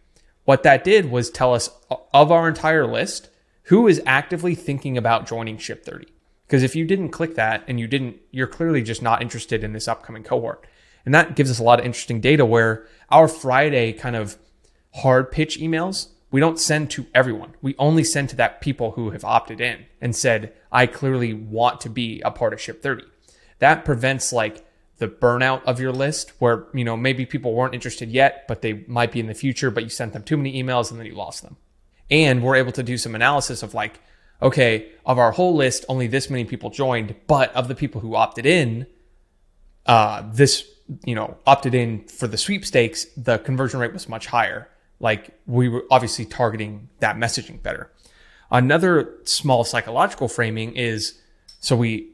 What 0.45 0.63
that 0.63 0.83
did 0.83 1.11
was 1.11 1.29
tell 1.29 1.53
us 1.53 1.69
of 2.13 2.31
our 2.31 2.47
entire 2.47 2.87
list 2.87 3.29
who 3.63 3.87
is 3.87 4.01
actively 4.05 4.55
thinking 4.55 4.97
about 4.97 5.27
joining 5.27 5.57
Ship 5.57 5.83
30. 5.83 6.07
Because 6.45 6.63
if 6.63 6.75
you 6.75 6.85
didn't 6.85 7.09
click 7.09 7.35
that 7.35 7.63
and 7.67 7.79
you 7.79 7.87
didn't, 7.87 8.17
you're 8.31 8.47
clearly 8.47 8.81
just 8.81 9.01
not 9.01 9.21
interested 9.21 9.63
in 9.63 9.73
this 9.73 9.89
upcoming 9.89 10.23
cohort. 10.23 10.65
And 11.05 11.13
that 11.13 11.35
gives 11.35 11.51
us 11.51 11.59
a 11.59 11.63
lot 11.63 11.79
of 11.79 11.85
interesting 11.85 12.21
data 12.21 12.45
where 12.45 12.87
our 13.09 13.27
Friday 13.27 13.91
kind 13.91 14.15
of 14.15 14.37
hard 14.95 15.31
pitch 15.31 15.59
emails, 15.59 16.07
we 16.31 16.39
don't 16.39 16.59
send 16.59 16.89
to 16.91 17.05
everyone. 17.13 17.53
We 17.61 17.75
only 17.77 18.03
send 18.03 18.29
to 18.29 18.35
that 18.37 18.61
people 18.61 18.91
who 18.91 19.11
have 19.11 19.25
opted 19.25 19.59
in 19.59 19.85
and 19.99 20.15
said, 20.15 20.53
I 20.71 20.87
clearly 20.87 21.33
want 21.33 21.81
to 21.81 21.89
be 21.89 22.21
a 22.21 22.31
part 22.31 22.53
of 22.53 22.61
Ship 22.61 22.81
30. 22.81 23.03
That 23.59 23.85
prevents 23.85 24.31
like 24.31 24.65
the 24.97 25.07
burnout 25.07 25.63
of 25.63 25.79
your 25.79 25.91
list 25.91 26.33
where, 26.39 26.65
you 26.73 26.83
know, 26.83 26.97
maybe 26.97 27.25
people 27.25 27.53
weren't 27.53 27.73
interested 27.73 28.09
yet, 28.09 28.47
but 28.47 28.61
they 28.61 28.85
might 28.87 29.11
be 29.11 29.19
in 29.19 29.27
the 29.27 29.33
future, 29.33 29.69
but 29.69 29.83
you 29.83 29.89
sent 29.89 30.13
them 30.13 30.23
too 30.23 30.37
many 30.37 30.61
emails 30.61 30.89
and 30.89 30.99
then 30.99 31.05
you 31.05 31.15
lost 31.15 31.43
them. 31.43 31.57
And 32.09 32.41
we're 32.41 32.55
able 32.55 32.71
to 32.73 32.83
do 32.83 32.97
some 32.97 33.15
analysis 33.15 33.63
of 33.63 33.73
like, 33.73 33.99
okay, 34.41 34.89
of 35.05 35.19
our 35.19 35.31
whole 35.31 35.55
list, 35.55 35.85
only 35.89 36.07
this 36.07 36.29
many 36.29 36.45
people 36.45 36.69
joined, 36.69 37.15
but 37.27 37.53
of 37.55 37.67
the 37.67 37.75
people 37.75 38.01
who 38.01 38.15
opted 38.15 38.45
in, 38.45 38.87
uh, 39.85 40.23
this, 40.33 40.67
you 41.05 41.15
know, 41.15 41.37
opted 41.45 41.75
in 41.75 42.05
for 42.07 42.27
the 42.27 42.37
sweepstakes, 42.37 43.05
the 43.15 43.37
conversion 43.39 43.79
rate 43.79 43.93
was 43.93 44.09
much 44.09 44.27
higher. 44.27 44.67
Like 44.99 45.29
we 45.45 45.69
were 45.69 45.85
obviously 45.91 46.25
targeting 46.25 46.89
that 46.99 47.17
messaging 47.17 47.61
better. 47.61 47.91
Another 48.51 49.15
small 49.23 49.63
psychological 49.63 50.27
framing 50.27 50.75
is 50.75 51.19
so 51.59 51.75
we 51.75 52.11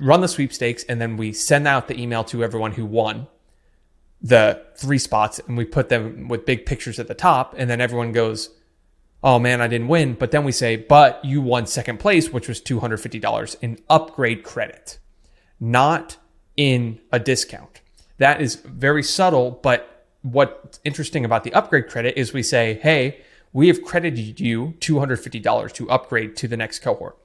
run 0.00 0.20
the 0.20 0.28
sweepstakes 0.28 0.84
and 0.84 1.00
then 1.00 1.16
we 1.16 1.32
send 1.32 1.66
out 1.66 1.88
the 1.88 2.00
email 2.00 2.24
to 2.24 2.42
everyone 2.42 2.72
who 2.72 2.84
won 2.84 3.26
the 4.20 4.64
three 4.76 4.98
spots 4.98 5.38
and 5.46 5.56
we 5.56 5.64
put 5.64 5.88
them 5.88 6.28
with 6.28 6.44
big 6.44 6.66
pictures 6.66 6.98
at 6.98 7.06
the 7.06 7.14
top 7.14 7.54
and 7.56 7.70
then 7.70 7.80
everyone 7.80 8.12
goes, 8.12 8.50
oh 9.22 9.38
man, 9.38 9.60
I 9.60 9.68
didn't 9.68 9.88
win. 9.88 10.14
But 10.14 10.30
then 10.30 10.44
we 10.44 10.52
say, 10.52 10.76
but 10.76 11.24
you 11.24 11.40
won 11.40 11.66
second 11.66 11.98
place, 11.98 12.32
which 12.32 12.48
was 12.48 12.60
$250 12.60 13.56
in 13.60 13.78
upgrade 13.88 14.42
credit, 14.42 14.98
not 15.60 16.16
in 16.56 17.00
a 17.12 17.18
discount. 17.18 17.80
That 18.18 18.40
is 18.40 18.56
very 18.56 19.02
subtle, 19.02 19.52
but 19.62 20.06
what's 20.22 20.80
interesting 20.84 21.24
about 21.24 21.44
the 21.44 21.52
upgrade 21.54 21.88
credit 21.88 22.18
is 22.18 22.32
we 22.32 22.42
say, 22.42 22.74
hey, 22.82 23.20
we 23.52 23.68
have 23.68 23.82
credited 23.82 24.40
you 24.40 24.74
$250 24.78 25.72
to 25.72 25.90
upgrade 25.90 26.36
to 26.36 26.48
the 26.48 26.56
next 26.56 26.80
cohort. 26.80 27.16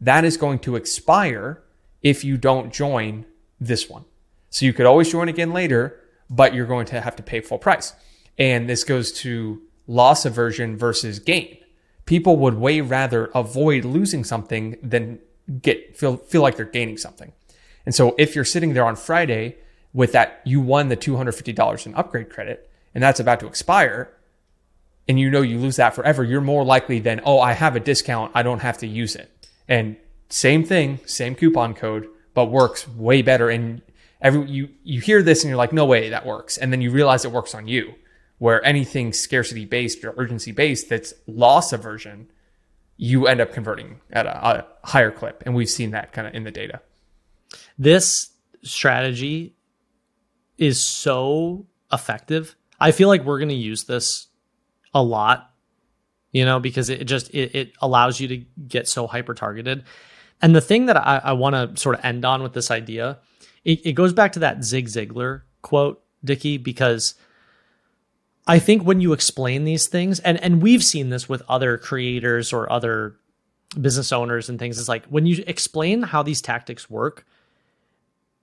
That 0.00 0.24
is 0.24 0.36
going 0.36 0.60
to 0.60 0.76
expire 0.76 1.62
if 2.02 2.24
you 2.24 2.36
don't 2.36 2.72
join 2.72 3.26
this 3.60 3.88
one. 3.88 4.04
So 4.50 4.66
you 4.66 4.72
could 4.72 4.86
always 4.86 5.10
join 5.10 5.28
again 5.28 5.52
later, 5.52 6.00
but 6.28 6.54
you're 6.54 6.66
going 6.66 6.86
to 6.86 7.00
have 7.00 7.16
to 7.16 7.22
pay 7.22 7.40
full 7.40 7.58
price. 7.58 7.92
And 8.38 8.68
this 8.68 8.84
goes 8.84 9.12
to 9.20 9.62
loss 9.86 10.24
aversion 10.24 10.76
versus 10.76 11.18
gain. 11.18 11.58
People 12.06 12.36
would 12.36 12.54
way 12.54 12.80
rather 12.80 13.26
avoid 13.26 13.84
losing 13.84 14.24
something 14.24 14.76
than 14.82 15.20
get 15.62 15.96
feel 15.96 16.16
feel 16.16 16.42
like 16.42 16.56
they're 16.56 16.64
gaining 16.64 16.96
something. 16.96 17.32
And 17.84 17.94
so 17.94 18.14
if 18.18 18.34
you're 18.34 18.44
sitting 18.44 18.72
there 18.72 18.84
on 18.84 18.96
Friday 18.96 19.56
with 19.92 20.12
that 20.12 20.40
you 20.44 20.60
won 20.60 20.88
the 20.88 20.96
$250 20.96 21.86
in 21.86 21.94
upgrade 21.94 22.30
credit 22.30 22.70
and 22.94 23.02
that's 23.02 23.20
about 23.20 23.40
to 23.40 23.46
expire 23.46 24.12
and 25.10 25.18
you 25.18 25.28
know 25.28 25.42
you 25.42 25.58
lose 25.58 25.74
that 25.76 25.94
forever, 25.96 26.22
you're 26.22 26.40
more 26.40 26.64
likely 26.64 27.00
than, 27.00 27.20
"Oh, 27.24 27.40
I 27.40 27.52
have 27.52 27.74
a 27.74 27.80
discount, 27.80 28.30
I 28.32 28.44
don't 28.44 28.60
have 28.60 28.78
to 28.78 28.86
use 28.86 29.16
it." 29.16 29.28
And 29.66 29.96
same 30.28 30.62
thing, 30.62 31.00
same 31.04 31.34
coupon 31.34 31.74
code, 31.74 32.06
but 32.32 32.46
works 32.46 32.86
way 32.86 33.20
better 33.20 33.50
and 33.50 33.82
every 34.22 34.48
you 34.48 34.68
you 34.84 35.00
hear 35.00 35.20
this 35.20 35.42
and 35.42 35.48
you're 35.48 35.58
like, 35.58 35.72
"No 35.72 35.84
way 35.84 36.10
that 36.10 36.24
works." 36.24 36.56
And 36.56 36.72
then 36.72 36.80
you 36.80 36.92
realize 36.92 37.24
it 37.24 37.32
works 37.32 37.56
on 37.56 37.66
you 37.66 37.94
where 38.38 38.64
anything 38.64 39.12
scarcity 39.12 39.64
based 39.64 40.04
or 40.04 40.14
urgency 40.16 40.52
based 40.52 40.88
that's 40.88 41.12
loss 41.26 41.72
aversion, 41.72 42.30
you 42.96 43.26
end 43.26 43.40
up 43.40 43.52
converting 43.52 44.00
at 44.12 44.26
a, 44.26 44.46
a 44.46 44.66
higher 44.86 45.10
clip. 45.10 45.42
And 45.44 45.56
we've 45.56 45.68
seen 45.68 45.90
that 45.90 46.12
kind 46.12 46.28
of 46.28 46.34
in 46.34 46.44
the 46.44 46.52
data. 46.52 46.80
This 47.76 48.30
strategy 48.62 49.56
is 50.56 50.80
so 50.80 51.66
effective. 51.92 52.54
I 52.78 52.92
feel 52.92 53.08
like 53.08 53.24
we're 53.24 53.40
going 53.40 53.48
to 53.48 53.54
use 53.54 53.84
this 53.84 54.28
a 54.94 55.02
lot, 55.02 55.52
you 56.32 56.44
know, 56.44 56.60
because 56.60 56.88
it 56.90 57.04
just 57.04 57.30
it, 57.34 57.54
it 57.54 57.72
allows 57.80 58.20
you 58.20 58.28
to 58.28 58.36
get 58.66 58.88
so 58.88 59.06
hyper 59.06 59.34
targeted. 59.34 59.84
And 60.42 60.54
the 60.54 60.60
thing 60.60 60.86
that 60.86 60.96
I, 60.96 61.20
I 61.24 61.32
want 61.32 61.54
to 61.54 61.80
sort 61.80 61.98
of 61.98 62.04
end 62.04 62.24
on 62.24 62.42
with 62.42 62.52
this 62.52 62.70
idea, 62.70 63.18
it, 63.64 63.84
it 63.84 63.92
goes 63.92 64.12
back 64.12 64.32
to 64.32 64.38
that 64.40 64.64
Zig 64.64 64.86
Ziglar 64.86 65.42
quote, 65.62 66.02
Dickie, 66.24 66.58
because– 66.58 67.14
I 68.46 68.58
think 68.58 68.82
when 68.82 69.00
you 69.00 69.12
explain 69.12 69.62
these 69.62 69.86
things, 69.86 70.18
and 70.18 70.42
and 70.42 70.62
we've 70.62 70.82
seen 70.82 71.10
this 71.10 71.28
with 71.28 71.42
other 71.48 71.78
creators 71.78 72.52
or 72.52 72.72
other 72.72 73.16
business 73.80 74.12
owners 74.12 74.48
and 74.48 74.58
things, 74.58 74.78
is 74.78 74.88
like 74.88 75.06
when 75.06 75.24
you 75.26 75.44
explain 75.46 76.02
how 76.02 76.24
these 76.24 76.42
tactics 76.42 76.90
work, 76.90 77.26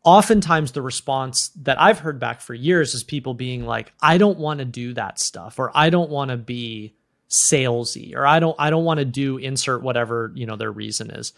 oftentimes 0.07 0.71
the 0.71 0.81
response 0.81 1.49
that 1.63 1.79
I've 1.81 1.99
heard 1.99 2.17
back 2.17 2.39
for 2.39 2.53
years 2.53 2.93
is 2.93 3.03
people 3.03 3.33
being 3.33 3.65
like, 3.65 3.91
I 4.01 4.17
don't 4.17 4.39
want 4.39 4.59
to 4.59 4.65
do 4.65 4.93
that 4.93 5.19
stuff, 5.19 5.59
or 5.59 5.69
I 5.75 5.89
don't 5.89 6.09
want 6.09 6.31
to 6.31 6.37
be 6.37 6.95
salesy, 7.29 8.15
or 8.15 8.25
I 8.25 8.39
don't 8.39 8.55
I 8.57 8.69
don't 8.69 8.85
want 8.85 8.99
to 8.99 9.05
do 9.05 9.37
insert 9.37 9.83
whatever, 9.83 10.31
you 10.33 10.45
know, 10.45 10.55
their 10.55 10.71
reason 10.71 11.11
is. 11.11 11.33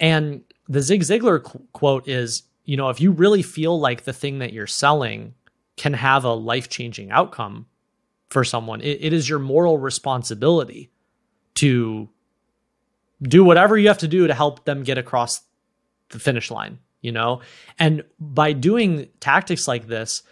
And 0.00 0.42
the 0.66 0.80
Zig 0.80 1.02
Ziglar 1.02 1.42
qu- 1.42 1.66
quote 1.74 2.08
is, 2.08 2.44
you 2.64 2.78
know, 2.78 2.88
if 2.88 3.02
you 3.02 3.10
really 3.10 3.42
feel 3.42 3.78
like 3.78 4.04
the 4.04 4.14
thing 4.14 4.38
that 4.38 4.54
you're 4.54 4.66
selling 4.66 5.34
can 5.76 5.92
have 5.92 6.24
a 6.24 6.32
life-changing 6.32 7.10
outcome, 7.10 7.66
for 8.30 8.44
someone. 8.44 8.80
It, 8.80 8.98
it 9.00 9.12
is 9.12 9.28
your 9.28 9.38
moral 9.38 9.76
responsibility 9.76 10.90
to 11.56 12.08
do 13.20 13.44
whatever 13.44 13.76
you 13.76 13.88
have 13.88 13.98
to 13.98 14.08
do 14.08 14.26
to 14.26 14.34
help 14.34 14.64
them 14.64 14.82
get 14.82 14.96
across 14.96 15.42
the 16.10 16.18
finish 16.18 16.50
line, 16.50 16.78
you 17.00 17.12
know? 17.12 17.40
And 17.78 18.04
by 18.18 18.52
doing 18.52 19.08
tactics 19.20 19.66
like 19.66 19.86
this, 19.86 20.22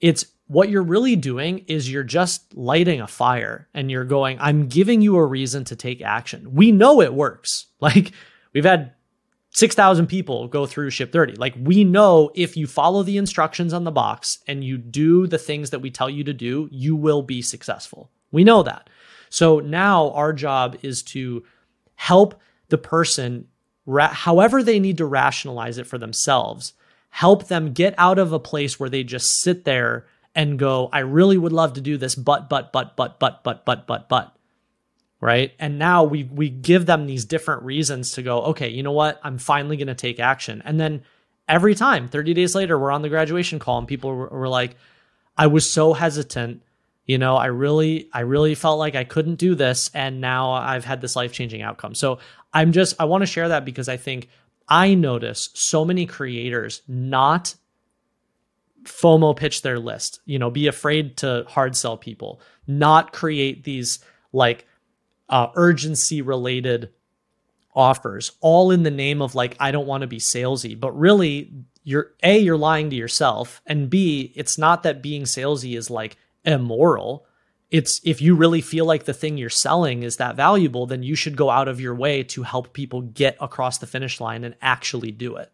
it's 0.00 0.26
what 0.46 0.68
you're 0.68 0.82
really 0.82 1.16
doing 1.16 1.64
is 1.66 1.90
you're 1.90 2.02
just 2.02 2.54
lighting 2.54 3.00
a 3.00 3.06
fire 3.06 3.68
and 3.72 3.90
you're 3.90 4.04
going, 4.04 4.38
I'm 4.40 4.68
giving 4.68 5.00
you 5.00 5.16
a 5.16 5.24
reason 5.24 5.64
to 5.64 5.76
take 5.76 6.02
action. 6.02 6.54
We 6.54 6.72
know 6.72 7.00
it 7.00 7.14
works. 7.14 7.66
Like 7.84 8.12
we've 8.54 8.64
had 8.64 8.94
6,000 9.50 10.06
people 10.06 10.48
go 10.48 10.64
through 10.64 10.88
ship 10.88 11.12
30. 11.12 11.34
Like 11.34 11.54
we 11.60 11.84
know 11.84 12.30
if 12.34 12.56
you 12.56 12.66
follow 12.66 13.02
the 13.02 13.18
instructions 13.18 13.74
on 13.74 13.84
the 13.84 13.90
box 13.90 14.38
and 14.48 14.64
you 14.64 14.78
do 14.78 15.26
the 15.26 15.36
things 15.36 15.68
that 15.68 15.80
we 15.80 15.90
tell 15.90 16.08
you 16.08 16.24
to 16.24 16.32
do, 16.32 16.66
you 16.72 16.96
will 16.96 17.20
be 17.20 17.42
successful. 17.42 18.10
We 18.32 18.42
know 18.42 18.62
that. 18.62 18.88
So 19.28 19.60
now 19.60 20.12
our 20.12 20.32
job 20.32 20.78
is 20.82 21.02
to 21.04 21.44
help 21.94 22.40
the 22.68 22.78
person, 22.78 23.46
ra- 23.86 24.12
however 24.12 24.62
they 24.62 24.80
need 24.80 24.98
to 24.98 25.06
rationalize 25.06 25.78
it 25.78 25.86
for 25.86 25.98
themselves, 25.98 26.74
help 27.10 27.48
them 27.48 27.72
get 27.72 27.94
out 27.98 28.18
of 28.18 28.32
a 28.32 28.38
place 28.38 28.78
where 28.78 28.90
they 28.90 29.04
just 29.04 29.40
sit 29.40 29.64
there 29.64 30.06
and 30.34 30.58
go, 30.58 30.88
I 30.92 31.00
really 31.00 31.38
would 31.38 31.52
love 31.52 31.74
to 31.74 31.80
do 31.80 31.96
this, 31.96 32.14
but, 32.14 32.48
but, 32.48 32.72
but, 32.72 32.96
but, 32.96 33.18
but, 33.20 33.44
but, 33.44 33.64
but, 33.64 33.86
but, 33.86 34.08
but 34.08 34.36
right? 35.20 35.52
And 35.58 35.78
now 35.78 36.04
we 36.04 36.24
we 36.24 36.50
give 36.50 36.86
them 36.86 37.06
these 37.06 37.24
different 37.24 37.62
reasons 37.62 38.12
to 38.12 38.22
go, 38.22 38.42
okay, 38.42 38.68
you 38.68 38.82
know 38.82 38.92
what? 38.92 39.20
I'm 39.22 39.38
finally 39.38 39.76
to 39.78 39.94
take 39.94 40.20
action. 40.20 40.60
And 40.64 40.78
then 40.78 41.02
every 41.48 41.74
time 41.74 42.08
30 42.08 42.34
days 42.34 42.54
later 42.54 42.78
we're 42.78 42.90
on 42.90 43.02
the 43.02 43.08
graduation 43.08 43.58
call 43.58 43.78
and 43.78 43.88
people 43.88 44.14
were, 44.14 44.28
were 44.28 44.48
like 44.48 44.76
i 45.36 45.46
was 45.46 45.70
so 45.70 45.92
hesitant 45.92 46.62
you 47.06 47.18
know 47.18 47.36
i 47.36 47.46
really 47.46 48.08
i 48.12 48.20
really 48.20 48.54
felt 48.54 48.78
like 48.78 48.94
i 48.94 49.04
couldn't 49.04 49.36
do 49.36 49.54
this 49.54 49.90
and 49.94 50.20
now 50.20 50.52
i've 50.52 50.84
had 50.84 51.00
this 51.00 51.16
life 51.16 51.32
changing 51.32 51.62
outcome. 51.62 51.94
So 51.94 52.18
i'm 52.52 52.72
just 52.72 52.94
i 52.98 53.04
want 53.04 53.22
to 53.22 53.26
share 53.26 53.48
that 53.48 53.64
because 53.64 53.88
i 53.88 53.96
think 53.96 54.28
i 54.68 54.94
notice 54.94 55.50
so 55.54 55.84
many 55.84 56.06
creators 56.06 56.82
not 56.88 57.54
fomo 58.84 59.34
pitch 59.34 59.62
their 59.62 59.78
list 59.78 60.20
you 60.26 60.38
know 60.38 60.50
be 60.50 60.66
afraid 60.66 61.16
to 61.18 61.44
hard 61.48 61.76
sell 61.76 61.96
people 61.96 62.40
not 62.66 63.12
create 63.12 63.64
these 63.64 63.98
like 64.32 64.66
uh, 65.28 65.48
urgency 65.54 66.20
related 66.20 66.90
offers 67.74 68.32
all 68.40 68.70
in 68.70 68.82
the 68.82 68.90
name 68.90 69.22
of 69.22 69.34
like 69.34 69.56
i 69.58 69.70
don't 69.70 69.86
want 69.86 70.02
to 70.02 70.06
be 70.06 70.18
salesy. 70.18 70.78
But 70.78 70.96
really 70.98 71.50
you're 71.82 72.12
a 72.22 72.38
you're 72.38 72.56
lying 72.56 72.90
to 72.90 72.96
yourself 72.96 73.62
and 73.66 73.90
b 73.90 74.32
it's 74.34 74.58
not 74.58 74.82
that 74.82 75.02
being 75.02 75.22
salesy 75.22 75.76
is 75.76 75.90
like 75.90 76.16
immoral 76.44 77.26
it's 77.70 78.00
if 78.04 78.20
you 78.20 78.34
really 78.34 78.60
feel 78.60 78.84
like 78.84 79.04
the 79.04 79.14
thing 79.14 79.36
you're 79.36 79.50
selling 79.50 80.02
is 80.02 80.16
that 80.16 80.36
valuable 80.36 80.86
then 80.86 81.02
you 81.02 81.14
should 81.14 81.36
go 81.36 81.50
out 81.50 81.68
of 81.68 81.80
your 81.80 81.94
way 81.94 82.22
to 82.22 82.42
help 82.42 82.72
people 82.72 83.02
get 83.02 83.36
across 83.40 83.78
the 83.78 83.86
finish 83.86 84.20
line 84.20 84.44
and 84.44 84.54
actually 84.60 85.10
do 85.10 85.36
it 85.36 85.50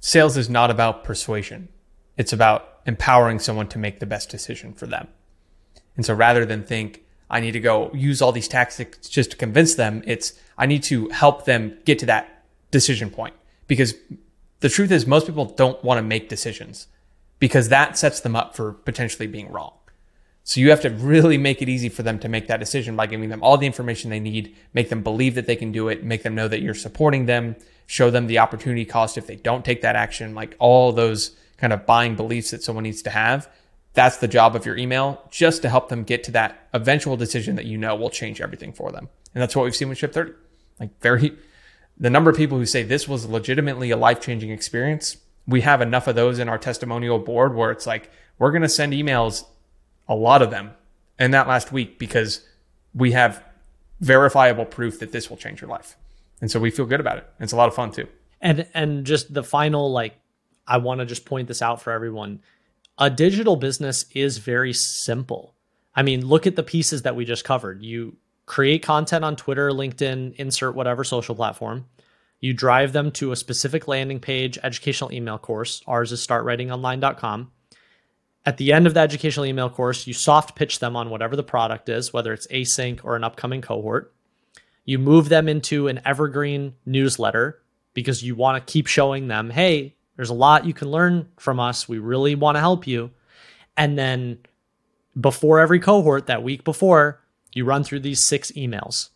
sales 0.00 0.36
is 0.36 0.48
not 0.48 0.70
about 0.70 1.04
persuasion 1.04 1.68
it's 2.16 2.32
about 2.32 2.80
empowering 2.86 3.38
someone 3.38 3.68
to 3.68 3.78
make 3.78 4.00
the 4.00 4.06
best 4.06 4.30
decision 4.30 4.72
for 4.72 4.86
them 4.86 5.08
and 5.96 6.04
so 6.04 6.14
rather 6.14 6.44
than 6.44 6.62
think 6.62 7.04
I 7.30 7.40
need 7.40 7.52
to 7.52 7.60
go 7.60 7.90
use 7.92 8.22
all 8.22 8.32
these 8.32 8.48
tactics 8.48 9.08
just 9.08 9.32
to 9.32 9.36
convince 9.36 9.74
them. 9.74 10.02
It's 10.06 10.32
I 10.56 10.66
need 10.66 10.82
to 10.84 11.08
help 11.10 11.44
them 11.44 11.78
get 11.84 11.98
to 12.00 12.06
that 12.06 12.44
decision 12.70 13.10
point 13.10 13.34
because 13.66 13.94
the 14.60 14.68
truth 14.68 14.90
is 14.90 15.06
most 15.06 15.26
people 15.26 15.44
don't 15.44 15.82
want 15.84 15.98
to 15.98 16.02
make 16.02 16.28
decisions 16.28 16.88
because 17.38 17.68
that 17.68 17.98
sets 17.98 18.20
them 18.20 18.34
up 18.34 18.56
for 18.56 18.72
potentially 18.72 19.26
being 19.26 19.50
wrong. 19.50 19.72
So 20.48 20.60
you 20.60 20.70
have 20.70 20.80
to 20.80 20.90
really 20.90 21.36
make 21.36 21.60
it 21.60 21.68
easy 21.68 21.90
for 21.90 22.02
them 22.02 22.18
to 22.20 22.28
make 22.28 22.46
that 22.46 22.58
decision 22.58 22.96
by 22.96 23.06
giving 23.06 23.28
them 23.28 23.42
all 23.42 23.58
the 23.58 23.66
information 23.66 24.08
they 24.08 24.20
need, 24.20 24.56
make 24.72 24.88
them 24.88 25.02
believe 25.02 25.34
that 25.34 25.46
they 25.46 25.56
can 25.56 25.72
do 25.72 25.88
it, 25.88 26.02
make 26.02 26.22
them 26.22 26.34
know 26.34 26.48
that 26.48 26.62
you're 26.62 26.74
supporting 26.74 27.26
them, 27.26 27.54
show 27.86 28.10
them 28.10 28.26
the 28.26 28.38
opportunity 28.38 28.86
cost 28.86 29.18
if 29.18 29.26
they 29.26 29.36
don't 29.36 29.64
take 29.64 29.82
that 29.82 29.94
action, 29.94 30.34
like 30.34 30.56
all 30.58 30.92
those 30.92 31.36
kind 31.58 31.72
of 31.72 31.84
buying 31.84 32.16
beliefs 32.16 32.50
that 32.52 32.62
someone 32.62 32.84
needs 32.84 33.02
to 33.02 33.10
have 33.10 33.48
that's 33.98 34.18
the 34.18 34.28
job 34.28 34.54
of 34.54 34.64
your 34.64 34.76
email, 34.76 35.20
just 35.28 35.62
to 35.62 35.68
help 35.68 35.88
them 35.88 36.04
get 36.04 36.22
to 36.22 36.30
that 36.30 36.68
eventual 36.72 37.16
decision 37.16 37.56
that 37.56 37.64
you 37.64 37.76
know 37.76 37.96
will 37.96 38.10
change 38.10 38.40
everything 38.40 38.72
for 38.72 38.92
them. 38.92 39.08
And 39.34 39.42
that's 39.42 39.56
what 39.56 39.64
we've 39.64 39.74
seen 39.74 39.88
with 39.88 39.98
Ship 39.98 40.12
30. 40.12 40.32
Like 40.78 41.00
very, 41.00 41.36
the 41.98 42.08
number 42.08 42.30
of 42.30 42.36
people 42.36 42.58
who 42.58 42.64
say 42.64 42.84
this 42.84 43.08
was 43.08 43.26
legitimately 43.26 43.90
a 43.90 43.96
life 43.96 44.20
changing 44.20 44.50
experience, 44.50 45.16
we 45.48 45.62
have 45.62 45.80
enough 45.80 46.06
of 46.06 46.14
those 46.14 46.38
in 46.38 46.48
our 46.48 46.58
testimonial 46.58 47.18
board 47.18 47.56
where 47.56 47.72
it's 47.72 47.88
like, 47.88 48.08
we're 48.38 48.52
going 48.52 48.62
to 48.62 48.68
send 48.68 48.92
emails, 48.92 49.44
a 50.08 50.14
lot 50.14 50.42
of 50.42 50.50
them 50.50 50.72
in 51.18 51.32
that 51.32 51.48
last 51.48 51.72
week 51.72 51.98
because 51.98 52.46
we 52.94 53.12
have 53.12 53.44
verifiable 54.00 54.64
proof 54.64 55.00
that 55.00 55.12
this 55.12 55.28
will 55.28 55.36
change 55.36 55.60
your 55.60 55.70
life. 55.70 55.96
And 56.40 56.50
so 56.50 56.60
we 56.60 56.70
feel 56.70 56.86
good 56.86 57.00
about 57.00 57.18
it. 57.18 57.30
It's 57.40 57.52
a 57.52 57.56
lot 57.56 57.68
of 57.68 57.74
fun 57.74 57.90
too. 57.90 58.06
And, 58.40 58.66
and 58.72 59.04
just 59.04 59.34
the 59.34 59.42
final, 59.42 59.90
like, 59.90 60.14
I 60.66 60.78
want 60.78 61.00
to 61.00 61.06
just 61.06 61.24
point 61.24 61.48
this 61.48 61.62
out 61.62 61.82
for 61.82 61.92
everyone 61.92 62.40
a 62.98 63.08
digital 63.08 63.54
business 63.54 64.04
is 64.12 64.38
very 64.38 64.72
simple. 64.72 65.54
I 65.94 66.02
mean, 66.02 66.26
look 66.26 66.46
at 66.46 66.56
the 66.56 66.64
pieces 66.64 67.02
that 67.02 67.14
we 67.14 67.24
just 67.24 67.44
covered. 67.44 67.80
You 67.82 68.16
create 68.44 68.82
content 68.82 69.24
on 69.24 69.36
Twitter, 69.36 69.70
LinkedIn, 69.70 70.34
insert 70.34 70.74
whatever 70.74 71.04
social 71.04 71.36
platform. 71.36 71.86
You 72.40 72.52
drive 72.52 72.92
them 72.92 73.10
to 73.12 73.32
a 73.32 73.36
specific 73.36 73.88
landing 73.88 74.20
page, 74.20 74.58
educational 74.62 75.12
email 75.12 75.38
course. 75.38 75.82
Ours 75.86 76.12
is 76.12 76.24
startwritingonline.com. 76.26 77.52
At 78.48 78.56
the 78.56 78.72
end 78.72 78.86
of 78.86 78.94
the 78.94 79.00
educational 79.00 79.44
email 79.44 79.68
course, 79.68 80.06
you 80.06 80.14
soft 80.14 80.56
pitch 80.56 80.78
them 80.78 80.96
on 80.96 81.10
whatever 81.10 81.36
the 81.36 81.42
product 81.42 81.90
is, 81.90 82.14
whether 82.14 82.32
it's 82.32 82.46
async 82.46 83.04
or 83.04 83.14
an 83.14 83.22
upcoming 83.22 83.60
cohort. 83.60 84.14
You 84.86 84.98
move 84.98 85.28
them 85.28 85.50
into 85.50 85.86
an 85.86 86.00
evergreen 86.06 86.72
newsletter 86.86 87.60
because 87.92 88.22
you 88.22 88.34
want 88.34 88.66
to 88.66 88.72
keep 88.72 88.86
showing 88.86 89.28
them, 89.28 89.50
hey, 89.50 89.96
there's 90.16 90.30
a 90.30 90.34
lot 90.34 90.64
you 90.64 90.72
can 90.72 90.90
learn 90.90 91.28
from 91.38 91.60
us. 91.60 91.90
We 91.90 91.98
really 91.98 92.36
want 92.36 92.56
to 92.56 92.60
help 92.60 92.86
you. 92.86 93.10
And 93.76 93.98
then 93.98 94.38
before 95.20 95.60
every 95.60 95.78
cohort, 95.78 96.28
that 96.28 96.42
week 96.42 96.64
before, 96.64 97.20
you 97.52 97.66
run 97.66 97.84
through 97.84 98.00
these 98.00 98.24
six 98.24 98.50
emails, 98.52 99.10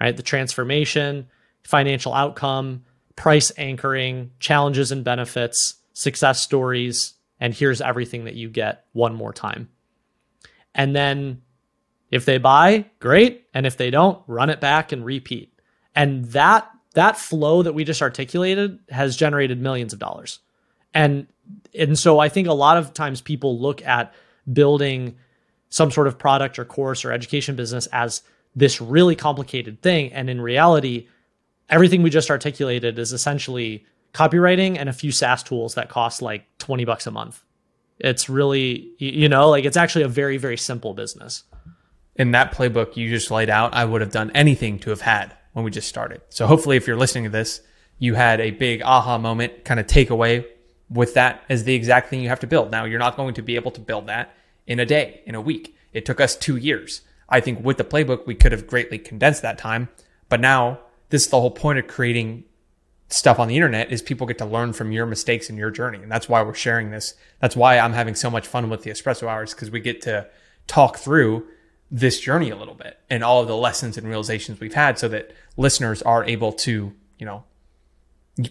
right? 0.00 0.16
The 0.16 0.24
transformation, 0.24 1.28
financial 1.62 2.14
outcome, 2.14 2.82
price 3.14 3.52
anchoring, 3.56 4.32
challenges 4.40 4.90
and 4.90 5.04
benefits, 5.04 5.76
success 5.92 6.40
stories, 6.40 7.14
and 7.42 7.52
here's 7.52 7.80
everything 7.80 8.26
that 8.26 8.36
you 8.36 8.48
get 8.48 8.84
one 8.92 9.16
more 9.16 9.32
time. 9.32 9.68
And 10.76 10.94
then 10.94 11.42
if 12.08 12.24
they 12.24 12.38
buy, 12.38 12.84
great. 13.00 13.48
And 13.52 13.66
if 13.66 13.76
they 13.76 13.90
don't, 13.90 14.22
run 14.28 14.48
it 14.48 14.60
back 14.60 14.92
and 14.92 15.04
repeat. 15.04 15.52
And 15.92 16.26
that 16.26 16.70
that 16.94 17.16
flow 17.16 17.64
that 17.64 17.72
we 17.72 17.82
just 17.82 18.00
articulated 18.00 18.78
has 18.90 19.16
generated 19.16 19.60
millions 19.60 19.92
of 19.92 19.98
dollars. 19.98 20.38
And 20.94 21.26
and 21.76 21.98
so 21.98 22.20
I 22.20 22.28
think 22.28 22.46
a 22.46 22.52
lot 22.52 22.76
of 22.76 22.94
times 22.94 23.20
people 23.20 23.58
look 23.58 23.84
at 23.84 24.14
building 24.52 25.16
some 25.68 25.90
sort 25.90 26.06
of 26.06 26.20
product 26.20 26.60
or 26.60 26.64
course 26.64 27.04
or 27.04 27.10
education 27.10 27.56
business 27.56 27.88
as 27.88 28.22
this 28.54 28.80
really 28.80 29.16
complicated 29.16 29.82
thing 29.82 30.12
and 30.12 30.30
in 30.30 30.40
reality 30.40 31.08
everything 31.68 32.02
we 32.02 32.10
just 32.10 32.30
articulated 32.30 32.98
is 32.98 33.12
essentially 33.12 33.84
copywriting 34.12 34.78
and 34.78 34.88
a 34.88 34.92
few 34.92 35.10
SaaS 35.10 35.42
tools 35.42 35.74
that 35.74 35.88
cost 35.88 36.22
like 36.22 36.46
20 36.58 36.84
bucks 36.84 37.06
a 37.06 37.10
month. 37.10 37.42
It's 37.98 38.28
really 38.28 38.92
you 38.98 39.28
know, 39.28 39.48
like 39.48 39.64
it's 39.64 39.76
actually 39.76 40.04
a 40.04 40.08
very 40.08 40.36
very 40.36 40.56
simple 40.56 40.94
business. 40.94 41.44
In 42.16 42.32
that 42.32 42.52
playbook 42.52 42.96
you 42.96 43.08
just 43.08 43.30
laid 43.30 43.50
out, 43.50 43.74
I 43.74 43.84
would 43.84 44.00
have 44.00 44.12
done 44.12 44.30
anything 44.34 44.78
to 44.80 44.90
have 44.90 45.00
had 45.00 45.34
when 45.52 45.64
we 45.64 45.70
just 45.70 45.88
started. 45.88 46.20
So 46.28 46.46
hopefully, 46.46 46.76
if 46.76 46.86
you're 46.86 46.96
listening 46.96 47.24
to 47.24 47.30
this, 47.30 47.60
you 47.98 48.14
had 48.14 48.40
a 48.40 48.50
big 48.50 48.82
aha 48.82 49.18
moment 49.18 49.64
kind 49.64 49.78
of 49.78 49.86
takeaway 49.86 50.44
with 50.90 51.14
that 51.14 51.42
as 51.48 51.64
the 51.64 51.74
exact 51.74 52.10
thing 52.10 52.20
you 52.20 52.28
have 52.28 52.40
to 52.40 52.46
build. 52.46 52.70
Now, 52.70 52.84
you're 52.84 52.98
not 52.98 53.16
going 53.16 53.34
to 53.34 53.42
be 53.42 53.54
able 53.54 53.70
to 53.72 53.80
build 53.80 54.06
that 54.08 54.34
in 54.66 54.80
a 54.80 54.86
day, 54.86 55.22
in 55.26 55.34
a 55.34 55.40
week. 55.40 55.76
It 55.92 56.04
took 56.04 56.20
us 56.20 56.36
two 56.36 56.56
years. 56.56 57.02
I 57.28 57.40
think 57.40 57.64
with 57.64 57.78
the 57.78 57.84
playbook, 57.84 58.26
we 58.26 58.34
could 58.34 58.52
have 58.52 58.66
greatly 58.66 58.98
condensed 58.98 59.42
that 59.42 59.58
time. 59.58 59.88
But 60.28 60.40
now, 60.40 60.80
this 61.10 61.24
is 61.24 61.28
the 61.28 61.40
whole 61.40 61.50
point 61.50 61.78
of 61.78 61.86
creating 61.86 62.44
stuff 63.08 63.38
on 63.38 63.48
the 63.48 63.56
internet 63.56 63.92
is 63.92 64.02
people 64.02 64.26
get 64.26 64.38
to 64.38 64.44
learn 64.44 64.72
from 64.72 64.92
your 64.92 65.06
mistakes 65.06 65.48
and 65.48 65.58
your 65.58 65.70
journey. 65.70 65.98
And 65.98 66.10
that's 66.10 66.28
why 66.28 66.42
we're 66.42 66.54
sharing 66.54 66.90
this. 66.90 67.14
That's 67.40 67.56
why 67.56 67.78
I'm 67.78 67.92
having 67.92 68.14
so 68.14 68.30
much 68.30 68.46
fun 68.46 68.70
with 68.70 68.82
the 68.82 68.90
espresso 68.90 69.28
hours 69.28 69.52
because 69.52 69.70
we 69.70 69.80
get 69.80 70.00
to 70.02 70.28
talk 70.66 70.96
through 70.98 71.46
this 71.90 72.20
journey 72.20 72.48
a 72.48 72.56
little 72.56 72.74
bit 72.74 72.98
and 73.10 73.22
all 73.22 73.42
of 73.42 73.48
the 73.48 73.56
lessons 73.56 73.98
and 73.98 74.08
realizations 74.08 74.60
we've 74.60 74.72
had 74.74 74.98
so 74.98 75.08
that 75.08 75.32
listeners 75.58 76.00
are 76.02 76.24
able 76.24 76.52
to, 76.52 76.92
you 77.18 77.26
know, 77.26 77.44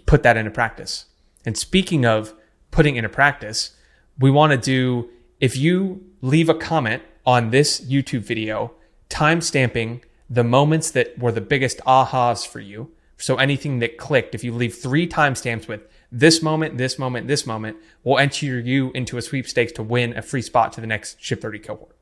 put 0.05 0.21
that 0.23 0.37
into 0.37 0.51
practice. 0.51 1.05
And 1.43 1.57
speaking 1.57 2.05
of 2.05 2.35
putting 2.69 2.97
into 2.97 3.09
practice, 3.09 3.75
we 4.19 4.29
want 4.29 4.51
to 4.51 4.57
do, 4.57 5.09
if 5.39 5.57
you 5.57 6.03
leave 6.21 6.49
a 6.49 6.53
comment 6.53 7.01
on 7.25 7.49
this 7.49 7.81
YouTube 7.81 8.21
video, 8.21 8.73
time 9.09 9.41
stamping 9.41 10.03
the 10.29 10.43
moments 10.43 10.91
that 10.91 11.17
were 11.17 11.31
the 11.31 11.41
biggest 11.41 11.79
ahas 11.79 12.47
for 12.47 12.59
you. 12.59 12.91
So 13.22 13.36
anything 13.36 13.80
that 13.80 13.97
clicked, 13.97 14.34
if 14.34 14.43
you 14.43 14.51
leave 14.51 14.76
three 14.76 15.07
timestamps 15.07 15.67
with 15.67 15.82
this 16.11 16.41
moment, 16.41 16.80
this 16.80 16.97
moment, 16.97 17.28
this 17.28 17.45
moment, 17.45 17.78
will 18.03 18.17
enter 18.17 18.59
you 18.59 18.91
into 18.93 19.17
a 19.17 19.22
sweepstakes 19.22 19.72
to 19.74 19.84
win 19.84 20.17
a 20.17 20.24
free 20.24 20.41
spot 20.41 20.74
to 20.74 20.82
the 20.82 20.88
next 20.88 21.22
Ship 21.22 21.39
30 21.39 21.59
cohort. 21.59 21.95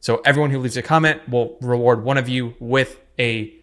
So 0.00 0.20
everyone 0.24 0.50
who 0.50 0.58
leaves 0.58 0.76
a 0.76 0.82
comment 0.82 1.26
will 1.28 1.56
reward 1.62 2.04
one 2.04 2.18
of 2.18 2.28
you 2.28 2.54
with 2.60 3.00
a 3.18 3.54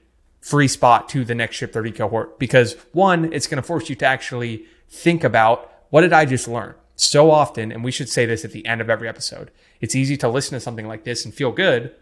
free 0.41 0.67
spot 0.67 1.07
to 1.09 1.23
the 1.23 1.35
next 1.35 1.55
Ship 1.55 1.71
30 1.71 1.91
cohort 1.91 2.39
because 2.39 2.73
one, 2.93 3.31
it's 3.31 3.47
going 3.47 3.61
to 3.61 3.67
force 3.67 3.89
you 3.89 3.95
to 3.95 4.05
actually 4.05 4.65
think 4.89 5.23
about 5.23 5.71
what 5.89 6.01
did 6.01 6.13
I 6.13 6.25
just 6.25 6.47
learn? 6.47 6.73
So 6.95 7.29
often, 7.29 7.71
and 7.71 7.83
we 7.83 7.91
should 7.91 8.09
say 8.09 8.25
this 8.25 8.43
at 8.43 8.51
the 8.51 8.65
end 8.65 8.81
of 8.81 8.89
every 8.89 9.07
episode, 9.07 9.51
it's 9.81 9.95
easy 9.95 10.17
to 10.17 10.27
listen 10.27 10.55
to 10.55 10.59
something 10.59 10.87
like 10.87 11.03
this 11.03 11.25
and 11.25 11.33
feel 11.33 11.51
good, 11.51 11.93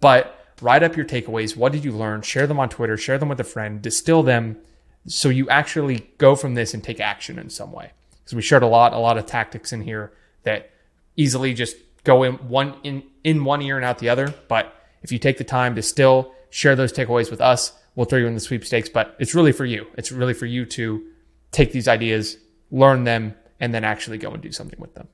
but 0.00 0.43
write 0.60 0.82
up 0.82 0.96
your 0.96 1.04
takeaways. 1.04 1.56
What 1.56 1.72
did 1.72 1.84
you 1.84 1.92
learn? 1.92 2.22
Share 2.22 2.46
them 2.46 2.60
on 2.60 2.68
Twitter, 2.68 2.96
share 2.96 3.18
them 3.18 3.28
with 3.28 3.40
a 3.40 3.44
friend, 3.44 3.82
distill 3.82 4.22
them 4.22 4.58
so 5.06 5.28
you 5.28 5.48
actually 5.48 6.10
go 6.18 6.34
from 6.34 6.54
this 6.54 6.72
and 6.74 6.82
take 6.82 7.00
action 7.00 7.38
in 7.38 7.50
some 7.50 7.72
way. 7.72 7.92
Because 8.10 8.34
we 8.34 8.42
shared 8.42 8.62
a 8.62 8.66
lot, 8.66 8.92
a 8.92 8.98
lot 8.98 9.18
of 9.18 9.26
tactics 9.26 9.72
in 9.72 9.82
here 9.82 10.12
that 10.44 10.70
easily 11.16 11.52
just 11.52 11.76
go 12.04 12.22
in 12.22 12.34
one 12.48 12.74
in 12.82 13.02
in 13.22 13.44
one 13.44 13.60
ear 13.62 13.76
and 13.76 13.84
out 13.84 13.98
the 13.98 14.08
other. 14.08 14.34
But 14.48 14.74
if 15.02 15.12
you 15.12 15.18
take 15.18 15.38
the 15.38 15.44
time 15.44 15.74
to 15.74 15.82
still 15.82 16.32
share 16.50 16.74
those 16.74 16.92
takeaways 16.92 17.30
with 17.30 17.40
us, 17.40 17.72
we'll 17.94 18.06
throw 18.06 18.18
you 18.18 18.26
in 18.26 18.34
the 18.34 18.40
sweepstakes. 18.40 18.88
But 18.88 19.14
it's 19.18 19.34
really 19.34 19.52
for 19.52 19.64
you. 19.64 19.86
It's 19.98 20.10
really 20.10 20.34
for 20.34 20.46
you 20.46 20.64
to 20.66 21.04
take 21.52 21.72
these 21.72 21.86
ideas, 21.86 22.38
learn 22.70 23.04
them, 23.04 23.34
and 23.60 23.74
then 23.74 23.84
actually 23.84 24.18
go 24.18 24.30
and 24.30 24.42
do 24.42 24.52
something 24.52 24.80
with 24.80 24.94
them. 24.94 25.08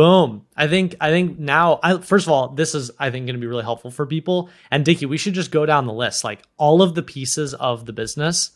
Boom. 0.00 0.46
I 0.56 0.66
think 0.66 0.96
I 0.98 1.10
think 1.10 1.38
now 1.38 1.78
I 1.82 1.98
first 1.98 2.26
of 2.26 2.32
all, 2.32 2.48
this 2.48 2.74
is 2.74 2.90
I 2.98 3.10
think 3.10 3.26
going 3.26 3.34
to 3.34 3.40
be 3.40 3.46
really 3.46 3.64
helpful 3.64 3.90
for 3.90 4.06
people. 4.06 4.48
And 4.70 4.82
Dickie, 4.82 5.04
we 5.04 5.18
should 5.18 5.34
just 5.34 5.50
go 5.50 5.66
down 5.66 5.86
the 5.86 5.92
list. 5.92 6.24
Like 6.24 6.40
all 6.56 6.80
of 6.80 6.94
the 6.94 7.02
pieces 7.02 7.52
of 7.52 7.84
the 7.84 7.92
business. 7.92 8.52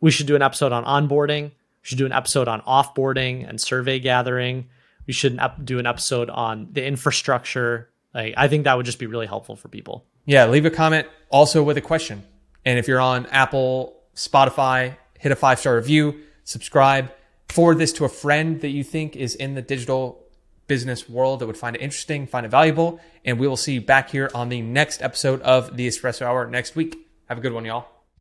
We 0.00 0.10
should 0.10 0.26
do 0.26 0.34
an 0.34 0.42
episode 0.42 0.72
on 0.72 0.84
onboarding, 0.84 1.44
We 1.44 1.52
should 1.82 1.98
do 1.98 2.06
an 2.06 2.12
episode 2.12 2.48
on 2.48 2.60
offboarding 2.62 3.48
and 3.48 3.60
survey 3.60 4.00
gathering. 4.00 4.66
We 5.06 5.12
should 5.12 5.40
do 5.62 5.78
an 5.78 5.86
episode 5.86 6.28
on 6.28 6.70
the 6.72 6.84
infrastructure. 6.84 7.88
Like, 8.12 8.34
I 8.36 8.48
think 8.48 8.64
that 8.64 8.76
would 8.76 8.84
just 8.84 8.98
be 8.98 9.06
really 9.06 9.28
helpful 9.28 9.54
for 9.54 9.68
people. 9.68 10.06
Yeah, 10.24 10.46
leave 10.46 10.66
a 10.66 10.70
comment 10.70 11.06
also 11.30 11.62
with 11.62 11.76
a 11.76 11.80
question. 11.80 12.24
And 12.64 12.80
if 12.80 12.88
you're 12.88 13.00
on 13.00 13.26
Apple, 13.26 13.94
Spotify, 14.16 14.96
hit 15.20 15.30
a 15.30 15.36
five 15.36 15.60
star 15.60 15.76
review, 15.76 16.20
subscribe, 16.42 17.12
forward 17.48 17.78
this 17.78 17.92
to 17.94 18.04
a 18.04 18.08
friend 18.08 18.60
that 18.60 18.68
you 18.68 18.84
think 18.84 19.16
is 19.16 19.34
in 19.34 19.54
the 19.54 19.62
digital 19.62 20.22
business 20.66 21.08
world 21.08 21.40
that 21.40 21.46
would 21.46 21.56
find 21.56 21.76
it 21.76 21.82
interesting, 21.82 22.26
find 22.26 22.44
it 22.44 22.50
valuable. 22.50 23.00
And 23.24 23.38
we 23.38 23.46
will 23.46 23.56
see 23.56 23.74
you 23.74 23.80
back 23.80 24.10
here 24.10 24.30
on 24.34 24.48
the 24.48 24.62
next 24.62 25.02
episode 25.02 25.40
of 25.42 25.76
the 25.76 25.86
Espresso 25.86 26.22
Hour 26.22 26.48
next 26.48 26.76
week. 26.76 26.96
Have 27.28 27.38
a 27.38 27.40
good 27.40 27.52
one, 27.52 27.64
y'all. 27.64 27.95